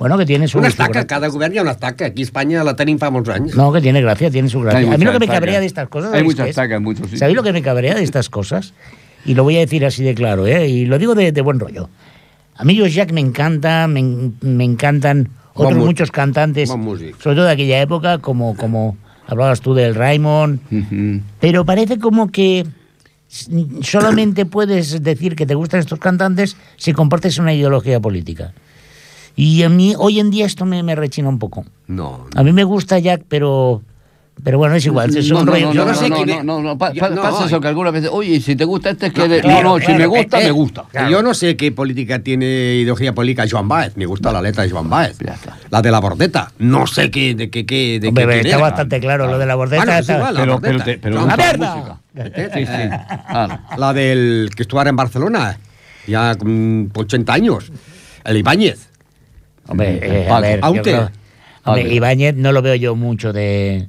Bueno, 0.00 0.16
que 0.16 0.24
tiene 0.24 0.48
su... 0.48 0.56
Una 0.58 0.68
estaca, 0.72 1.04
cada 1.06 1.28
govern 1.28 1.52
hi 1.54 1.58
ha 1.60 1.62
una 1.62 1.74
estaca. 1.76 2.06
Aquí 2.08 2.22
a 2.22 2.26
Espanya 2.26 2.64
la 2.64 2.72
tenim 2.74 2.96
fa 2.98 3.10
molts 3.12 3.28
anys. 3.30 3.54
No, 3.54 3.66
que 3.70 3.82
tiene 3.84 4.00
gracia, 4.00 4.30
tiene 4.32 4.48
su 4.48 4.58
gracia. 4.64 4.94
A 4.94 4.96
mí 4.96 5.04
lo 5.04 5.12
que 5.12 5.18
me 5.20 5.28
cabrea 5.28 5.60
de 5.60 5.66
estas 5.66 5.88
cosas... 5.88 6.08
Hay 6.14 6.20
¿sabéis 6.20 6.32
mucha 6.38 6.48
estaca 6.48 6.76
en 6.76 6.82
muchos 6.82 7.02
sitios. 7.04 7.18
¿Sabéis 7.20 7.36
lo 7.36 7.42
que 7.44 7.52
me 7.52 7.60
cabrea 7.62 7.94
de 7.94 8.02
estas 8.02 8.30
cosas? 8.30 8.72
Y 9.26 9.34
lo 9.34 9.44
voy 9.44 9.56
a 9.56 9.60
decir 9.60 9.84
así 9.84 10.02
de 10.02 10.14
claro, 10.14 10.46
¿eh? 10.46 10.66
Y 10.68 10.86
lo 10.86 10.98
digo 10.98 11.14
de, 11.14 11.32
de 11.32 11.40
buen 11.42 11.60
rollo. 11.60 11.90
A 12.56 12.64
mí 12.64 12.78
Josh 12.78 12.94
Jack 12.94 13.12
me 13.12 13.20
encanta, 13.20 13.86
me, 13.88 14.02
me 14.40 14.64
encantan 14.64 15.28
otros 15.52 15.76
mu- 15.78 15.84
muchos 15.84 16.10
cantantes, 16.10 16.74
músico. 16.74 17.18
sobre 17.20 17.36
todo 17.36 17.44
de 17.44 17.52
aquella 17.52 17.80
época, 17.82 18.18
como, 18.18 18.56
como 18.56 18.96
hablabas 19.26 19.60
tú 19.60 19.74
del 19.74 19.94
Raymond, 19.94 20.60
Ujú. 20.72 21.20
pero 21.40 21.66
parece 21.66 21.98
como 21.98 22.30
que 22.32 22.64
solamente 23.82 24.44
puedes 24.46 25.02
decir 25.02 25.36
que 25.36 25.46
te 25.46 25.54
gustan 25.54 25.80
estos 25.80 25.98
cantantes 25.98 26.56
si 26.76 26.92
compartes 26.92 27.38
una 27.38 27.54
ideología 27.54 28.00
política. 28.00 28.52
Y 29.36 29.62
a 29.62 29.68
mí 29.68 29.94
hoy 29.96 30.18
en 30.18 30.30
día 30.30 30.46
esto 30.46 30.66
me, 30.66 30.82
me 30.82 30.94
rechina 30.94 31.28
un 31.28 31.38
poco. 31.38 31.64
No, 31.86 32.26
A 32.34 32.42
mí 32.42 32.52
me 32.52 32.64
gusta 32.64 32.98
Jack, 32.98 33.22
pero 33.28 33.82
pero 34.44 34.58
bueno, 34.58 34.74
es 34.74 34.84
igual. 34.86 35.14
es 35.16 35.28
No, 35.30 35.38
un 35.40 35.46
no, 35.46 35.52
rollo. 35.52 35.66
no, 35.68 35.72
Yo 35.74 35.84
no, 35.84 35.92
no 35.92 35.94
sé 35.98 36.10
quién 36.10 36.26
no, 36.28 36.34
es- 36.38 36.44
no, 36.44 36.62
no, 36.62 36.78
pa- 36.78 36.92
pa- 36.92 37.08
no, 37.10 37.22
pasa 37.22 37.38
ay. 37.40 37.46
eso 37.46 37.60
que 37.60 37.68
algunas 37.68 37.92
veces, 37.92 38.10
oye, 38.12 38.40
si 38.40 38.56
te 38.56 38.64
gusta 38.64 38.90
este 38.90 39.06
es 39.06 39.12
que... 39.12 39.20
No, 39.20 39.28
de- 39.28 39.40
claro, 39.40 39.62
no, 39.62 39.68
no, 39.74 39.78
si 39.78 39.84
claro, 39.86 39.98
me 40.00 40.06
gusta, 40.06 40.38
eh, 40.38 40.42
me 40.44 40.48
eh, 40.48 40.52
gusta. 40.52 40.84
Claro. 40.90 41.10
Yo 41.10 41.22
no 41.22 41.34
sé 41.34 41.56
qué 41.56 41.72
política 41.72 42.18
tiene 42.20 42.46
ideología 42.76 43.12
política 43.14 43.44
Joan 43.50 43.68
Baez. 43.68 43.96
Me 43.96 44.06
gusta 44.06 44.32
la 44.32 44.40
letra 44.42 44.64
de 44.64 44.70
Joan 44.70 44.88
Baez. 44.88 45.18
La 45.70 45.82
de 45.82 45.90
la 45.90 45.98
bordeta. 46.00 46.52
No 46.58 46.86
sé 46.86 47.10
qué, 47.10 47.34
de 47.34 47.50
qué, 47.50 47.64
qué, 47.66 47.98
de 48.00 48.08
Hombre, 48.08 48.26
qué, 48.26 48.36
está 48.40 48.48
era. 48.48 48.58
bastante 48.58 49.00
claro 49.00 49.26
lo 49.26 49.38
de 49.38 49.46
la 49.46 49.54
bordeta. 49.54 49.84
Bueno, 49.84 49.98
está- 49.98 50.16
igual, 50.16 50.34
la 50.34 50.40
Pero, 50.40 50.52
bordeta. 50.54 50.72
pero, 50.72 50.84
te- 50.84 50.98
pero 50.98 51.16
Joan 51.16 51.28
¡La 51.28 51.36
mierda! 51.36 51.76
música. 51.76 52.50
Sí, 52.54 52.66
sí. 52.66 53.76
La 53.78 53.92
del 53.92 54.50
que 54.56 54.62
estuvo 54.62 54.80
ahora 54.80 54.90
en 54.90 54.96
Barcelona. 54.96 55.58
Ya 56.06 56.34
con 56.34 56.90
80 56.94 57.32
años. 57.32 57.70
El 58.24 58.36
Ibáñez. 58.38 58.88
Hombre, 59.68 60.00
eh, 60.02 60.28
a 60.28 60.40
ver, 60.40 60.58
Aute. 60.62 60.96
Ibáñez 61.90 62.34
no 62.34 62.52
lo 62.52 62.62
veo 62.62 62.74
yo 62.74 62.96
mucho 62.96 63.32
de, 63.32 63.88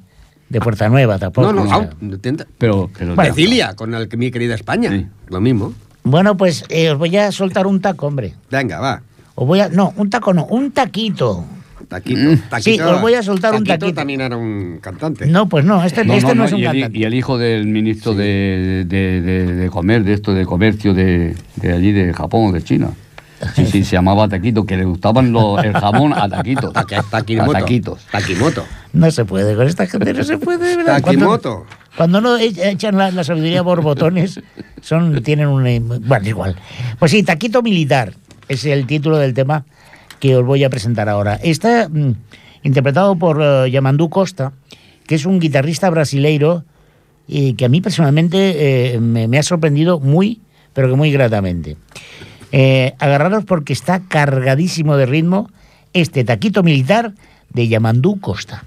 de 0.52 0.60
Puerta 0.60 0.89
Nueva 0.89 1.18
tampoco. 1.18 1.47
no, 1.47 1.54
no, 1.54 1.64
o 1.64 1.68
sea. 1.68 1.76
au, 1.78 1.89
intenta. 2.02 2.45
Pero, 2.58 2.89
pero 2.97 3.16
Bueno. 3.16 3.34
Cecilia, 3.34 3.74
con 3.76 3.93
el 3.93 4.10
que 4.10 4.18
mi 4.18 4.32
querida 4.32 4.54
España. 4.56 4.91
Sí. 4.91 5.08
Lo 5.30 5.39
mismo. 5.39 5.74
Bueno, 6.04 6.36
pues 6.36 6.66
eh, 6.70 6.89
os 6.89 6.97
voy 6.97 7.16
a 7.16 7.32
soltar 7.32 7.68
un 7.68 7.80
taco, 7.80 8.08
hombre. 8.08 8.34
Venga, 8.49 8.80
va. 8.80 9.02
Os 9.36 9.47
voy 9.47 9.62
a, 9.62 9.70
no, 9.70 9.93
un 9.95 10.10
taco 10.10 10.34
no, 10.34 10.45
un 10.45 10.72
taquito. 10.72 11.45
Taquito. 11.88 12.20
Mm. 12.20 12.38
taquito 12.49 12.62
Sí, 12.62 12.80
os 12.80 13.02
voy 13.02 13.14
a 13.14 13.24
soltar 13.24 13.54
un 13.56 13.64
taquito. 13.64 13.93
también 13.93 14.22
era 14.22 14.36
un 14.36 14.80
cantante. 14.82 15.26
No, 15.26 15.47
pues 15.47 15.64
no, 15.64 15.84
este 15.84 16.04
no, 16.04 16.14
este 16.14 16.36
no, 16.36 16.45
es 16.45 16.54
un 16.54 16.60
y, 16.60 16.66
el, 16.66 16.72
cantante. 16.72 16.99
y 16.99 17.04
el 17.04 17.14
hijo 17.14 17.38
del 17.38 17.68
ministro 17.68 18.14
de, 18.14 18.86
de, 18.88 19.22
de, 19.22 19.56
de 19.56 19.70
comer, 19.70 20.04
de 20.04 20.14
esto, 20.14 20.34
de 20.34 20.45
comercio 20.45 20.93
de, 20.93 21.36
de 21.56 21.72
allí, 21.74 21.91
de 21.91 22.14
Japón 22.14 22.49
o 22.49 22.52
de 22.52 22.62
China. 22.62 22.89
Sí, 23.56 23.66
sí, 23.66 23.84
se 23.84 23.96
llamaba 23.96 24.28
Taquito, 24.28 24.66
que 24.66 24.78
le 24.78 24.86
gustaban 24.86 25.32
los, 25.32 25.64
el 25.64 25.74
jamón 25.74 26.14
a 26.14 26.28
Taquitos. 26.30 26.74
Taki- 26.74 26.96
A 26.96 27.04
Takimoto. 27.04 27.52
Taquitos. 27.52 28.02
Takimoto. 28.12 28.66
No 28.94 29.10
se 29.12 29.26
puede, 29.26 29.56
con 29.56 29.68
esta 29.68 29.88
gente 29.88 30.14
no 30.14 30.24
se 30.24 30.38
puede, 30.38 30.70
de 30.70 30.78
¿verdad? 30.78 31.02
Cuando- 31.02 31.20
Takimoto. 31.38 31.66
Cuando 31.98 32.22
no 32.22 32.38
e- 32.38 32.54
echan 32.70 32.98
la, 32.98 33.12
la 33.12 33.24
sabiduría 33.24 33.64
por 33.64 33.82
botones, 33.82 34.39
son, 34.82 35.22
tienen 35.24 35.48
un... 35.48 35.66
eh, 35.68 35.80
Bueno, 35.82 36.28
igual. 36.28 36.56
Pues 37.00 37.12
sí, 37.12 37.24
Taquito 37.24 37.62
Militar 37.62 38.14
es 38.48 38.66
el 38.66 38.86
título 38.88 39.18
del 39.18 39.34
tema 39.34 39.66
que 40.20 40.36
os 40.36 40.46
voy 40.46 40.64
a 40.64 40.70
presentar 40.70 41.10
ahora. 41.10 41.36
Está 41.42 41.89
mm, 41.89 42.14
interpretado 42.64 43.16
por 43.18 43.39
eh, 43.42 43.70
Yamandú 43.72 44.10
Costa, 44.10 44.54
que 45.08 45.16
es 45.16 45.26
un 45.26 45.39
guitarrista 45.39 45.89
brasileiro 45.89 46.64
y 47.28 47.54
que 47.54 47.66
a 47.66 47.70
mí 47.70 47.82
personalmente 47.82 48.94
eh, 48.96 49.00
me, 49.00 49.28
me 49.28 49.38
ha 49.39 49.44
sorprendido 49.44 50.00
muy, 50.00 50.42
pero 50.74 50.89
que 50.89 50.96
muy 50.96 51.12
gratamente. 51.12 51.76
Eh, 52.52 52.93
agarraros 52.99 53.45
porque 53.45 53.74
está 53.74 54.02
cargadísimo 54.08 54.97
de 54.97 55.06
ritmo 55.06 55.49
este 55.93 56.24
Taquito 56.24 56.64
Militar 56.64 57.14
de 57.49 57.68
Yamandú 57.68 58.20
Costa. 58.20 58.64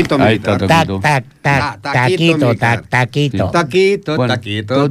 Está, 0.00 0.18
militar. 0.18 0.62
Ah, 1.44 1.76
taquito 1.80 2.54
taquito, 2.54 2.54
taquito. 2.88 3.50
Taquito, 3.50 4.16
taquito, 4.16 4.16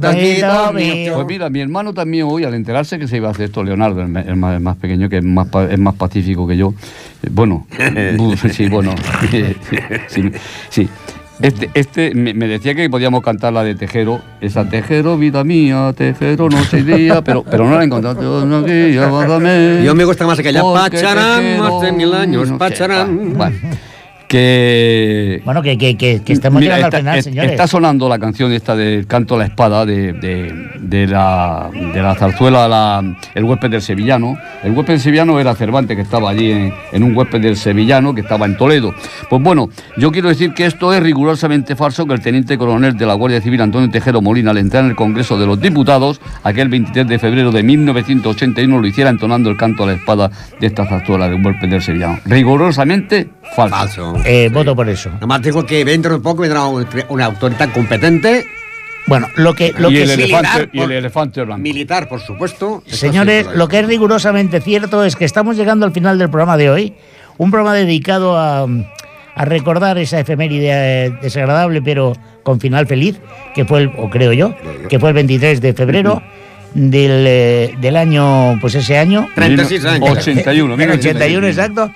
taquito. 0.00 1.14
Pues 1.14 1.26
mira, 1.26 1.50
mi 1.50 1.60
hermano 1.60 1.92
también 1.92 2.26
hoy, 2.28 2.44
al 2.44 2.54
enterarse 2.54 2.98
que 2.98 3.08
se 3.08 3.16
iba 3.16 3.28
a 3.28 3.30
hacer 3.32 3.46
esto, 3.46 3.62
Leonardo, 3.64 4.00
el, 4.02 4.08
más, 4.08 4.54
el 4.54 4.60
más 4.60 4.76
pequeño, 4.76 5.08
que 5.08 5.18
es 5.18 5.24
más, 5.24 5.48
es 5.70 5.78
más 5.78 5.94
pacífico 5.94 6.46
que 6.46 6.56
yo, 6.56 6.74
eh, 7.22 7.28
bueno, 7.30 7.66
bu- 8.16 8.36
sí, 8.50 8.68
bueno, 8.68 8.94
sí, 10.08 10.30
sí. 10.68 10.88
Este, 11.40 11.70
este 11.74 12.14
me, 12.14 12.34
me 12.34 12.46
decía 12.46 12.72
que 12.74 12.88
podíamos 12.88 13.20
cantar 13.22 13.52
la 13.52 13.64
de 13.64 13.74
Tejero, 13.74 14.20
esa 14.40 14.68
Tejero, 14.68 15.16
vida 15.18 15.42
mía, 15.42 15.92
Tejero, 15.96 16.48
noche 16.48 16.78
y 16.80 16.82
día, 16.82 17.22
pero, 17.24 17.42
pero 17.42 17.68
no 17.68 17.74
la 17.74 17.82
he 17.82 17.86
encontrado. 17.86 18.44
No, 18.46 18.64
que 18.64 18.92
ya, 18.94 19.08
bájame, 19.08 19.82
Yo 19.82 19.92
me 19.96 20.04
gusta 20.04 20.24
más 20.26 20.38
aquella 20.38 20.62
Pacharán, 20.62 21.58
más 21.58 21.80
de 21.82 21.90
mil 21.90 22.14
años, 22.14 22.48
no 22.48 22.54
sé, 22.54 22.58
Pacharán. 22.58 23.32
bueno, 23.34 23.56
que 24.32 25.42
Bueno, 25.44 25.62
que, 25.62 25.76
que, 25.78 25.96
que, 25.96 26.22
que 26.24 26.32
estamos 26.32 26.60
Mira, 26.60 26.76
llegando 26.76 26.96
está, 26.96 26.96
al 26.96 27.02
final, 27.02 27.18
es- 27.18 27.24
señores. 27.24 27.50
está 27.52 27.66
sonando 27.66 28.08
la 28.08 28.18
canción 28.18 28.50
esta 28.52 28.74
del 28.74 29.06
canto 29.06 29.34
a 29.34 29.38
la 29.38 29.44
espada 29.44 29.84
de, 29.86 30.12
de, 30.14 30.70
de 30.80 31.06
la, 31.06 31.70
de 31.92 32.02
la 32.02 32.14
zarzuela 32.14 32.66
la- 32.66 33.02
El 33.34 33.44
huésped 33.44 33.70
del 33.70 33.82
sevillano. 33.82 34.36
El 34.64 34.72
huésped 34.72 34.94
del 34.94 35.00
sevillano 35.00 35.38
era 35.38 35.54
Cervantes, 35.54 35.96
que 35.96 36.02
estaba 36.02 36.30
allí 36.30 36.50
en, 36.50 36.72
en 36.92 37.02
un 37.02 37.16
huésped 37.16 37.40
del 37.40 37.56
sevillano, 37.56 38.14
que 38.14 38.22
estaba 38.22 38.46
en 38.46 38.56
Toledo. 38.56 38.94
Pues 39.28 39.42
bueno, 39.42 39.68
yo 39.96 40.10
quiero 40.10 40.28
decir 40.28 40.54
que 40.54 40.66
esto 40.66 40.92
es 40.94 41.02
rigurosamente 41.02 41.76
falso, 41.76 42.06
que 42.06 42.14
el 42.14 42.20
teniente 42.20 42.56
coronel 42.58 42.96
de 42.96 43.06
la 43.06 43.14
Guardia 43.14 43.40
Civil, 43.40 43.60
Antonio 43.60 43.90
Tejero 43.90 44.22
Molina, 44.22 44.50
al 44.50 44.58
entrar 44.58 44.84
en 44.84 44.90
el 44.90 44.96
Congreso 44.96 45.38
de 45.38 45.46
los 45.46 45.60
Diputados, 45.60 46.20
aquel 46.42 46.68
23 46.68 47.06
de 47.06 47.18
febrero 47.18 47.52
de 47.52 47.62
1981, 47.62 48.78
lo 48.80 48.86
hiciera 48.86 49.10
entonando 49.10 49.50
el 49.50 49.56
canto 49.56 49.84
a 49.84 49.86
la 49.88 49.92
espada 49.94 50.30
de 50.58 50.66
esta 50.66 50.86
zarzuela 50.86 51.28
del 51.28 51.44
huésped 51.44 51.68
del 51.68 51.82
sevillano. 51.82 52.18
Rigurosamente 52.24 53.28
falso. 53.54 53.76
Falso. 53.76 54.14
Eh, 54.24 54.48
voto 54.52 54.76
por 54.76 54.88
eso. 54.88 55.10
Nada 55.10 55.26
más 55.26 55.42
digo 55.42 55.66
que 55.66 55.84
dentro 55.84 56.14
de 56.14 56.20
poco 56.20 56.42
vendrá 56.42 56.64
un- 56.66 56.86
una 57.08 57.24
autoridad 57.26 57.70
competente, 57.72 58.46
Bueno, 59.06 59.26
lo 59.34 59.52
que, 59.52 59.74
lo 59.76 59.90
y, 59.90 59.94
que 59.94 60.02
el 60.02 60.08
sí- 60.10 60.14
elefante, 60.14 60.48
militar, 60.48 60.68
y 60.72 60.78
el 60.78 60.84
por- 60.84 60.92
elefante 60.92 61.42
blanco. 61.42 61.60
militar, 61.62 62.08
por 62.08 62.20
supuesto. 62.20 62.84
Señores, 62.86 63.46
lo 63.56 63.66
que 63.66 63.80
es 63.80 63.86
rigurosamente 63.86 64.60
cierto 64.60 65.04
es 65.04 65.16
que 65.16 65.24
estamos 65.24 65.56
llegando 65.56 65.84
al 65.84 65.92
final 65.92 66.18
del 66.18 66.30
programa 66.30 66.56
de 66.56 66.70
hoy. 66.70 66.94
Un 67.36 67.50
programa 67.50 67.74
dedicado 67.74 68.38
a, 68.38 68.62
a 69.34 69.44
recordar 69.44 69.98
esa 69.98 70.20
efeméride 70.20 70.68
eh, 71.06 71.12
desagradable, 71.20 71.82
pero 71.82 72.12
con 72.44 72.60
final 72.60 72.86
feliz, 72.86 73.18
que 73.56 73.64
fue, 73.64 73.80
el, 73.80 73.90
o 73.98 74.08
creo 74.08 74.32
yo, 74.32 74.54
que 74.88 75.00
fue 75.00 75.08
el 75.08 75.14
23 75.16 75.60
de 75.60 75.72
febrero 75.74 76.22
del, 76.74 77.24
eh, 77.26 77.74
del 77.80 77.96
año, 77.96 78.56
pues 78.60 78.76
ese 78.76 78.98
año. 78.98 79.28
36 79.34 79.84
años. 79.84 80.10
81, 80.16 80.74
En 80.80 80.90
81, 80.92 81.46
exacto. 81.48 81.90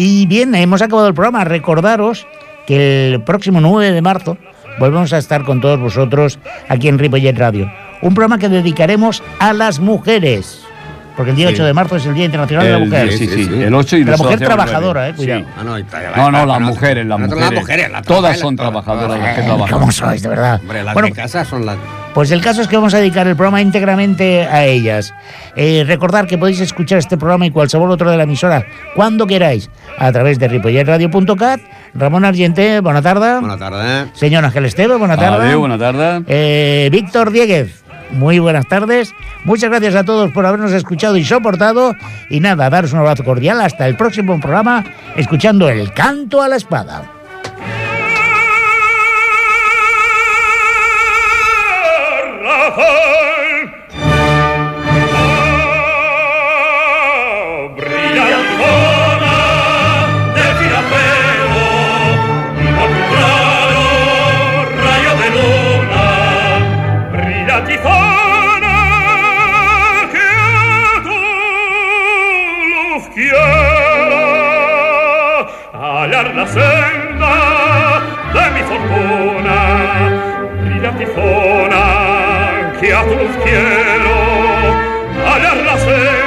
Y 0.00 0.26
bien, 0.26 0.54
hemos 0.54 0.80
acabado 0.80 1.08
el 1.08 1.14
programa. 1.14 1.42
Recordaros 1.42 2.24
que 2.68 3.08
el 3.08 3.20
próximo 3.24 3.60
9 3.60 3.90
de 3.90 4.00
marzo 4.00 4.38
volvemos 4.78 5.12
a 5.12 5.18
estar 5.18 5.42
con 5.42 5.60
todos 5.60 5.80
vosotros 5.80 6.38
aquí 6.68 6.86
en 6.86 7.00
Ripollet 7.00 7.36
Radio. 7.36 7.68
Un 8.00 8.14
programa 8.14 8.38
que 8.38 8.48
dedicaremos 8.48 9.24
a 9.40 9.52
las 9.52 9.80
mujeres. 9.80 10.67
Porque 11.18 11.32
el 11.32 11.36
día 11.36 11.48
Sí. 11.48 11.54
8 11.54 11.64
de 11.66 11.74
marzo 11.74 11.96
es 11.96 12.06
el 12.06 12.14
Día 12.14 12.26
Internacional 12.26 12.64
de 12.64 12.70
la 12.70 12.78
El- 12.78 12.84
Mujer. 12.84 13.12
Sí, 13.12 13.18
Sí, 13.26 13.44
sí, 13.44 13.62
el 13.62 13.74
8 13.74 13.96
y 13.96 14.04
De 14.04 14.10
la 14.12 14.16
mujer 14.16 14.38
trabajadora, 14.38 15.08
eh, 15.08 15.14
cuidado. 15.14 15.40
Sí. 15.40 15.46
Ah, 15.58 15.64
no, 15.64 15.76
No, 16.16 16.30
no, 16.30 16.46
las 16.46 16.60
mujeres, 16.60 17.04
las 17.06 17.18
mujeres. 17.18 17.40
Las 17.44 17.52
mujeres, 17.52 17.90
las 17.90 18.02
Todas 18.06 18.38
son 18.38 18.54
trabajadoras 18.54 19.18
las 19.18 19.34
que 19.34 19.40
Eh, 19.40 19.44
trabajan. 19.44 19.78
¿Cómo 19.80 19.90
sois, 19.92 20.22
de 20.22 20.28
verdad? 20.28 20.60
Hombre, 20.62 20.84
las 20.84 20.94
Bueno, 20.94 21.08
de 21.08 21.14
casa 21.14 21.44
son 21.44 21.66
las... 21.66 21.76
Pues 22.14 22.30
el 22.30 22.40
caso 22.40 22.62
es 22.62 22.68
que 22.68 22.76
vamos 22.76 22.94
a 22.94 22.98
dedicar 22.98 23.26
el 23.26 23.34
programa 23.34 23.60
íntegramente 23.60 24.46
a 24.46 24.64
ellas. 24.64 25.12
Eh, 25.56 25.84
recordar 25.86 26.26
que 26.28 26.38
podéis 26.38 26.60
escuchar 26.60 26.98
este 26.98 27.16
programa 27.16 27.46
y 27.46 27.50
cualquier 27.50 27.82
otro 27.82 28.10
de 28.10 28.16
la 28.16 28.22
emisora 28.22 28.64
cuando 28.94 29.26
queráis 29.26 29.70
a 29.98 30.10
través 30.12 30.38
de 30.38 30.46
ripolletradio.cat. 30.48 31.60
Ramón 31.94 32.24
Argenté, 32.24 32.80
buena 32.80 33.02
tarde. 33.02 33.40
Buenas 33.40 33.58
tardes. 33.58 34.08
Señor 34.14 34.44
Ángel 34.44 34.64
Esteve, 34.66 34.96
buena 34.96 35.16
tarde. 35.16 35.46
Adiós, 35.46 35.58
buenas 35.58 35.78
tardes. 35.80 36.22
Eh, 36.28 36.88
Víctor 36.92 37.30
Dieguez, 37.30 37.82
muy 38.10 38.38
buenas 38.38 38.66
tardes. 38.66 39.14
Muchas 39.44 39.70
gracias 39.70 39.94
a 39.94 40.04
todos 40.04 40.32
por 40.32 40.46
habernos 40.46 40.72
escuchado 40.72 41.16
y 41.16 41.24
soportado. 41.24 41.94
Y 42.30 42.40
nada, 42.40 42.70
daros 42.70 42.92
un 42.92 43.00
abrazo 43.00 43.24
cordial. 43.24 43.60
Hasta 43.60 43.86
el 43.86 43.96
próximo 43.96 44.38
programa, 44.40 44.84
escuchando 45.16 45.68
el 45.68 45.92
canto 45.92 46.42
a 46.42 46.48
la 46.48 46.56
espada. 46.56 47.12
la 76.38 76.46
senda 76.46 77.34
de 78.32 78.44
mi 78.54 78.62
fortuna, 78.70 79.56
brilla 80.62 80.90
tizona 80.98 81.82
que 82.78 82.94
a 82.94 83.02
tu 83.02 83.18
quiero 83.42 84.14
hallar 85.26 85.56
la 85.66 85.76
senda. 85.78 86.17